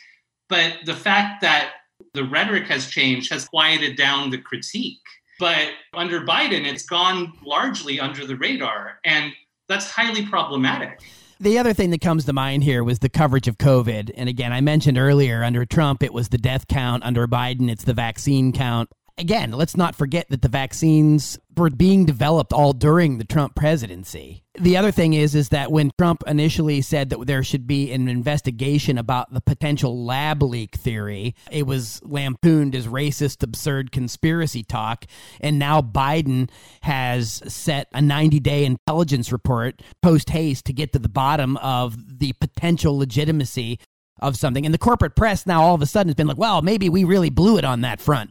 But 0.49 0.79
the 0.85 0.95
fact 0.95 1.43
that 1.43 1.73
the 2.14 2.25
rhetoric 2.25 2.66
has 2.68 2.89
changed 2.89 3.31
has 3.33 3.49
quieted 3.49 3.97
down 3.97 4.31
the 4.31 4.39
critique 4.39 5.01
but 5.43 5.70
under 5.93 6.20
Biden, 6.20 6.64
it's 6.64 6.84
gone 6.84 7.32
largely 7.45 7.99
under 7.99 8.24
the 8.24 8.36
radar. 8.36 9.01
And 9.05 9.32
that's 9.68 9.90
highly 9.90 10.24
problematic. 10.24 11.01
The 11.40 11.59
other 11.59 11.72
thing 11.72 11.90
that 11.90 12.01
comes 12.01 12.26
to 12.26 12.32
mind 12.32 12.62
here 12.62 12.84
was 12.84 13.01
the 13.01 13.09
coverage 13.09 13.49
of 13.49 13.59
COVID. 13.59 14.12
And 14.16 14.28
again, 14.28 14.53
I 14.53 14.61
mentioned 14.61 14.99
earlier 14.99 15.43
under 15.43 15.64
Trump, 15.64 16.05
it 16.05 16.14
was 16.14 16.28
the 16.28 16.38
death 16.38 16.68
count. 16.68 17.03
Under 17.03 17.26
Biden, 17.26 17.68
it's 17.68 17.82
the 17.82 17.93
vaccine 17.93 18.53
count. 18.53 18.88
Again, 19.18 19.52
let's 19.52 19.76
not 19.76 19.94
forget 19.94 20.30
that 20.30 20.40
the 20.40 20.48
vaccines 20.48 21.38
were 21.56 21.68
being 21.68 22.06
developed 22.06 22.52
all 22.52 22.72
during 22.72 23.18
the 23.18 23.24
Trump 23.24 23.54
presidency. 23.54 24.42
The 24.58 24.76
other 24.76 24.90
thing 24.90 25.12
is 25.12 25.34
is 25.34 25.50
that 25.50 25.70
when 25.70 25.90
Trump 25.98 26.22
initially 26.26 26.80
said 26.80 27.10
that 27.10 27.26
there 27.26 27.42
should 27.42 27.66
be 27.66 27.92
an 27.92 28.08
investigation 28.08 28.96
about 28.96 29.32
the 29.32 29.42
potential 29.42 30.04
lab 30.04 30.42
leak 30.42 30.76
theory, 30.76 31.34
it 31.50 31.66
was 31.66 32.00
lampooned 32.02 32.74
as 32.74 32.86
racist, 32.86 33.42
absurd 33.42 33.92
conspiracy 33.92 34.62
talk. 34.62 35.04
And 35.40 35.58
now 35.58 35.82
Biden 35.82 36.48
has 36.82 37.42
set 37.46 37.88
a 37.92 38.00
90-day 38.00 38.64
intelligence 38.64 39.30
report 39.30 39.82
post 40.02 40.30
haste 40.30 40.64
to 40.66 40.72
get 40.72 40.92
to 40.94 40.98
the 40.98 41.08
bottom 41.10 41.58
of 41.58 42.18
the 42.18 42.32
potential 42.40 42.96
legitimacy 42.96 43.78
of 44.20 44.36
something. 44.36 44.64
And 44.64 44.72
the 44.72 44.78
corporate 44.78 45.16
press 45.16 45.46
now 45.46 45.62
all 45.62 45.74
of 45.74 45.82
a 45.82 45.86
sudden 45.86 46.08
has 46.08 46.14
been 46.14 46.28
like, 46.28 46.38
well, 46.38 46.62
maybe 46.62 46.88
we 46.88 47.04
really 47.04 47.30
blew 47.30 47.58
it 47.58 47.64
on 47.64 47.82
that 47.82 48.00
front 48.00 48.30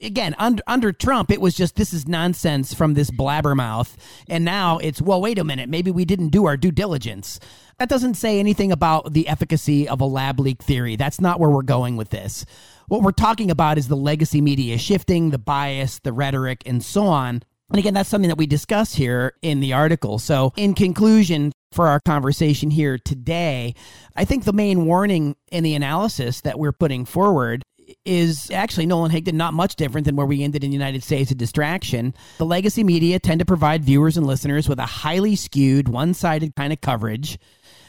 again 0.00 0.34
under 0.38 0.62
under 0.66 0.92
Trump 0.92 1.30
it 1.30 1.40
was 1.40 1.54
just 1.54 1.76
this 1.76 1.92
is 1.92 2.08
nonsense 2.08 2.74
from 2.74 2.94
this 2.94 3.10
blabbermouth. 3.10 3.96
And 4.28 4.44
now 4.44 4.78
it's 4.78 5.02
well 5.02 5.20
wait 5.20 5.38
a 5.38 5.44
minute 5.44 5.68
maybe 5.68 5.90
we 5.90 6.04
didn't 6.04 6.28
do 6.28 6.46
our 6.46 6.56
due 6.56 6.70
diligence. 6.70 7.38
That 7.78 7.88
doesn't 7.88 8.14
say 8.14 8.38
anything 8.38 8.72
about 8.72 9.12
the 9.12 9.28
efficacy 9.28 9.88
of 9.88 10.00
a 10.00 10.06
lab 10.06 10.38
leak 10.38 10.62
theory. 10.62 10.96
That's 10.96 11.20
not 11.20 11.40
where 11.40 11.50
we're 11.50 11.62
going 11.62 11.96
with 11.96 12.10
this. 12.10 12.44
What 12.88 13.02
we're 13.02 13.12
talking 13.12 13.50
about 13.50 13.78
is 13.78 13.88
the 13.88 13.96
legacy 13.96 14.40
media 14.40 14.78
shifting 14.78 15.30
the 15.30 15.38
bias 15.38 15.98
the 16.00 16.12
rhetoric 16.12 16.62
and 16.66 16.84
so 16.84 17.06
on. 17.06 17.42
And 17.70 17.78
again 17.78 17.94
that's 17.94 18.08
something 18.08 18.28
that 18.28 18.38
we 18.38 18.46
discuss 18.46 18.94
here 18.94 19.34
in 19.42 19.60
the 19.60 19.72
article. 19.72 20.18
So 20.18 20.52
in 20.56 20.74
conclusion 20.74 21.52
for 21.72 21.86
our 21.86 22.00
conversation 22.00 22.68
here 22.70 22.98
today 22.98 23.74
i 24.16 24.24
think 24.24 24.44
the 24.44 24.52
main 24.52 24.86
warning 24.86 25.36
in 25.52 25.62
the 25.62 25.74
analysis 25.74 26.40
that 26.40 26.58
we're 26.58 26.72
putting 26.72 27.04
forward 27.04 27.62
is 28.10 28.50
actually 28.50 28.86
Nolan 28.86 29.12
Higdon 29.12 29.34
not 29.34 29.54
much 29.54 29.76
different 29.76 30.04
than 30.04 30.16
where 30.16 30.26
we 30.26 30.42
ended 30.42 30.64
in 30.64 30.70
the 30.70 30.76
United 30.76 31.04
States, 31.04 31.30
a 31.30 31.34
distraction. 31.36 32.12
The 32.38 32.44
legacy 32.44 32.82
media 32.82 33.20
tend 33.20 33.38
to 33.38 33.44
provide 33.44 33.84
viewers 33.84 34.16
and 34.16 34.26
listeners 34.26 34.68
with 34.68 34.80
a 34.80 34.86
highly 34.86 35.36
skewed, 35.36 35.88
one 35.88 36.12
sided 36.12 36.56
kind 36.56 36.72
of 36.72 36.80
coverage 36.80 37.38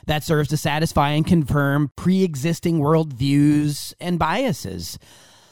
that 0.06 0.24
serves 0.24 0.50
to 0.50 0.58
satisfy 0.58 1.10
and 1.10 1.26
confirm 1.26 1.92
pre 1.96 2.24
existing 2.24 2.78
worldviews 2.80 3.96
and 4.00 4.20
biases. 4.20 5.00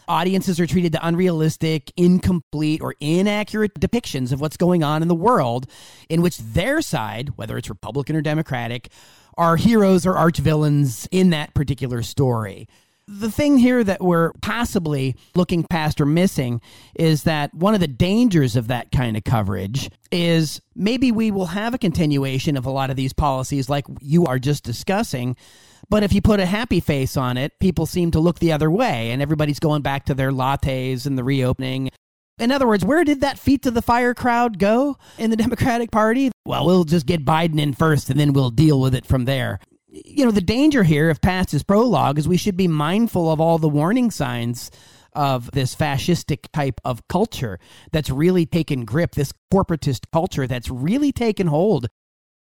Audiences 0.07 0.59
are 0.59 0.67
treated 0.67 0.91
to 0.91 1.07
unrealistic, 1.07 1.91
incomplete, 1.97 2.79
or 2.79 2.93
inaccurate 2.99 3.73
depictions 3.79 4.31
of 4.31 4.39
what's 4.39 4.57
going 4.57 4.83
on 4.83 5.01
in 5.01 5.07
the 5.07 5.15
world, 5.15 5.65
in 6.09 6.21
which 6.21 6.37
their 6.37 6.83
side, 6.83 7.29
whether 7.37 7.57
it's 7.57 7.69
Republican 7.69 8.15
or 8.15 8.21
Democratic, 8.21 8.89
are 9.35 9.55
heroes 9.55 10.05
or 10.05 10.15
arch 10.15 10.37
villains 10.37 11.07
in 11.11 11.31
that 11.31 11.55
particular 11.55 12.03
story 12.03 12.67
the 13.11 13.31
thing 13.31 13.57
here 13.57 13.83
that 13.83 14.01
we're 14.01 14.33
possibly 14.41 15.15
looking 15.33 15.63
past 15.63 15.99
or 15.99 16.05
missing 16.05 16.61
is 16.93 17.23
that 17.23 17.51
one 17.55 17.73
of 17.73 17.79
the 17.79 17.87
dangers 17.87 18.55
of 18.55 18.67
that 18.67 18.91
kind 18.91 19.17
of 19.17 19.23
coverage 19.23 19.89
is 20.11 20.61
maybe 20.75 21.11
we 21.11 21.31
will 21.31 21.47
have 21.47 21.73
a 21.73 21.79
continuation 21.79 22.55
of 22.55 22.67
a 22.67 22.69
lot 22.69 22.91
of 22.91 22.95
these 22.95 23.11
policies 23.11 23.67
like 23.67 23.85
you 23.99 24.25
are 24.25 24.37
just 24.37 24.63
discussing. 24.63 25.35
But 25.89 26.03
if 26.03 26.13
you 26.13 26.21
put 26.21 26.39
a 26.39 26.45
happy 26.45 26.79
face 26.79 27.17
on 27.17 27.35
it, 27.35 27.59
people 27.59 27.87
seem 27.87 28.11
to 28.11 28.19
look 28.19 28.37
the 28.37 28.51
other 28.51 28.69
way 28.69 29.09
and 29.09 29.23
everybody's 29.23 29.59
going 29.59 29.81
back 29.81 30.05
to 30.05 30.13
their 30.13 30.31
lattes 30.31 31.07
and 31.07 31.17
the 31.17 31.23
reopening. 31.23 31.89
In 32.37 32.51
other 32.51 32.67
words, 32.67 32.85
where 32.85 33.03
did 33.03 33.21
that 33.21 33.39
feet 33.39 33.63
to 33.63 33.71
the 33.71 33.81
fire 33.81 34.13
crowd 34.13 34.59
go 34.59 34.97
in 35.17 35.31
the 35.31 35.35
Democratic 35.37 35.89
Party? 35.89 36.31
Well, 36.45 36.63
we'll 36.67 36.83
just 36.83 37.07
get 37.07 37.25
Biden 37.25 37.59
in 37.59 37.73
first 37.73 38.11
and 38.11 38.19
then 38.19 38.33
we'll 38.33 38.51
deal 38.51 38.79
with 38.79 38.93
it 38.93 39.07
from 39.07 39.25
there 39.25 39.59
you 39.91 40.25
know, 40.25 40.31
the 40.31 40.41
danger 40.41 40.83
here, 40.83 41.09
if 41.09 41.21
past 41.21 41.53
is 41.53 41.63
prologue, 41.63 42.19
is 42.19 42.27
we 42.27 42.37
should 42.37 42.57
be 42.57 42.67
mindful 42.67 43.31
of 43.31 43.41
all 43.41 43.57
the 43.57 43.69
warning 43.69 44.11
signs 44.11 44.71
of 45.13 45.49
this 45.51 45.75
fascistic 45.75 46.45
type 46.53 46.79
of 46.85 47.07
culture 47.07 47.59
that's 47.91 48.09
really 48.09 48.45
taken 48.45 48.85
grip, 48.85 49.15
this 49.15 49.33
corporatist 49.51 50.05
culture 50.13 50.47
that's 50.47 50.69
really 50.69 51.11
taken 51.11 51.47
hold 51.47 51.87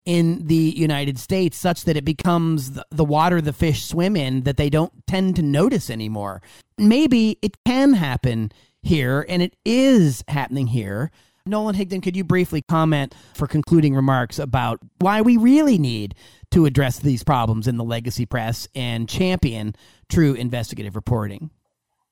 in 0.05 0.46
the 0.46 0.55
United 0.55 1.18
States, 1.18 1.59
such 1.59 1.84
that 1.84 1.96
it 1.96 2.05
becomes 2.05 2.78
the 2.90 3.05
water 3.05 3.40
the 3.40 3.53
fish 3.53 3.84
swim 3.84 4.16
in 4.16 4.42
that 4.42 4.57
they 4.57 4.70
don't 4.70 5.07
tend 5.07 5.36
to 5.36 5.42
notice 5.42 5.90
anymore. 5.90 6.40
Maybe 6.78 7.38
it 7.42 7.57
can 7.66 7.94
happen 7.94 8.53
here, 8.82 9.26
and 9.28 9.42
it 9.42 9.57
is 9.64 10.24
happening 10.28 10.68
here. 10.68 11.11
Nolan 11.49 11.74
Higdon, 11.74 12.03
could 12.03 12.16
you 12.16 12.24
briefly 12.24 12.62
comment 12.62 13.14
for 13.34 13.46
concluding 13.46 13.94
remarks 13.94 14.38
about 14.38 14.80
why 15.01 15.20
we 15.20 15.36
really 15.36 15.78
need 15.78 16.14
to 16.51 16.66
address 16.66 16.99
these 16.99 17.22
problems 17.22 17.68
in 17.68 17.76
the 17.76 17.84
legacy 17.84 18.26
press 18.26 18.68
and 18.74 19.09
champion 19.09 19.74
true 20.09 20.34
investigative 20.34 20.96
reporting. 20.96 21.51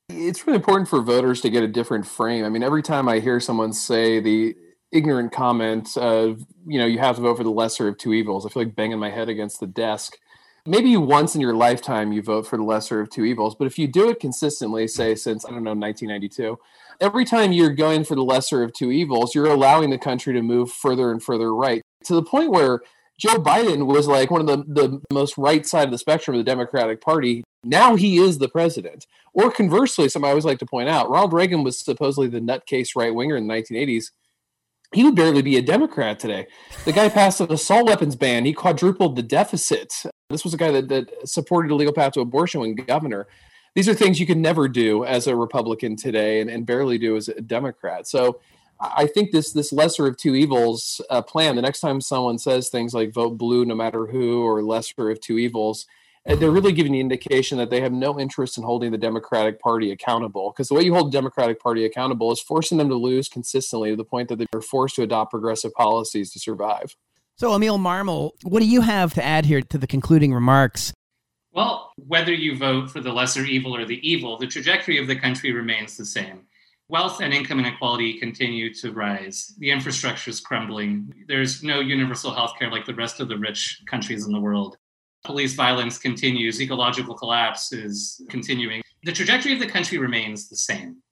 It's 0.09 0.47
really 0.47 0.57
important 0.57 0.89
for 0.89 1.01
voters 1.01 1.41
to 1.41 1.51
get 1.51 1.63
a 1.63 1.69
different 1.69 2.07
frame. 2.07 2.45
I 2.45 2.49
mean, 2.49 2.63
every 2.63 2.83
time 2.83 3.09
I 3.09 3.19
hear 3.19 3.41
someone 3.41 3.73
say 3.73 4.21
the 4.21 4.55
ignorant 4.93 5.33
comment 5.33 5.97
of, 5.97 6.45
you 6.67 6.79
know, 6.79 6.87
you 6.87 6.99
have 6.99 7.17
to 7.17 7.23
vote 7.23 7.39
for 7.39 7.45
the 7.45 7.51
lesser 7.51 7.89
of 7.89 7.99
two 7.99 8.13
evils, 8.13 8.47
I 8.47 8.51
feel 8.51 8.63
like 8.65 8.77
banging 8.77 8.99
my 8.99 9.11
head 9.11 9.29
against 9.29 9.59
the 9.59 9.67
desk. 9.67 10.17
Maybe 10.69 10.97
once 10.97 11.37
in 11.37 11.41
your 11.41 11.55
lifetime 11.55 12.13
you 12.13 12.23
vote 12.23 12.45
for 12.47 12.57
the 12.57 12.65
lesser 12.65 13.01
of 13.01 13.09
two 13.09 13.25
evils, 13.25 13.55
but 13.55 13.67
if 13.67 13.79
you 13.79 13.87
do 13.87 14.11
it 14.11 14.19
consistently, 14.19 14.89
say 14.89 15.15
since, 15.15 15.45
I 15.45 15.51
don't 15.51 15.63
know, 15.63 15.75
1992, 15.75 16.59
every 17.01 17.25
time 17.25 17.53
you're 17.53 17.71
going 17.71 18.03
for 18.03 18.17
the 18.17 18.25
lesser 18.25 18.65
of 18.65 18.73
two 18.73 18.91
evils, 18.91 19.33
you're 19.33 19.47
allowing 19.47 19.91
the 19.91 19.99
country 19.99 20.35
to 20.35 20.43
move 20.43 20.73
further 20.73 21.13
and 21.13 21.23
further 21.23 21.55
right 21.55 21.83
to 22.05 22.15
the 22.15 22.23
point 22.23 22.51
where 22.51 22.81
Joe 23.17 23.37
Biden 23.37 23.87
was 23.87 24.09
like 24.09 24.33
one 24.33 24.41
of 24.41 24.47
the, 24.49 24.65
the 24.67 25.01
most 25.13 25.39
right 25.39 25.65
side 25.65 25.85
of 25.85 25.93
the 25.93 25.99
spectrum 25.99 26.37
of 26.37 26.45
the 26.45 26.51
Democratic 26.51 27.01
Party. 27.01 27.45
Now 27.63 27.95
he 27.95 28.19
is 28.19 28.39
the 28.39 28.49
president. 28.49 29.07
Or 29.33 29.53
conversely, 29.53 30.09
something 30.09 30.27
I 30.27 30.31
always 30.31 30.45
like 30.45 30.59
to 30.59 30.67
point 30.67 30.89
out 30.89 31.09
Ronald 31.09 31.33
Reagan 31.33 31.63
was 31.63 31.79
supposedly 31.79 32.29
the 32.29 32.41
nutcase 32.41 32.97
right 32.97 33.15
winger 33.15 33.37
in 33.37 33.47
the 33.47 33.55
1980s. 33.55 34.07
He 34.93 35.05
would 35.05 35.15
barely 35.15 35.43
be 35.43 35.57
a 35.57 35.63
Democrat 35.63 36.19
today. 36.19 36.47
The 36.85 36.93
guy 36.93 37.09
passed 37.09 37.41
an 37.41 37.53
assault 37.53 37.87
weapons 37.87 38.17
ban. 38.17 38.45
He 38.45 38.53
quadrupled 38.53 39.17
the 39.17 39.23
deficit. 39.23 39.93
This 40.29 40.43
was 40.43 40.55
a 40.55 40.57
guy 40.57 40.73
that, 40.73 40.89
that 40.89 41.29
supported 41.29 41.71
a 41.71 41.75
legal 41.77 41.93
path 41.93 42.13
to 42.15 42.21
abortion 42.21 42.61
when 42.61 42.75
governor. 42.75 43.29
These 43.75 43.89
are 43.89 43.95
things 43.95 44.19
you 44.19 44.27
can 44.27 44.43
never 44.43 44.69
do 44.69 45.05
as 45.05 45.27
a 45.27 45.37
Republican 45.37 45.95
today 45.97 46.41
and, 46.41 46.51
and 46.51 46.67
barely 46.67 46.99
do 46.99 47.17
as 47.17 47.29
a 47.29 47.41
Democrat. 47.41 48.09
So 48.09 48.41
I 48.81 49.07
think 49.07 49.31
this 49.31 49.53
this 49.53 49.73
lesser 49.73 50.07
of 50.07 50.17
two 50.17 50.35
evils 50.35 51.01
uh, 51.11 51.23
plan. 51.23 51.57
The 51.57 51.63
next 51.63 51.81
time 51.81 52.01
someone 52.01 52.39
says 52.39 52.69
things 52.69 52.93
like 52.93 53.13
"vote 53.13 53.39
blue 53.39 53.65
no 53.65 53.75
matter 53.75 54.07
who" 54.07 54.43
or 54.43 54.63
"lesser 54.63 55.11
of 55.11 55.21
two 55.21 55.39
evils," 55.39 55.87
uh, 56.29 56.35
they're 56.35 56.51
really 56.51 56.73
giving 56.73 56.93
the 56.93 57.01
indication 57.01 57.57
that 57.59 57.71
they 57.71 57.81
have 57.81 57.93
no 57.93 58.19
interest 58.19 58.59
in 58.59 58.65
holding 58.65 58.91
the 58.91 58.99
Democratic 58.99 59.61
Party 59.61 59.93
accountable. 59.93 60.51
Because 60.51 60.69
the 60.69 60.75
way 60.75 60.83
you 60.83 60.93
hold 60.93 61.13
the 61.13 61.17
Democratic 61.17 61.61
Party 61.61 61.85
accountable 61.85 62.33
is 62.33 62.41
forcing 62.41 62.77
them 62.77 62.89
to 62.89 62.97
lose 62.97 63.29
consistently 63.29 63.91
to 63.91 63.97
the 63.97 64.05
point 64.05 64.29
that 64.29 64.45
they're 64.51 64.61
forced 64.61 64.97
to 64.97 65.03
adopt 65.03 65.31
progressive 65.31 65.73
policies 65.73 66.31
to 66.33 66.39
survive. 66.39 66.97
So, 67.39 67.55
Emil 67.55 67.79
Marmol, 67.79 68.31
what 68.45 68.61
do 68.61 68.67
you 68.67 68.81
have 68.81 69.13
to 69.13 69.23
add 69.23 69.45
here 69.45 69.61
to 69.61 69.77
the 69.77 69.87
concluding 69.87 70.33
remarks? 70.33 70.95
Well, 71.53 71.93
whether 71.99 72.33
you 72.33 72.57
vote 72.57 72.91
for 72.91 73.01
the 73.01 73.13
lesser 73.13 73.45
evil 73.45 73.77
or 73.77 73.85
the 73.85 74.01
evil, 74.09 74.39
the 74.39 74.47
trajectory 74.47 74.97
of 74.97 75.07
the 75.07 75.17
country 75.17 75.53
remains 75.53 75.99
the 75.99 76.07
same. 76.07 76.47
Wealth 76.89 77.21
and 77.21 77.35
income 77.35 77.59
inequality 77.59 78.19
continue 78.19 78.73
to 78.75 78.91
rise. 78.91 79.55
The 79.59 79.71
infrastructure 79.71 80.31
is 80.31 80.41
crumbling. 80.41 81.13
There's 81.29 81.63
no 81.63 81.81
universal 81.81 82.33
health 82.33 82.53
care 82.59 82.71
like 82.71 82.87
the 82.87 82.95
rest 82.95 83.21
of 83.21 83.29
the 83.29 83.37
rich 83.37 83.83
countries 83.87 84.25
in 84.25 84.33
the 84.33 84.41
world. 84.41 84.79
Police 85.23 85.53
violence 85.53 85.99
continues. 85.99 86.63
Ecological 86.63 87.15
collapse 87.15 87.71
is 87.71 88.19
continuing. 88.31 88.81
The 89.03 89.13
trajectory 89.13 89.53
of 89.53 89.61
the 89.61 89.67
country 89.67 89.99
remains 89.99 90.49
the 90.49 90.57
same. 90.57 91.03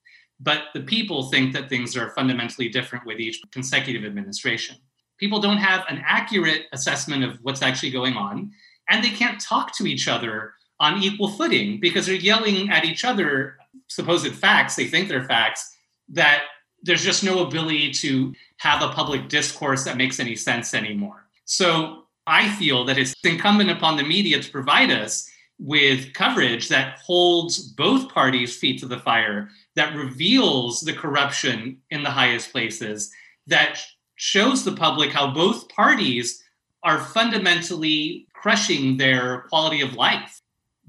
But 0.40 0.62
the 0.72 0.84
people 0.84 1.24
think 1.24 1.52
that 1.52 1.68
things 1.68 1.98
are 1.98 2.14
fundamentally 2.14 2.70
different 2.70 3.04
with 3.04 3.20
each 3.20 3.42
consecutive 3.52 4.06
administration. 4.06 4.76
People 5.18 5.40
don't 5.40 5.58
have 5.58 5.84
an 5.88 6.02
accurate 6.06 6.62
assessment 6.72 7.24
of 7.24 7.38
what's 7.42 7.62
actually 7.62 7.90
going 7.90 8.14
on, 8.14 8.50
and 8.88 9.02
they 9.02 9.10
can't 9.10 9.40
talk 9.40 9.76
to 9.76 9.86
each 9.86 10.08
other 10.08 10.54
on 10.80 11.02
equal 11.02 11.28
footing 11.28 11.80
because 11.80 12.06
they're 12.06 12.16
yelling 12.16 12.70
at 12.70 12.84
each 12.84 13.04
other 13.04 13.56
supposed 13.88 14.34
facts, 14.34 14.76
they 14.76 14.86
think 14.86 15.08
they're 15.08 15.24
facts, 15.24 15.76
that 16.08 16.42
there's 16.82 17.04
just 17.04 17.24
no 17.24 17.46
ability 17.46 17.90
to 17.90 18.34
have 18.58 18.82
a 18.82 18.92
public 18.92 19.28
discourse 19.28 19.84
that 19.84 19.96
makes 19.96 20.20
any 20.20 20.36
sense 20.36 20.74
anymore. 20.74 21.26
So 21.44 22.04
I 22.26 22.50
feel 22.56 22.84
that 22.84 22.98
it's 22.98 23.14
incumbent 23.24 23.70
upon 23.70 23.96
the 23.96 24.02
media 24.02 24.40
to 24.40 24.50
provide 24.50 24.90
us 24.90 25.30
with 25.58 26.12
coverage 26.14 26.68
that 26.68 26.98
holds 26.98 27.58
both 27.58 28.12
parties' 28.12 28.56
feet 28.56 28.80
to 28.80 28.86
the 28.86 28.98
fire, 28.98 29.48
that 29.76 29.96
reveals 29.96 30.80
the 30.80 30.92
corruption 30.92 31.78
in 31.90 32.02
the 32.02 32.10
highest 32.10 32.50
places, 32.50 33.10
that 33.46 33.80
shows 34.24 34.64
the 34.64 34.72
public 34.72 35.12
how 35.12 35.30
both 35.30 35.68
parties 35.68 36.42
are 36.82 36.98
fundamentally 36.98 38.26
crushing 38.32 38.96
their 38.96 39.42
quality 39.50 39.82
of 39.82 39.96
life. 39.96 40.40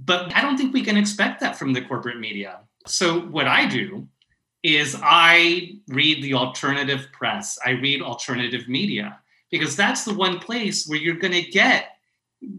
But 0.06 0.34
I 0.34 0.42
don't 0.42 0.56
think 0.56 0.74
we 0.74 0.82
can 0.82 0.96
expect 0.96 1.42
that 1.42 1.58
from 1.58 1.74
the 1.74 1.82
corporate 1.82 2.18
media. 2.18 2.62
So, 2.88 3.20
what 3.20 3.46
I 3.46 3.66
do 3.66 4.08
is 4.64 4.98
I 5.04 5.76
read 5.90 6.24
the 6.24 6.34
alternative 6.34 7.10
press, 7.12 7.60
I 7.66 7.72
read 7.72 8.02
alternative 8.02 8.70
media, 8.70 9.20
because 9.52 9.76
that's 9.76 10.06
the 10.06 10.14
one 10.14 10.40
place 10.40 10.88
where 10.88 10.98
you're 10.98 11.16
going 11.16 11.34
to 11.34 11.52
get 11.52 11.98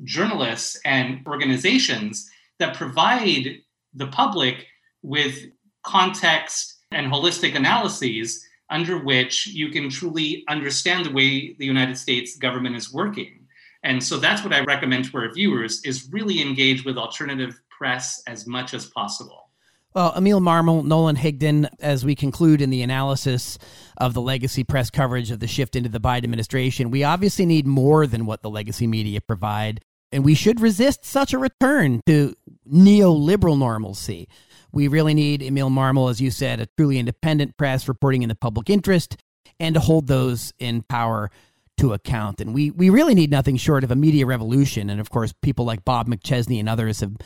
journalists 0.04 0.78
and 0.84 1.26
organizations 1.26 2.28
that 2.58 2.76
provide 2.76 3.60
the 3.94 4.08
public 4.08 4.66
with 5.00 5.46
context 5.84 6.80
and 6.90 7.10
holistic 7.10 7.54
analyses 7.54 8.46
under 8.70 8.98
which 8.98 9.46
you 9.46 9.68
can 9.70 9.88
truly 9.90 10.44
understand 10.48 11.06
the 11.06 11.12
way 11.12 11.54
the 11.54 11.66
United 11.66 11.96
States 11.96 12.36
government 12.36 12.76
is 12.76 12.92
working. 12.92 13.46
And 13.82 14.02
so 14.02 14.16
that's 14.16 14.42
what 14.42 14.52
I 14.52 14.60
recommend 14.60 15.04
to 15.06 15.18
our 15.18 15.32
viewers 15.32 15.80
is 15.84 16.08
really 16.10 16.40
engage 16.40 16.84
with 16.84 16.98
alternative 16.98 17.60
press 17.70 18.22
as 18.26 18.46
much 18.46 18.74
as 18.74 18.86
possible. 18.86 19.50
Well, 19.94 20.12
Emil 20.14 20.40
Marmol, 20.40 20.84
Nolan 20.84 21.16
Higdon, 21.16 21.68
as 21.80 22.04
we 22.04 22.14
conclude 22.14 22.60
in 22.60 22.68
the 22.68 22.82
analysis 22.82 23.58
of 23.96 24.12
the 24.12 24.20
legacy 24.20 24.62
press 24.62 24.90
coverage 24.90 25.30
of 25.30 25.40
the 25.40 25.46
shift 25.46 25.74
into 25.74 25.88
the 25.88 26.00
Biden 26.00 26.24
administration, 26.24 26.90
we 26.90 27.02
obviously 27.02 27.46
need 27.46 27.66
more 27.66 28.06
than 28.06 28.26
what 28.26 28.42
the 28.42 28.50
legacy 28.50 28.86
media 28.86 29.22
provide, 29.22 29.80
and 30.12 30.22
we 30.22 30.34
should 30.34 30.60
resist 30.60 31.06
such 31.06 31.32
a 31.32 31.38
return 31.38 32.02
to 32.04 32.34
neoliberal 32.70 33.58
normalcy. 33.58 34.28
We 34.76 34.88
really 34.88 35.14
need 35.14 35.42
Emil 35.42 35.70
Marmol, 35.70 36.10
as 36.10 36.20
you 36.20 36.30
said, 36.30 36.60
a 36.60 36.66
truly 36.76 36.98
independent 36.98 37.56
press 37.56 37.88
reporting 37.88 38.22
in 38.22 38.28
the 38.28 38.34
public 38.34 38.68
interest, 38.68 39.16
and 39.58 39.74
to 39.74 39.80
hold 39.80 40.06
those 40.06 40.52
in 40.58 40.82
power 40.82 41.30
to 41.78 41.94
account. 41.94 42.42
And 42.42 42.52
we, 42.52 42.70
we 42.70 42.90
really 42.90 43.14
need 43.14 43.30
nothing 43.30 43.56
short 43.56 43.84
of 43.84 43.90
a 43.90 43.96
media 43.96 44.26
revolution. 44.26 44.90
And 44.90 45.00
of 45.00 45.08
course, 45.08 45.32
people 45.40 45.64
like 45.64 45.86
Bob 45.86 46.08
McChesney 46.08 46.60
and 46.60 46.68
others 46.68 47.00
have 47.00 47.16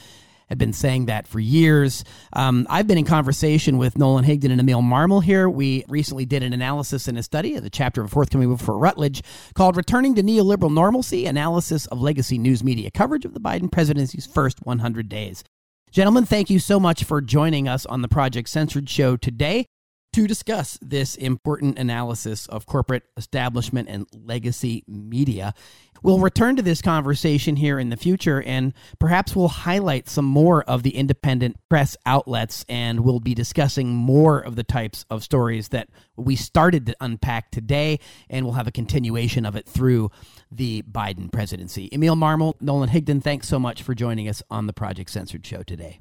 have 0.49 0.59
been 0.59 0.73
saying 0.73 1.07
that 1.07 1.27
for 1.27 1.41
years. 1.41 2.05
Um, 2.33 2.69
I've 2.71 2.87
been 2.87 2.99
in 2.99 3.05
conversation 3.05 3.79
with 3.79 3.99
Nolan 3.99 4.25
Higdon 4.25 4.53
and 4.53 4.61
Emil 4.61 4.83
Marmol 4.83 5.23
here. 5.23 5.49
We 5.49 5.85
recently 5.89 6.27
did 6.27 6.45
an 6.45 6.53
analysis 6.53 7.09
and 7.09 7.19
a 7.19 7.23
study 7.25 7.57
of 7.57 7.65
the 7.65 7.71
chapter 7.71 8.01
of 8.01 8.07
a 8.07 8.11
forthcoming 8.11 8.49
book 8.49 8.61
for 8.61 8.79
Routledge 8.79 9.23
called 9.55 9.77
Returning 9.77 10.15
to 10.17 10.23
Neoliberal 10.23 10.73
Normalcy 10.73 11.27
Analysis 11.27 11.87
of 11.87 12.01
Legacy 12.01 12.39
News 12.39 12.63
Media 12.63 12.93
Coverage 12.93 13.25
of 13.25 13.35
the 13.35 13.41
Biden 13.41 13.71
Presidency's 13.71 14.27
First 14.27 14.65
100 14.65 15.09
Days. 15.09 15.43
Gentlemen, 15.91 16.25
thank 16.25 16.51
you 16.51 16.61
so 16.61 16.79
much 16.79 17.03
for 17.03 17.21
joining 17.21 17.67
us 17.67 17.85
on 17.85 18.01
the 18.01 18.07
Project 18.07 18.49
Censored 18.49 18.89
show 18.89 19.17
today 19.17 19.67
to 20.13 20.27
discuss 20.27 20.79
this 20.83 21.15
important 21.15 21.79
analysis 21.79 22.47
of 22.47 22.67
corporate 22.67 23.05
establishment 23.17 23.89
and 23.89 24.07
legacy 24.13 24.83
media. 24.89 25.55
We'll 26.03 26.19
return 26.19 26.57
to 26.57 26.63
this 26.63 26.81
conversation 26.81 27.57
here 27.57 27.79
in 27.79 27.91
the 27.91 27.97
future, 27.97 28.43
and 28.43 28.73
perhaps 28.99 29.37
we'll 29.37 29.49
highlight 29.49 30.09
some 30.09 30.25
more 30.25 30.63
of 30.63 30.83
the 30.83 30.97
independent 30.97 31.57
press 31.69 31.97
outlets, 32.07 32.65
and 32.69 33.01
we'll 33.01 33.21
be 33.21 33.35
discussing 33.35 33.89
more 33.89 34.41
of 34.41 34.57
the 34.57 34.65
types 34.65 35.05
of 35.11 35.23
stories 35.23 35.69
that 35.69 35.91
we 36.17 36.37
started 36.37 36.87
to 36.87 36.97
unpack 37.01 37.51
today, 37.51 38.01
and 38.31 38.47
we'll 38.47 38.55
have 38.55 38.67
a 38.67 38.73
continuation 38.73 39.45
of 39.45 39.57
it 39.57 39.67
through 39.67 40.11
the 40.51 40.83
Biden 40.91 41.31
presidency. 41.31 41.91
Emil 41.93 42.17
Marmol, 42.17 42.55
Nolan 42.61 42.89
Higdon, 42.89 43.23
thanks 43.23 43.47
so 43.47 43.59
much 43.59 43.83
for 43.83 43.95
joining 43.95 44.27
us 44.29 44.43
on 44.51 44.67
the 44.67 44.73
Project 44.73 45.11
Censored 45.11 45.45
show 45.45 45.63
today. 45.63 46.01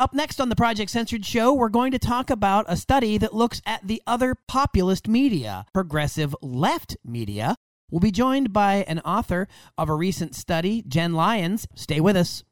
Up 0.00 0.14
next 0.14 0.40
on 0.40 0.48
the 0.48 0.54
Project 0.54 0.92
Censored 0.92 1.26
show, 1.26 1.52
we're 1.52 1.68
going 1.68 1.90
to 1.90 1.98
talk 1.98 2.30
about 2.30 2.64
a 2.68 2.76
study 2.76 3.18
that 3.18 3.34
looks 3.34 3.60
at 3.66 3.84
the 3.84 4.00
other 4.06 4.36
populist 4.46 5.08
media, 5.08 5.66
progressive 5.74 6.36
left 6.40 6.96
media. 7.04 7.56
We'll 7.90 7.98
be 7.98 8.12
joined 8.12 8.52
by 8.52 8.84
an 8.86 9.00
author 9.00 9.48
of 9.76 9.88
a 9.88 9.94
recent 9.96 10.36
study, 10.36 10.84
Jen 10.86 11.14
Lyons. 11.14 11.66
Stay 11.74 11.98
with 11.98 12.16
us. 12.16 12.44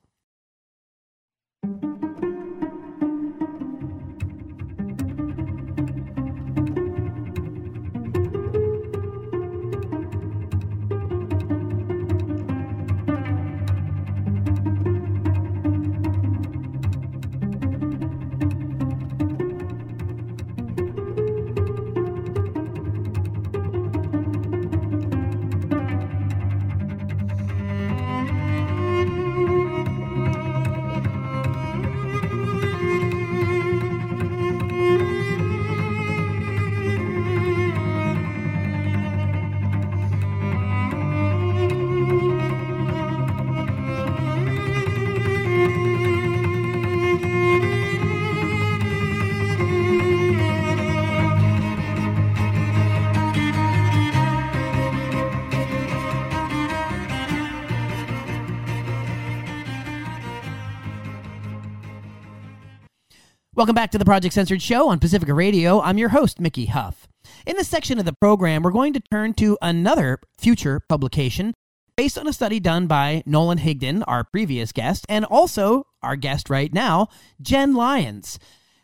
Welcome 63.56 63.74
back 63.74 63.90
to 63.92 63.98
the 63.98 64.04
Project 64.04 64.34
Censored 64.34 64.60
Show 64.60 64.90
on 64.90 64.98
Pacifica 64.98 65.32
Radio. 65.32 65.80
I'm 65.80 65.96
your 65.96 66.10
host, 66.10 66.38
Mickey 66.38 66.66
Huff. 66.66 67.08
In 67.46 67.56
this 67.56 67.68
section 67.68 67.98
of 67.98 68.04
the 68.04 68.12
program, 68.12 68.62
we're 68.62 68.70
going 68.70 68.92
to 68.92 69.00
turn 69.10 69.32
to 69.32 69.56
another 69.62 70.18
future 70.36 70.78
publication 70.78 71.54
based 71.96 72.18
on 72.18 72.28
a 72.28 72.34
study 72.34 72.60
done 72.60 72.86
by 72.86 73.22
Nolan 73.24 73.60
Higdon, 73.60 74.04
our 74.06 74.24
previous 74.24 74.72
guest, 74.72 75.06
and 75.08 75.24
also 75.24 75.86
our 76.02 76.16
guest 76.16 76.50
right 76.50 76.70
now, 76.70 77.08
Jen 77.40 77.72
Lyons. 77.72 78.38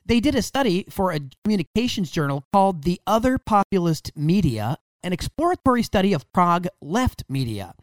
They 0.07 0.21
did 0.21 0.35
a 0.35 0.41
study 0.41 0.87
for 0.89 1.13
a 1.13 1.21
communications 1.45 2.11
journal 2.11 2.47
called 2.51 2.85
The 2.85 2.99
Other 3.07 3.37
Populist 3.37 4.11
Media, 4.17 4.79
an 5.03 5.13
exploratory 5.13 5.83
study 5.83 6.15
of 6.15 6.33
prog 6.33 6.67
left 6.81 7.25
media. 7.29 7.75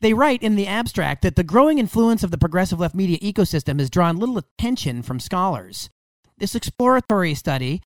They 0.00 0.14
write 0.14 0.42
in 0.42 0.56
the 0.56 0.66
abstract 0.66 1.20
that 1.24 1.36
the 1.36 1.44
growing 1.44 1.78
influence 1.78 2.22
of 2.22 2.30
the 2.30 2.38
progressive 2.38 2.80
left 2.80 2.94
media 2.94 3.18
ecosystem 3.18 3.80
has 3.80 3.90
drawn 3.90 4.16
little 4.16 4.38
attention 4.38 5.02
from 5.02 5.20
scholars. 5.20 5.90
This 6.38 6.54
exploratory 6.54 7.34
study 7.34 7.82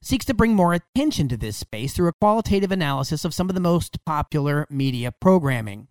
seeks 0.00 0.24
to 0.26 0.34
bring 0.34 0.54
more 0.54 0.74
attention 0.74 1.28
to 1.28 1.36
this 1.36 1.56
space 1.56 1.92
through 1.92 2.06
a 2.08 2.12
qualitative 2.12 2.70
analysis 2.70 3.24
of 3.24 3.34
some 3.34 3.48
of 3.48 3.54
the 3.54 3.60
most 3.60 4.04
popular 4.04 4.66
media 4.70 5.10
programming. 5.10 5.88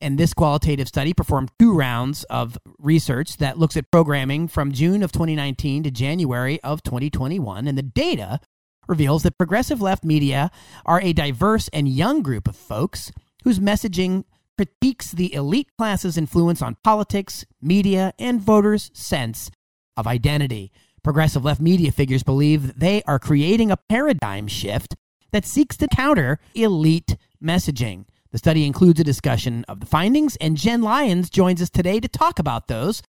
And 0.00 0.18
this 0.18 0.32
qualitative 0.32 0.88
study 0.88 1.12
performed 1.12 1.50
two 1.58 1.74
rounds 1.74 2.24
of 2.24 2.56
research 2.78 3.36
that 3.36 3.58
looks 3.58 3.76
at 3.76 3.90
programming 3.90 4.48
from 4.48 4.72
June 4.72 5.02
of 5.02 5.12
2019 5.12 5.82
to 5.82 5.90
January 5.90 6.58
of 6.62 6.82
2021. 6.82 7.66
And 7.66 7.76
the 7.76 7.82
data 7.82 8.40
reveals 8.88 9.22
that 9.22 9.38
progressive 9.38 9.82
left 9.82 10.04
media 10.04 10.50
are 10.86 11.00
a 11.02 11.12
diverse 11.12 11.68
and 11.68 11.88
young 11.88 12.22
group 12.22 12.48
of 12.48 12.56
folks 12.56 13.12
whose 13.44 13.58
messaging 13.58 14.24
critiques 14.56 15.12
the 15.12 15.34
elite 15.34 15.68
class's 15.76 16.16
influence 16.16 16.62
on 16.62 16.76
politics, 16.82 17.44
media, 17.60 18.14
and 18.18 18.40
voters' 18.40 18.90
sense 18.94 19.50
of 19.96 20.06
identity. 20.06 20.72
Progressive 21.06 21.44
left 21.44 21.60
media 21.60 21.92
figures 21.92 22.24
believe 22.24 22.66
that 22.66 22.80
they 22.80 23.00
are 23.04 23.20
creating 23.20 23.70
a 23.70 23.76
paradigm 23.76 24.48
shift 24.48 24.96
that 25.30 25.44
seeks 25.44 25.76
to 25.76 25.86
counter 25.86 26.40
elite 26.52 27.16
messaging. 27.40 28.06
The 28.32 28.38
study 28.38 28.66
includes 28.66 28.98
a 28.98 29.04
discussion 29.04 29.64
of 29.68 29.78
the 29.78 29.86
findings, 29.86 30.34
and 30.40 30.56
Jen 30.56 30.82
Lyons 30.82 31.30
joins 31.30 31.62
us 31.62 31.70
today 31.70 32.00
to 32.00 32.08
talk 32.08 32.40
about 32.40 32.66
those. 32.66 33.04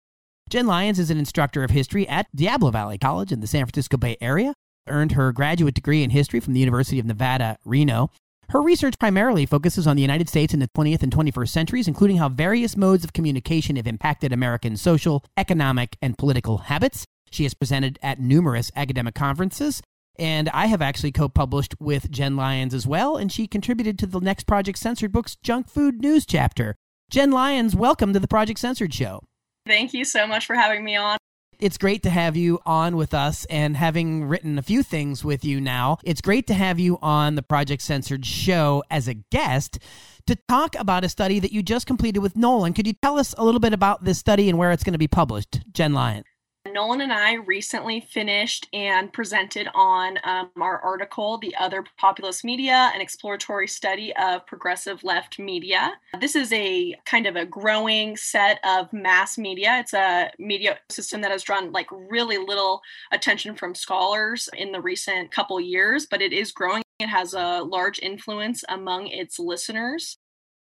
Jen 0.47 0.67
Lyons 0.67 0.99
is 0.99 1.09
an 1.09 1.17
instructor 1.17 1.63
of 1.63 1.71
history 1.71 2.07
at 2.07 2.27
Diablo 2.35 2.69
Valley 2.69 2.99
College 2.99 3.31
in 3.31 3.39
the 3.39 3.47
San 3.47 3.65
Francisco 3.65 3.97
Bay 3.97 4.15
Area, 4.21 4.53
earned 4.87 5.13
her 5.13 5.31
graduate 5.31 5.73
degree 5.73 6.03
in 6.03 6.11
history 6.11 6.39
from 6.39 6.53
the 6.53 6.59
University 6.59 6.99
of 6.99 7.05
Nevada, 7.07 7.57
Reno. 7.65 8.11
Her 8.49 8.61
research 8.61 8.99
primarily 8.99 9.47
focuses 9.47 9.87
on 9.87 9.95
the 9.95 10.03
United 10.03 10.29
States 10.29 10.53
in 10.53 10.59
the 10.59 10.69
20th 10.77 11.01
and 11.01 11.11
21st 11.11 11.49
centuries, 11.49 11.87
including 11.87 12.17
how 12.17 12.29
various 12.29 12.77
modes 12.77 13.03
of 13.03 13.13
communication 13.13 13.75
have 13.75 13.87
impacted 13.87 14.31
American 14.31 14.77
social, 14.77 15.25
economic, 15.35 15.97
and 15.99 16.15
political 16.15 16.59
habits. 16.59 17.07
She 17.31 17.43
has 17.43 17.53
presented 17.53 17.99
at 18.01 18.19
numerous 18.19 18.71
academic 18.75 19.15
conferences, 19.15 19.81
and 20.17 20.49
I 20.49 20.67
have 20.67 20.81
actually 20.81 21.11
co 21.11 21.29
published 21.29 21.75
with 21.79 22.09
Jen 22.09 22.35
Lyons 22.35 22.73
as 22.73 22.87
well, 22.87 23.17
and 23.17 23.31
she 23.31 23.47
contributed 23.47 23.99
to 23.99 24.07
the 24.07 24.19
next 24.19 24.45
Project 24.45 24.79
Censored 24.79 25.11
Books 25.11 25.35
Junk 25.43 25.69
Food 25.69 26.01
News 26.01 26.25
chapter. 26.25 26.75
Jen 27.09 27.31
Lyons, 27.31 27.75
welcome 27.75 28.13
to 28.13 28.19
the 28.19 28.27
Project 28.27 28.59
Censored 28.59 28.93
Show. 28.93 29.23
Thank 29.65 29.93
you 29.93 30.05
so 30.05 30.27
much 30.27 30.45
for 30.45 30.55
having 30.55 30.83
me 30.83 30.95
on. 30.95 31.17
It's 31.59 31.77
great 31.79 32.03
to 32.03 32.11
have 32.11 32.37
you 32.37 32.59
on 32.67 32.95
with 32.95 33.15
us 33.15 33.45
and 33.45 33.75
having 33.75 34.25
written 34.25 34.59
a 34.59 34.61
few 34.61 34.83
things 34.83 35.23
with 35.23 35.43
you 35.43 35.59
now. 35.59 35.97
It's 36.03 36.21
great 36.21 36.45
to 36.47 36.53
have 36.53 36.77
you 36.77 36.99
on 37.01 37.33
the 37.33 37.41
Project 37.41 37.81
Censored 37.81 38.25
show 38.25 38.83
as 38.91 39.07
a 39.07 39.15
guest 39.15 39.79
to 40.27 40.35
talk 40.47 40.75
about 40.75 41.03
a 41.03 41.09
study 41.09 41.39
that 41.39 41.51
you 41.51 41.63
just 41.63 41.87
completed 41.87 42.19
with 42.19 42.35
Nolan. 42.35 42.73
Could 42.73 42.85
you 42.85 42.93
tell 42.93 43.17
us 43.17 43.33
a 43.37 43.43
little 43.43 43.59
bit 43.59 43.73
about 43.73 44.03
this 44.03 44.19
study 44.19 44.49
and 44.49 44.59
where 44.59 44.71
it's 44.71 44.83
going 44.83 44.93
to 44.93 44.99
be 44.99 45.07
published, 45.07 45.61
Jen 45.73 45.93
Lyons? 45.93 46.25
Nolan 46.73 47.01
and 47.01 47.13
I 47.13 47.33
recently 47.35 48.01
finished 48.01 48.67
and 48.73 49.11
presented 49.11 49.67
on 49.73 50.17
um, 50.23 50.49
our 50.59 50.79
article, 50.79 51.37
The 51.37 51.55
Other 51.55 51.83
Populist 51.97 52.43
Media, 52.43 52.91
an 52.93 53.01
exploratory 53.01 53.67
study 53.67 54.13
of 54.15 54.45
progressive 54.45 55.03
left 55.03 55.39
media. 55.39 55.93
This 56.19 56.35
is 56.35 56.51
a 56.53 56.95
kind 57.05 57.25
of 57.25 57.35
a 57.35 57.45
growing 57.45 58.17
set 58.17 58.59
of 58.65 58.91
mass 58.93 59.37
media. 59.37 59.77
It's 59.79 59.93
a 59.93 60.31
media 60.39 60.77
system 60.89 61.21
that 61.21 61.31
has 61.31 61.43
drawn 61.43 61.71
like 61.71 61.87
really 61.91 62.37
little 62.37 62.81
attention 63.11 63.55
from 63.55 63.75
scholars 63.75 64.49
in 64.57 64.71
the 64.71 64.81
recent 64.81 65.31
couple 65.31 65.59
years, 65.59 66.05
but 66.05 66.21
it 66.21 66.33
is 66.33 66.51
growing. 66.51 66.83
It 66.99 67.07
has 67.07 67.33
a 67.33 67.61
large 67.61 67.99
influence 67.99 68.63
among 68.69 69.07
its 69.07 69.39
listeners. 69.39 70.17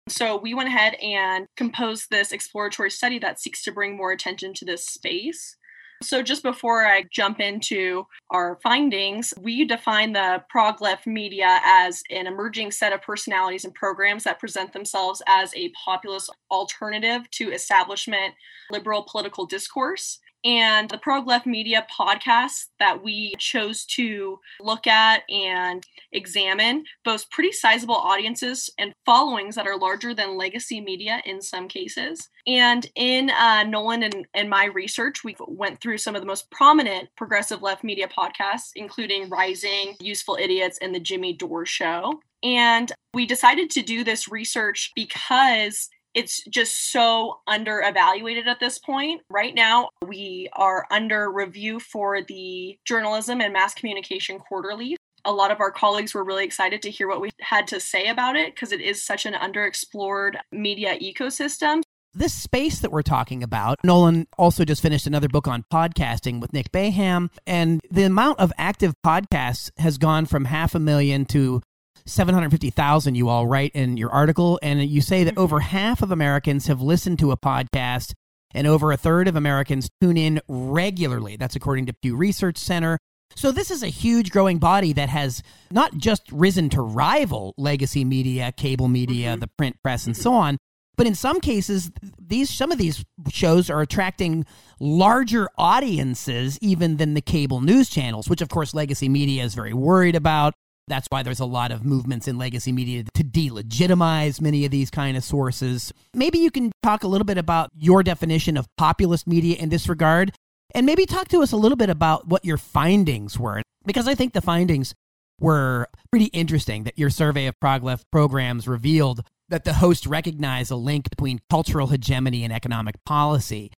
So 0.09 0.37
we 0.37 0.53
went 0.53 0.69
ahead 0.69 0.95
and 0.95 1.47
composed 1.57 2.11
this 2.11 2.31
exploratory 2.33 2.91
study 2.91 3.19
that 3.21 3.41
seeks 3.41 3.63
to 3.65 3.73
bring 3.73 3.97
more 3.97 4.13
attention 4.13 4.53
to 4.55 4.65
this 4.65 4.87
space. 4.87 5.57
So, 6.05 6.23
just 6.23 6.43
before 6.43 6.87
I 6.87 7.05
jump 7.11 7.41
into 7.41 8.07
our 8.31 8.59
findings, 8.63 9.33
we 9.41 9.65
define 9.65 10.13
the 10.13 10.43
prog 10.51 10.83
left 10.83 11.07
media 11.07 11.61
as 11.65 12.03
an 12.11 12.27
emerging 12.27 12.73
set 12.73 12.93
of 12.93 13.01
personalities 13.01 13.65
and 13.65 13.75
programs 13.75 14.25
that 14.25 14.39
present 14.39 14.73
themselves 14.73 15.23
as 15.27 15.55
a 15.55 15.71
populist 15.71 16.31
alternative 16.51 17.29
to 17.33 17.53
establishment 17.53 18.35
liberal 18.71 19.07
political 19.11 19.47
discourse. 19.47 20.21
And 20.45 20.91
the 20.91 20.99
Prog 20.99 21.27
Left 21.27 21.47
Media 21.47 21.87
podcast 21.91 22.67
that 22.79 23.03
we 23.03 23.35
chose 23.39 23.85
to 23.87 24.39
look 24.61 24.87
at 24.87 25.23
and 25.31 25.87
examine 26.13 26.85
boasts 27.05 27.27
pretty 27.31 27.51
sizable 27.51 27.95
audiences 27.95 28.69
and 28.79 28.93
followings 29.07 29.55
that 29.55 29.67
are 29.67 29.79
larger 29.79 30.13
than 30.13 30.37
legacy 30.37 30.81
media 30.81 31.23
in 31.25 31.41
some 31.41 31.67
cases. 31.67 32.29
And 32.47 32.87
in 32.95 33.31
uh, 33.31 33.63
Nolan 33.65 34.03
and, 34.03 34.27
and 34.35 34.51
my 34.51 34.67
research, 34.67 35.25
we 35.25 35.35
went 35.49 35.81
through 35.81 35.99
some 35.99 36.15
of 36.15 36.21
the 36.21 36.27
most 36.27 36.51
prominent 36.51 37.09
progressive 37.17 37.63
left 37.63 37.83
media 37.83 38.07
podcasts, 38.07 38.71
including 38.77 39.31
Rising, 39.31 39.95
Useful 39.99 40.37
Idiots, 40.39 40.79
and 40.83 40.95
The 40.95 41.01
Jimmy 41.01 41.33
Dore 41.33 41.65
Show. 41.65 42.21
And 42.43 42.93
we 43.15 43.25
decided 43.25 43.71
to 43.71 43.83
do 43.83 44.05
this 44.05 44.29
research 44.29 44.93
because 44.95 45.89
it's 46.15 46.43
just 46.45 46.93
so 46.93 47.41
under 47.47 47.81
evaluated 47.81 48.47
at 48.47 48.61
this 48.61 48.79
point. 48.79 49.23
Right 49.29 49.55
now, 49.55 49.91
we 50.07 50.49
are 50.53 50.87
under 50.91 51.31
review 51.31 51.81
for 51.81 52.23
the 52.23 52.79
Journalism 52.85 53.41
and 53.41 53.53
Mass 53.53 53.75
Communication 53.75 54.39
Quarterly. 54.39 54.97
A 55.25 55.33
lot 55.33 55.51
of 55.51 55.61
our 55.61 55.71
colleagues 55.71 56.15
were 56.15 56.25
really 56.25 56.45
excited 56.45 56.83
to 56.83 56.91
hear 56.91 57.09
what 57.09 57.21
we 57.21 57.31
had 57.41 57.67
to 57.69 57.81
say 57.81 58.09
about 58.09 58.37
it 58.37 58.55
because 58.55 58.73
it 58.73 58.81
is 58.81 59.05
such 59.05 59.27
an 59.27 59.35
underexplored 59.35 60.37
media 60.53 60.99
ecosystem. 60.99 61.83
This 62.17 62.33
space 62.33 62.79
that 62.79 62.93
we're 62.93 63.03
talking 63.03 63.43
about, 63.43 63.79
Nolan 63.83 64.29
also 64.39 64.65
just 64.65 64.83
finished 64.83 65.09
another 65.09 65.27
book 65.27 65.49
on 65.49 65.65
podcasting 65.73 66.41
with 66.41 66.53
Nick 66.53 66.71
Baham, 66.71 67.29
and 67.45 67.81
the 67.91 68.05
amount 68.05 68.39
of 68.39 68.53
active 68.57 68.95
podcasts 69.05 69.73
has 69.79 69.99
gone 69.99 70.27
from 70.27 70.45
half 70.45 70.77
a 70.77 70.79
million 70.79 71.25
to 71.27 71.61
750,000 72.07 73.15
you 73.15 73.29
all 73.29 73.47
write 73.47 73.73
in 73.75 73.97
your 73.97 74.11
article 74.11 74.59
and 74.63 74.83
you 74.83 75.01
say 75.01 75.25
that 75.25 75.39
over 75.39 75.61
half 75.61 76.03
of 76.03 76.11
Americans 76.11 76.67
have 76.67 76.83
listened 76.83 77.19
to 77.19 77.33
a 77.33 77.37
podcast 77.37 78.13
and 78.53 78.67
over 78.67 78.93
a 78.93 78.97
third 78.97 79.27
of 79.27 79.37
Americans 79.37 79.89
tune 80.01 80.17
in 80.17 80.41
regularly. 80.49 81.37
That's 81.37 81.57
according 81.57 81.87
to 81.87 81.93
Pew 81.93 82.17
Research 82.17 82.59
Center. 82.59 82.99
So 83.37 83.51
this 83.51 83.71
is 83.71 83.83
a 83.83 83.89
huge 83.89 84.31
growing 84.31 84.59
body 84.59 84.93
that 84.93 85.09
has 85.09 85.43
not 85.71 85.97
just 85.97 86.31
risen 86.31 86.69
to 86.71 86.83
rival 86.83 87.55
legacy 87.57 88.05
media, 88.05 88.53
cable 88.53 88.89
media, 88.89 89.33
mm-hmm. 89.33 89.41
the 89.41 89.49
print 89.59 89.77
press 89.83 90.07
and 90.07 90.17
so 90.17 90.33
on, 90.33 90.57
but 90.97 91.07
in 91.07 91.15
some 91.15 91.41
cases 91.41 91.91
these 92.21 92.51
some 92.51 92.71
of 92.71 92.79
these 92.79 93.05
shows 93.31 93.71
are 93.71 93.81
attracting 93.81 94.47
larger 94.79 95.49
audiences 95.59 96.59
even 96.61 96.97
than 96.99 97.15
the 97.15 97.21
cable 97.21 97.61
news 97.61 97.89
channels, 97.89 98.29
which 98.29 98.41
of 98.41 98.49
course 98.49 98.75
legacy 98.75 99.09
media 99.09 99.43
is 99.43 99.55
very 99.55 99.73
worried 99.73 100.15
about. 100.15 100.55
That's 100.87 101.07
why 101.09 101.23
there's 101.23 101.41
a 101.41 101.47
lot 101.47 101.73
of 101.73 101.85
movements 101.85 102.29
in 102.29 102.37
legacy 102.37 102.71
media 102.71 103.05
to 103.15 103.25
delegitimize 103.25 104.41
many 104.41 104.65
of 104.65 104.71
these 104.71 104.91
kind 104.91 105.17
of 105.17 105.25
sources. 105.25 105.93
Maybe 106.13 106.39
you 106.39 106.51
can 106.51 106.73
talk 106.83 107.05
a 107.05 107.09
little 107.09 107.25
bit 107.25 107.39
about 107.39 107.71
your 107.75 108.03
definition 108.03 108.57
of 108.57 108.69
populist 108.77 109.27
media 109.27 109.57
in 109.57 109.71
this 109.71 109.89
regard, 109.89 110.33
and 110.75 110.85
maybe 110.85 111.07
talk 111.07 111.29
to 111.29 111.43
us 111.43 111.53
a 111.53 111.57
little 111.57 111.77
bit 111.77 111.89
about 111.89 112.29
what 112.29 112.45
your 112.45 112.59
findings 112.59 113.39
were, 113.39 113.63
because 113.87 114.07
I 114.07 114.15
think 114.15 114.35
the 114.35 114.43
findings 114.43 114.95
were 115.41 115.89
pretty 116.11 116.27
interesting 116.27 116.85
that 116.85 116.99
your 116.99 117.11
survey 117.11 117.47
of 117.47 117.59
prog 117.61 118.01
programs 118.13 118.69
revealed 118.69 119.23
that 119.49 119.65
the 119.65 119.75
host 119.75 120.07
recognized 120.07 120.71
a 120.71 120.77
link 120.77 121.09
between 121.11 121.41
cultural 121.51 121.89
hegemony 121.89 122.45
and 122.45 122.53
economic 122.53 122.97
policy. 123.05 123.71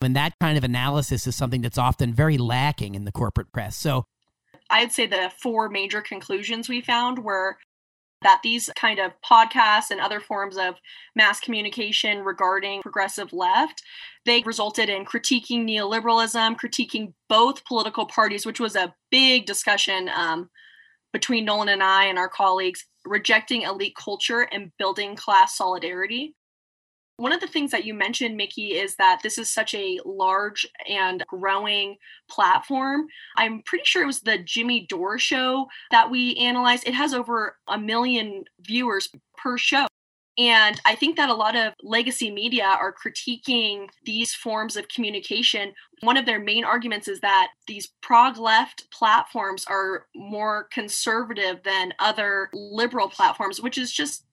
And 0.00 0.16
that 0.16 0.34
kind 0.40 0.58
of 0.58 0.64
analysis 0.64 1.26
is 1.26 1.34
something 1.34 1.62
that's 1.62 1.78
often 1.78 2.12
very 2.12 2.38
lacking 2.38 2.94
in 2.94 3.04
the 3.04 3.12
corporate 3.12 3.52
press. 3.52 3.76
So 3.76 4.04
I'd 4.70 4.92
say 4.92 5.06
the 5.06 5.30
four 5.40 5.68
major 5.68 6.00
conclusions 6.00 6.68
we 6.68 6.80
found 6.80 7.18
were 7.18 7.56
that 8.22 8.40
these 8.42 8.70
kind 8.76 8.98
of 8.98 9.12
podcasts 9.24 9.90
and 9.90 10.00
other 10.00 10.20
forms 10.20 10.56
of 10.56 10.74
mass 11.14 11.38
communication 11.38 12.24
regarding 12.24 12.82
progressive 12.82 13.32
left 13.32 13.82
they 14.24 14.42
resulted 14.42 14.88
in 14.88 15.04
critiquing 15.04 15.68
neoliberalism 15.68 16.56
critiquing 16.56 17.12
both 17.28 17.64
political 17.66 18.06
parties 18.06 18.46
which 18.46 18.60
was 18.60 18.74
a 18.74 18.94
big 19.10 19.46
discussion 19.46 20.08
um, 20.08 20.48
between 21.12 21.44
nolan 21.44 21.68
and 21.68 21.82
i 21.82 22.04
and 22.04 22.18
our 22.18 22.28
colleagues 22.28 22.86
rejecting 23.04 23.62
elite 23.62 23.94
culture 23.96 24.48
and 24.50 24.72
building 24.78 25.14
class 25.14 25.56
solidarity 25.56 26.34
one 27.16 27.32
of 27.32 27.40
the 27.40 27.46
things 27.46 27.70
that 27.70 27.84
you 27.84 27.94
mentioned, 27.94 28.36
Mickey, 28.36 28.74
is 28.74 28.96
that 28.96 29.20
this 29.22 29.38
is 29.38 29.48
such 29.48 29.74
a 29.74 29.98
large 30.04 30.66
and 30.88 31.24
growing 31.26 31.96
platform. 32.28 33.06
I'm 33.36 33.62
pretty 33.62 33.84
sure 33.84 34.02
it 34.02 34.06
was 34.06 34.20
the 34.20 34.38
Jimmy 34.38 34.86
Dore 34.86 35.18
show 35.18 35.66
that 35.90 36.10
we 36.10 36.36
analyzed. 36.36 36.86
It 36.86 36.94
has 36.94 37.14
over 37.14 37.56
a 37.68 37.78
million 37.78 38.44
viewers 38.60 39.08
per 39.36 39.56
show. 39.56 39.86
And 40.38 40.78
I 40.84 40.94
think 40.94 41.16
that 41.16 41.30
a 41.30 41.34
lot 41.34 41.56
of 41.56 41.72
legacy 41.82 42.30
media 42.30 42.64
are 42.64 42.92
critiquing 42.94 43.88
these 44.04 44.34
forms 44.34 44.76
of 44.76 44.88
communication. 44.88 45.72
One 46.02 46.18
of 46.18 46.26
their 46.26 46.38
main 46.38 46.62
arguments 46.62 47.08
is 47.08 47.20
that 47.20 47.48
these 47.66 47.94
prog 48.02 48.36
left 48.36 48.90
platforms 48.90 49.64
are 49.66 50.06
more 50.14 50.68
conservative 50.70 51.62
than 51.64 51.94
other 51.98 52.50
liberal 52.52 53.08
platforms, 53.08 53.62
which 53.62 53.78
is 53.78 53.90
just 53.90 54.25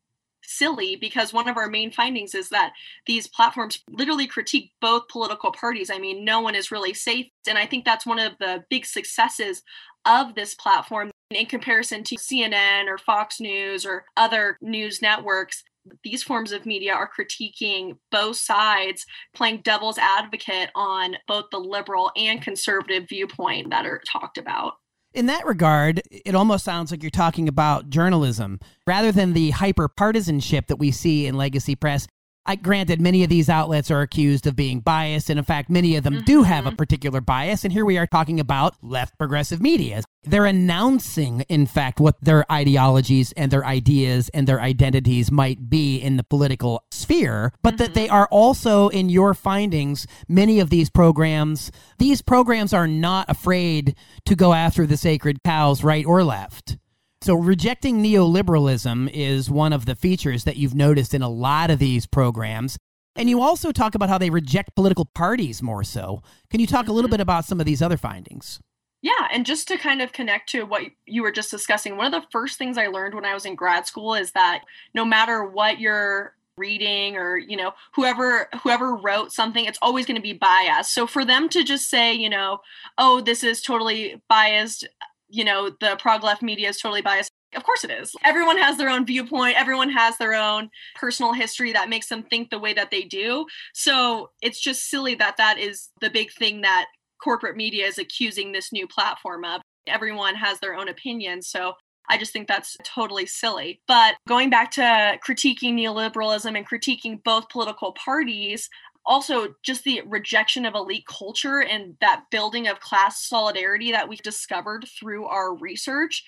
silly 0.43 0.95
because 0.95 1.33
one 1.33 1.47
of 1.47 1.57
our 1.57 1.69
main 1.69 1.91
findings 1.91 2.35
is 2.35 2.49
that 2.49 2.73
these 3.05 3.27
platforms 3.27 3.79
literally 3.89 4.27
critique 4.27 4.71
both 4.81 5.07
political 5.07 5.51
parties. 5.51 5.89
I 5.89 5.97
mean, 5.97 6.23
no 6.23 6.41
one 6.41 6.55
is 6.55 6.71
really 6.71 6.93
safe. 6.93 7.27
And 7.47 7.57
I 7.57 7.65
think 7.65 7.85
that's 7.85 8.05
one 8.05 8.19
of 8.19 8.33
the 8.39 8.63
big 8.69 8.85
successes 8.85 9.63
of 10.05 10.35
this 10.35 10.53
platform 10.55 11.11
in 11.29 11.45
comparison 11.45 12.03
to 12.03 12.15
CNN 12.15 12.87
or 12.87 12.97
Fox 12.97 13.39
News 13.39 13.85
or 13.85 14.05
other 14.17 14.57
news 14.61 15.01
networks. 15.01 15.63
These 16.03 16.23
forms 16.23 16.51
of 16.51 16.65
media 16.65 16.93
are 16.93 17.09
critiquing 17.09 17.97
both 18.11 18.37
sides, 18.37 19.05
playing 19.33 19.61
devil's 19.63 19.97
advocate 19.97 20.69
on 20.75 21.17
both 21.27 21.45
the 21.51 21.59
liberal 21.59 22.11
and 22.15 22.41
conservative 22.41 23.05
viewpoint 23.09 23.69
that 23.71 23.85
are 23.85 24.01
talked 24.09 24.37
about 24.37 24.75
in 25.13 25.27
that 25.27 25.45
regard, 25.45 26.01
it 26.09 26.35
almost 26.35 26.65
sounds 26.65 26.91
like 26.91 27.03
you're 27.03 27.09
talking 27.09 27.47
about 27.47 27.89
journalism 27.89 28.59
rather 28.87 29.11
than 29.11 29.33
the 29.33 29.51
hyper 29.51 29.87
partisanship 29.87 30.67
that 30.67 30.77
we 30.77 30.91
see 30.91 31.27
in 31.27 31.35
legacy 31.35 31.75
press. 31.75 32.07
I 32.45 32.57
granted 32.57 32.99
many 32.99 33.23
of 33.23 33.29
these 33.29 33.47
outlets 33.47 33.89
are 33.89 34.01
accused 34.01 34.47
of 34.47 34.55
being 34.55 34.81
biased, 34.81 35.29
and 35.29 35.39
in 35.39 35.45
fact, 35.45 35.69
many 35.69 35.95
of 35.95 36.03
them 36.03 36.15
mm-hmm. 36.15 36.25
do 36.25 36.43
have 36.43 36.65
a 36.65 36.73
particular 36.73 37.21
bias. 37.21 37.63
And 37.63 37.71
here 37.71 37.85
we 37.85 37.97
are 37.97 38.07
talking 38.07 38.39
about 38.39 38.75
left 38.83 39.17
progressive 39.17 39.61
media. 39.61 40.03
They're 40.23 40.45
announcing, 40.45 41.41
in 41.47 41.67
fact, 41.67 42.01
what 42.01 42.19
their 42.21 42.49
ideologies 42.51 43.31
and 43.33 43.49
their 43.49 43.65
ideas 43.65 44.27
and 44.33 44.45
their 44.45 44.59
identities 44.59 45.31
might 45.31 45.69
be 45.69 45.97
in 45.97 46.17
the 46.17 46.23
political 46.23 46.83
sphere, 47.03 47.53
but 47.61 47.75
mm-hmm. 47.75 47.83
that 47.83 47.93
they 47.93 48.09
are 48.09 48.27
also, 48.31 48.87
in 48.89 49.09
your 49.09 49.33
findings, 49.33 50.07
many 50.27 50.59
of 50.59 50.69
these 50.69 50.89
programs, 50.89 51.71
these 51.99 52.21
programs 52.21 52.73
are 52.73 52.87
not 52.87 53.29
afraid 53.29 53.95
to 54.25 54.35
go 54.35 54.53
after 54.53 54.87
the 54.87 54.97
sacred 54.97 55.43
cows, 55.43 55.83
right 55.83 56.05
or 56.05 56.23
left. 56.23 56.77
So, 57.21 57.35
rejecting 57.35 58.03
neoliberalism 58.03 59.09
is 59.13 59.49
one 59.49 59.71
of 59.71 59.85
the 59.85 59.95
features 59.95 60.43
that 60.43 60.57
you've 60.57 60.75
noticed 60.75 61.13
in 61.13 61.21
a 61.21 61.29
lot 61.29 61.69
of 61.69 61.79
these 61.79 62.05
programs. 62.05 62.77
And 63.15 63.29
you 63.29 63.41
also 63.41 63.71
talk 63.71 63.95
about 63.95 64.09
how 64.09 64.17
they 64.17 64.29
reject 64.29 64.75
political 64.75 65.05
parties 65.05 65.61
more 65.61 65.83
so. 65.83 66.23
Can 66.49 66.59
you 66.59 66.67
talk 66.67 66.87
a 66.87 66.91
little 66.91 67.07
mm-hmm. 67.07 67.13
bit 67.13 67.21
about 67.21 67.45
some 67.45 67.59
of 67.59 67.65
these 67.65 67.81
other 67.81 67.97
findings? 67.97 68.59
Yeah, 69.03 69.27
and 69.31 69.45
just 69.45 69.67
to 69.67 69.77
kind 69.77 70.01
of 70.01 70.13
connect 70.13 70.49
to 70.49 70.63
what 70.63 70.83
you 71.05 71.23
were 71.23 71.31
just 71.31 71.51
discussing, 71.51 71.97
one 71.97 72.13
of 72.13 72.21
the 72.21 72.27
first 72.31 72.57
things 72.57 72.77
I 72.77 72.87
learned 72.87 73.13
when 73.13 73.25
I 73.25 73.33
was 73.33 73.45
in 73.45 73.53
grad 73.53 73.85
school 73.85 74.15
is 74.15 74.31
that 74.31 74.63
no 74.93 75.03
matter 75.03 75.43
what 75.43 75.79
you're 75.79 76.33
reading 76.57 77.17
or 77.17 77.35
you 77.35 77.57
know 77.57 77.73
whoever 77.95 78.47
whoever 78.61 78.95
wrote 78.95 79.31
something 79.31 79.65
it's 79.65 79.79
always 79.81 80.05
going 80.05 80.15
to 80.15 80.21
be 80.21 80.33
biased 80.33 80.93
so 80.93 81.07
for 81.07 81.25
them 81.25 81.49
to 81.49 81.63
just 81.63 81.89
say 81.89 82.13
you 82.13 82.29
know 82.29 82.59
oh 82.99 83.19
this 83.21 83.43
is 83.43 83.59
totally 83.59 84.21
biased 84.29 84.87
you 85.33 85.43
know, 85.43 85.71
the 85.81 85.97
prog 85.99 86.23
left 86.23 86.43
media 86.43 86.69
is 86.69 86.77
totally 86.77 87.01
biased. 87.01 87.31
Of 87.55 87.63
course 87.63 87.83
it 87.83 87.89
is. 87.89 88.15
Everyone 88.23 88.57
has 88.59 88.77
their 88.77 88.89
own 88.89 89.05
viewpoint, 89.05 89.59
everyone 89.59 89.89
has 89.89 90.17
their 90.17 90.33
own 90.33 90.69
personal 90.95 91.33
history 91.33 91.73
that 91.73 91.89
makes 91.89 92.07
them 92.07 92.23
think 92.23 92.49
the 92.49 92.59
way 92.59 92.73
that 92.73 92.91
they 92.91 93.01
do. 93.01 93.47
So 93.73 94.29
it's 94.41 94.61
just 94.61 94.89
silly 94.89 95.15
that 95.15 95.37
that 95.37 95.57
is 95.57 95.89
the 96.01 96.09
big 96.11 96.31
thing 96.31 96.61
that 96.61 96.85
corporate 97.21 97.57
media 97.57 97.87
is 97.87 97.97
accusing 97.97 98.51
this 98.51 98.71
new 98.71 98.87
platform 98.87 99.43
of. 99.43 99.61
Everyone 99.87 100.35
has 100.35 100.59
their 100.59 100.75
own 100.75 100.87
opinion 100.87 101.41
So 101.41 101.73
I 102.09 102.17
just 102.17 102.33
think 102.33 102.47
that's 102.47 102.77
totally 102.83 103.25
silly. 103.25 103.81
But 103.87 104.15
going 104.27 104.49
back 104.49 104.71
to 104.71 105.19
critiquing 105.25 105.75
neoliberalism 105.75 106.55
and 106.55 106.67
critiquing 106.67 107.23
both 107.23 107.49
political 107.49 107.93
parties, 107.93 108.69
also 109.05 109.55
just 109.63 109.83
the 109.83 110.01
rejection 110.05 110.65
of 110.65 110.75
elite 110.75 111.05
culture 111.07 111.61
and 111.61 111.95
that 112.01 112.25
building 112.31 112.67
of 112.67 112.79
class 112.79 113.25
solidarity 113.25 113.91
that 113.91 114.09
we 114.09 114.17
discovered 114.17 114.85
through 114.99 115.25
our 115.25 115.55
research. 115.55 116.23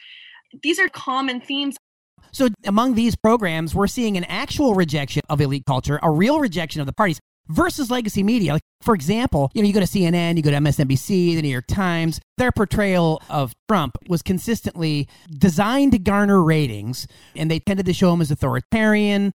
These 0.61 0.79
are 0.79 0.89
common 0.89 1.41
themes 1.41 1.75
so 2.31 2.49
among 2.65 2.95
these 2.95 3.15
programs, 3.15 3.73
we're 3.73 3.87
seeing 3.87 4.17
an 4.17 4.25
actual 4.25 4.75
rejection 4.75 5.21
of 5.29 5.39
elite 5.39 5.63
culture, 5.65 5.99
a 6.03 6.11
real 6.11 6.41
rejection 6.41 6.81
of 6.81 6.85
the 6.85 6.91
parties 6.91 7.19
versus 7.47 7.91
legacy 7.91 8.23
media. 8.23 8.53
Like, 8.53 8.63
for 8.81 8.93
example, 8.93 9.51
you 9.53 9.61
know, 9.61 9.67
you 9.67 9.73
go 9.73 9.79
to 9.79 9.85
CNN, 9.85 10.37
you 10.37 10.43
go 10.43 10.51
to 10.51 10.57
MSNBC, 10.57 11.35
the 11.35 11.41
New 11.41 11.49
York 11.49 11.67
Times, 11.67 12.19
their 12.37 12.51
portrayal 12.51 13.21
of 13.29 13.53
Trump 13.67 13.97
was 14.07 14.21
consistently 14.21 15.07
designed 15.31 15.91
to 15.93 15.99
garner 15.99 16.41
ratings, 16.41 17.07
and 17.35 17.49
they 17.49 17.59
tended 17.59 17.85
to 17.85 17.93
show 17.93 18.13
him 18.13 18.21
as 18.21 18.31
authoritarian. 18.31 19.31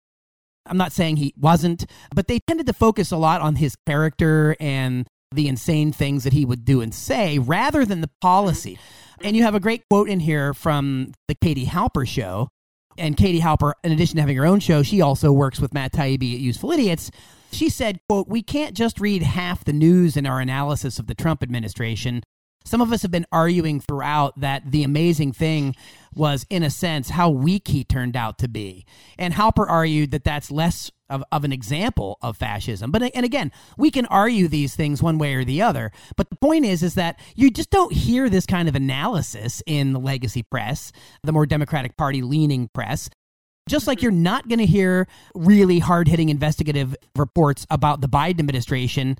I'm 0.65 0.77
not 0.77 0.91
saying 0.91 1.17
he 1.17 1.33
wasn't, 1.37 1.85
but 2.13 2.27
they 2.27 2.39
tended 2.39 2.67
to 2.67 2.73
focus 2.73 3.11
a 3.11 3.17
lot 3.17 3.41
on 3.41 3.55
his 3.55 3.75
character 3.87 4.55
and 4.59 5.07
the 5.31 5.47
insane 5.47 5.91
things 5.91 6.23
that 6.23 6.33
he 6.33 6.45
would 6.45 6.65
do 6.65 6.81
and 6.81 6.93
say 6.93 7.39
rather 7.39 7.85
than 7.85 8.01
the 8.01 8.09
policy. 8.21 8.79
And 9.21 9.35
you 9.35 9.43
have 9.43 9.55
a 9.55 9.59
great 9.59 9.83
quote 9.89 10.09
in 10.09 10.19
here 10.19 10.53
from 10.53 11.13
the 11.27 11.35
Katie 11.35 11.65
Halper 11.65 12.07
show 12.07 12.49
and 12.99 13.15
Katie 13.15 13.39
Halper, 13.39 13.73
in 13.83 13.91
addition 13.91 14.17
to 14.17 14.21
having 14.21 14.37
her 14.37 14.45
own 14.45 14.59
show, 14.59 14.83
she 14.83 15.01
also 15.01 15.31
works 15.31 15.59
with 15.59 15.73
Matt 15.73 15.93
Taibbi 15.93 16.33
at 16.33 16.39
Useful 16.39 16.71
Idiots. 16.71 17.09
She 17.51 17.69
said, 17.69 17.99
quote, 18.07 18.27
we 18.27 18.41
can't 18.41 18.75
just 18.75 18.99
read 18.99 19.23
half 19.23 19.63
the 19.63 19.73
news 19.73 20.15
in 20.15 20.25
our 20.25 20.39
analysis 20.39 20.99
of 20.99 21.07
the 21.07 21.15
Trump 21.15 21.43
administration. 21.43 22.23
Some 22.65 22.81
of 22.81 22.91
us 22.91 23.01
have 23.01 23.11
been 23.11 23.25
arguing 23.31 23.79
throughout 23.79 24.39
that 24.39 24.71
the 24.71 24.83
amazing 24.83 25.31
thing 25.31 25.75
was, 26.13 26.45
in 26.49 26.61
a 26.61 26.69
sense, 26.69 27.09
how 27.09 27.29
weak 27.29 27.69
he 27.69 27.83
turned 27.83 28.15
out 28.15 28.37
to 28.39 28.47
be. 28.47 28.85
And 29.17 29.33
Halper 29.33 29.67
argued 29.67 30.11
that 30.11 30.23
that's 30.23 30.51
less 30.51 30.91
of, 31.09 31.23
of 31.31 31.43
an 31.43 31.51
example 31.51 32.17
of 32.21 32.37
fascism. 32.37 32.91
But 32.91 33.11
and 33.15 33.25
again, 33.25 33.51
we 33.77 33.91
can 33.91 34.05
argue 34.07 34.47
these 34.47 34.75
things 34.75 35.01
one 35.01 35.17
way 35.17 35.33
or 35.33 35.43
the 35.43 35.61
other. 35.61 35.91
But 36.15 36.29
the 36.29 36.35
point 36.35 36.65
is, 36.65 36.83
is 36.83 36.95
that 36.95 37.19
you 37.35 37.49
just 37.49 37.71
don't 37.71 37.93
hear 37.93 38.29
this 38.29 38.45
kind 38.45 38.69
of 38.69 38.75
analysis 38.75 39.63
in 39.65 39.93
the 39.93 39.99
legacy 39.99 40.43
press, 40.43 40.91
the 41.23 41.31
more 41.31 41.45
Democratic 41.45 41.97
Party 41.97 42.21
leaning 42.21 42.69
press. 42.73 43.09
Just 43.69 43.85
like 43.85 44.01
you're 44.01 44.11
not 44.11 44.49
going 44.49 44.59
to 44.59 44.65
hear 44.65 45.07
really 45.35 45.77
hard 45.77 46.07
hitting 46.07 46.29
investigative 46.29 46.95
reports 47.15 47.67
about 47.69 48.01
the 48.01 48.09
Biden 48.09 48.39
administration 48.39 49.17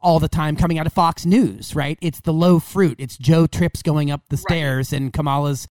all 0.00 0.20
the 0.20 0.28
time 0.28 0.54
coming 0.54 0.78
out 0.78 0.86
of 0.86 0.92
Fox 0.92 1.26
News, 1.26 1.74
right? 1.74 1.98
It's 2.00 2.20
the 2.20 2.32
low 2.32 2.60
fruit. 2.60 3.00
It's 3.00 3.18
Joe 3.18 3.48
Trips 3.48 3.82
going 3.82 4.10
up 4.10 4.22
the 4.28 4.36
stairs 4.36 4.92
and 4.92 5.12
Kamala's 5.12 5.66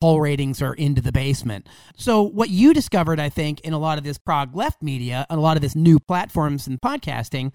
poll 0.00 0.20
ratings 0.20 0.62
are 0.62 0.72
into 0.72 1.02
the 1.02 1.12
basement. 1.12 1.68
So 1.96 2.22
what 2.22 2.48
you 2.48 2.72
discovered, 2.72 3.20
I 3.20 3.28
think, 3.28 3.60
in 3.60 3.74
a 3.74 3.78
lot 3.78 3.98
of 3.98 4.04
this 4.04 4.16
prog 4.16 4.56
left 4.56 4.82
media 4.82 5.26
and 5.28 5.38
a 5.38 5.42
lot 5.42 5.58
of 5.58 5.62
this 5.62 5.76
new 5.76 5.98
platforms 5.98 6.66
and 6.66 6.80
podcasting 6.80 7.52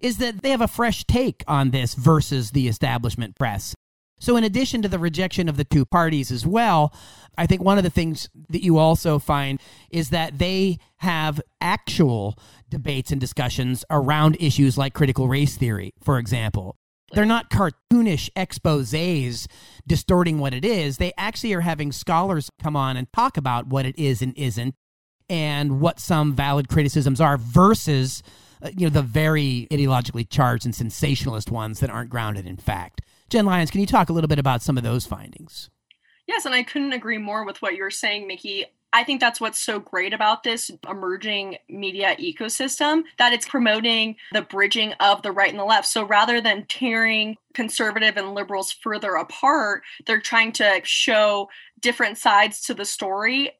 is 0.00 0.18
that 0.18 0.42
they 0.42 0.50
have 0.50 0.60
a 0.60 0.68
fresh 0.68 1.04
take 1.04 1.42
on 1.48 1.70
this 1.70 1.94
versus 1.94 2.50
the 2.50 2.68
establishment 2.68 3.36
press. 3.38 3.74
So, 4.22 4.36
in 4.36 4.44
addition 4.44 4.82
to 4.82 4.88
the 4.88 5.00
rejection 5.00 5.48
of 5.48 5.56
the 5.56 5.64
two 5.64 5.84
parties 5.84 6.30
as 6.30 6.46
well, 6.46 6.94
I 7.36 7.46
think 7.46 7.60
one 7.60 7.76
of 7.76 7.82
the 7.82 7.90
things 7.90 8.30
that 8.50 8.62
you 8.62 8.78
also 8.78 9.18
find 9.18 9.60
is 9.90 10.10
that 10.10 10.38
they 10.38 10.78
have 10.98 11.40
actual 11.60 12.38
debates 12.70 13.10
and 13.10 13.20
discussions 13.20 13.84
around 13.90 14.36
issues 14.38 14.78
like 14.78 14.94
critical 14.94 15.26
race 15.26 15.56
theory, 15.56 15.92
for 16.00 16.20
example. 16.20 16.76
They're 17.10 17.26
not 17.26 17.50
cartoonish 17.50 18.30
exposes 18.36 19.48
distorting 19.88 20.38
what 20.38 20.54
it 20.54 20.64
is. 20.64 20.98
They 20.98 21.12
actually 21.18 21.52
are 21.54 21.62
having 21.62 21.90
scholars 21.90 22.48
come 22.62 22.76
on 22.76 22.96
and 22.96 23.12
talk 23.12 23.36
about 23.36 23.66
what 23.66 23.86
it 23.86 23.98
is 23.98 24.22
and 24.22 24.38
isn't 24.38 24.76
and 25.28 25.80
what 25.80 25.98
some 25.98 26.32
valid 26.32 26.68
criticisms 26.68 27.20
are 27.20 27.36
versus 27.36 28.22
uh, 28.62 28.70
you 28.78 28.86
know 28.86 28.90
the 28.90 29.02
very 29.02 29.66
ideologically 29.72 30.28
charged 30.30 30.64
and 30.64 30.76
sensationalist 30.76 31.50
ones 31.50 31.80
that 31.80 31.90
aren't 31.90 32.08
grounded 32.08 32.46
in 32.46 32.56
fact. 32.56 33.00
Jen 33.32 33.46
Lyons, 33.46 33.70
can 33.70 33.80
you 33.80 33.86
talk 33.86 34.10
a 34.10 34.12
little 34.12 34.28
bit 34.28 34.38
about 34.38 34.60
some 34.60 34.76
of 34.76 34.84
those 34.84 35.06
findings? 35.06 35.70
Yes, 36.26 36.44
and 36.44 36.54
I 36.54 36.62
couldn't 36.62 36.92
agree 36.92 37.16
more 37.16 37.46
with 37.46 37.62
what 37.62 37.74
you're 37.74 37.90
saying, 37.90 38.26
Mickey. 38.26 38.66
I 38.92 39.04
think 39.04 39.22
that's 39.22 39.40
what's 39.40 39.58
so 39.58 39.80
great 39.80 40.12
about 40.12 40.42
this 40.42 40.70
emerging 40.86 41.56
media 41.66 42.14
ecosystem 42.16 43.04
that 43.16 43.32
it's 43.32 43.48
promoting 43.48 44.16
the 44.32 44.42
bridging 44.42 44.92
of 45.00 45.22
the 45.22 45.32
right 45.32 45.48
and 45.48 45.58
the 45.58 45.64
left. 45.64 45.88
So 45.88 46.04
rather 46.04 46.42
than 46.42 46.66
tearing 46.66 47.38
conservative 47.54 48.18
and 48.18 48.34
liberals 48.34 48.70
further 48.70 49.14
apart, 49.14 49.82
they're 50.04 50.20
trying 50.20 50.52
to 50.52 50.82
show 50.84 51.48
different 51.80 52.18
sides 52.18 52.60
to 52.66 52.74
the 52.74 52.84
story 52.84 53.52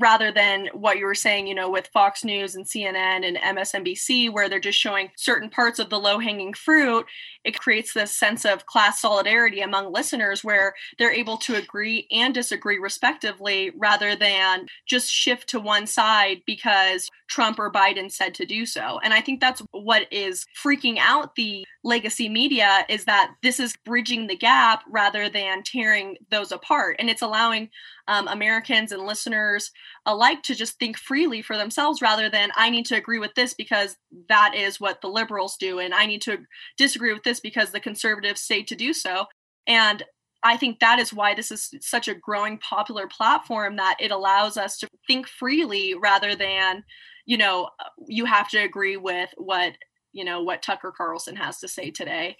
rather 0.00 0.32
than 0.32 0.68
what 0.72 0.98
you 0.98 1.04
were 1.04 1.14
saying, 1.14 1.46
you 1.46 1.54
know, 1.54 1.70
with 1.70 1.86
Fox 1.88 2.24
News 2.24 2.54
and 2.54 2.64
CNN 2.64 3.26
and 3.26 3.36
MSNBC, 3.36 4.32
where 4.32 4.48
they're 4.48 4.58
just 4.58 4.78
showing 4.78 5.10
certain 5.16 5.50
parts 5.50 5.78
of 5.78 5.90
the 5.90 6.00
low 6.00 6.18
hanging 6.18 6.54
fruit, 6.54 7.04
it 7.44 7.58
creates 7.58 7.92
this 7.92 8.14
sense 8.14 8.44
of 8.44 8.66
class 8.66 9.00
solidarity 9.00 9.60
among 9.60 9.92
listeners 9.92 10.42
where 10.42 10.74
they're 10.98 11.12
able 11.12 11.36
to 11.38 11.54
agree 11.54 12.06
and 12.10 12.32
disagree 12.32 12.78
respectively 12.78 13.72
rather 13.76 14.16
than 14.16 14.66
just 14.86 15.10
shift 15.10 15.48
to 15.50 15.60
one 15.60 15.86
side 15.86 16.38
because 16.46 17.08
Trump 17.28 17.58
or 17.58 17.70
Biden 17.70 18.10
said 18.10 18.34
to 18.34 18.46
do 18.46 18.66
so. 18.66 18.98
And 19.04 19.12
I 19.12 19.20
think 19.20 19.40
that's 19.40 19.62
what 19.70 20.10
is 20.10 20.46
freaking 20.62 20.98
out 20.98 21.36
the 21.36 21.64
legacy 21.84 22.28
media 22.28 22.84
is 22.88 23.04
that 23.04 23.32
this 23.42 23.60
is 23.60 23.76
bridging 23.84 24.26
the 24.26 24.36
gap 24.36 24.82
rather 24.90 25.28
than 25.28 25.62
tearing 25.62 26.16
those 26.30 26.52
apart. 26.52 26.96
And 26.98 27.08
it's 27.08 27.22
allowing 27.22 27.70
um, 28.08 28.28
Americans 28.28 28.92
and 28.92 29.06
listeners 29.06 29.70
alike 30.06 30.42
to 30.42 30.54
just 30.54 30.78
think 30.78 30.98
freely 30.98 31.42
for 31.42 31.56
themselves 31.56 32.02
rather 32.02 32.28
than 32.28 32.50
I 32.56 32.70
need 32.70 32.86
to 32.86 32.96
agree 32.96 33.18
with 33.18 33.34
this 33.34 33.54
because 33.54 33.96
that 34.28 34.54
is 34.54 34.80
what 34.80 35.00
the 35.00 35.08
liberals 35.08 35.56
do, 35.58 35.78
and 35.78 35.94
I 35.94 36.06
need 36.06 36.22
to 36.22 36.38
disagree 36.76 37.12
with 37.12 37.22
this 37.22 37.40
because 37.40 37.70
the 37.70 37.80
conservatives 37.80 38.40
say 38.40 38.62
to 38.64 38.74
do 38.74 38.92
so. 38.92 39.26
And 39.66 40.02
I 40.42 40.56
think 40.56 40.80
that 40.80 40.98
is 40.98 41.12
why 41.12 41.34
this 41.34 41.50
is 41.50 41.70
such 41.80 42.08
a 42.08 42.14
growing 42.14 42.58
popular 42.58 43.06
platform 43.06 43.76
that 43.76 43.96
it 44.00 44.10
allows 44.10 44.56
us 44.56 44.78
to 44.78 44.88
think 45.06 45.28
freely 45.28 45.94
rather 45.94 46.34
than, 46.34 46.82
you 47.26 47.36
know, 47.36 47.68
you 48.06 48.24
have 48.24 48.48
to 48.50 48.58
agree 48.58 48.96
with 48.96 49.30
what, 49.36 49.74
you 50.12 50.24
know, 50.24 50.42
what 50.42 50.62
Tucker 50.62 50.92
Carlson 50.96 51.36
has 51.36 51.58
to 51.58 51.68
say 51.68 51.90
today. 51.90 52.36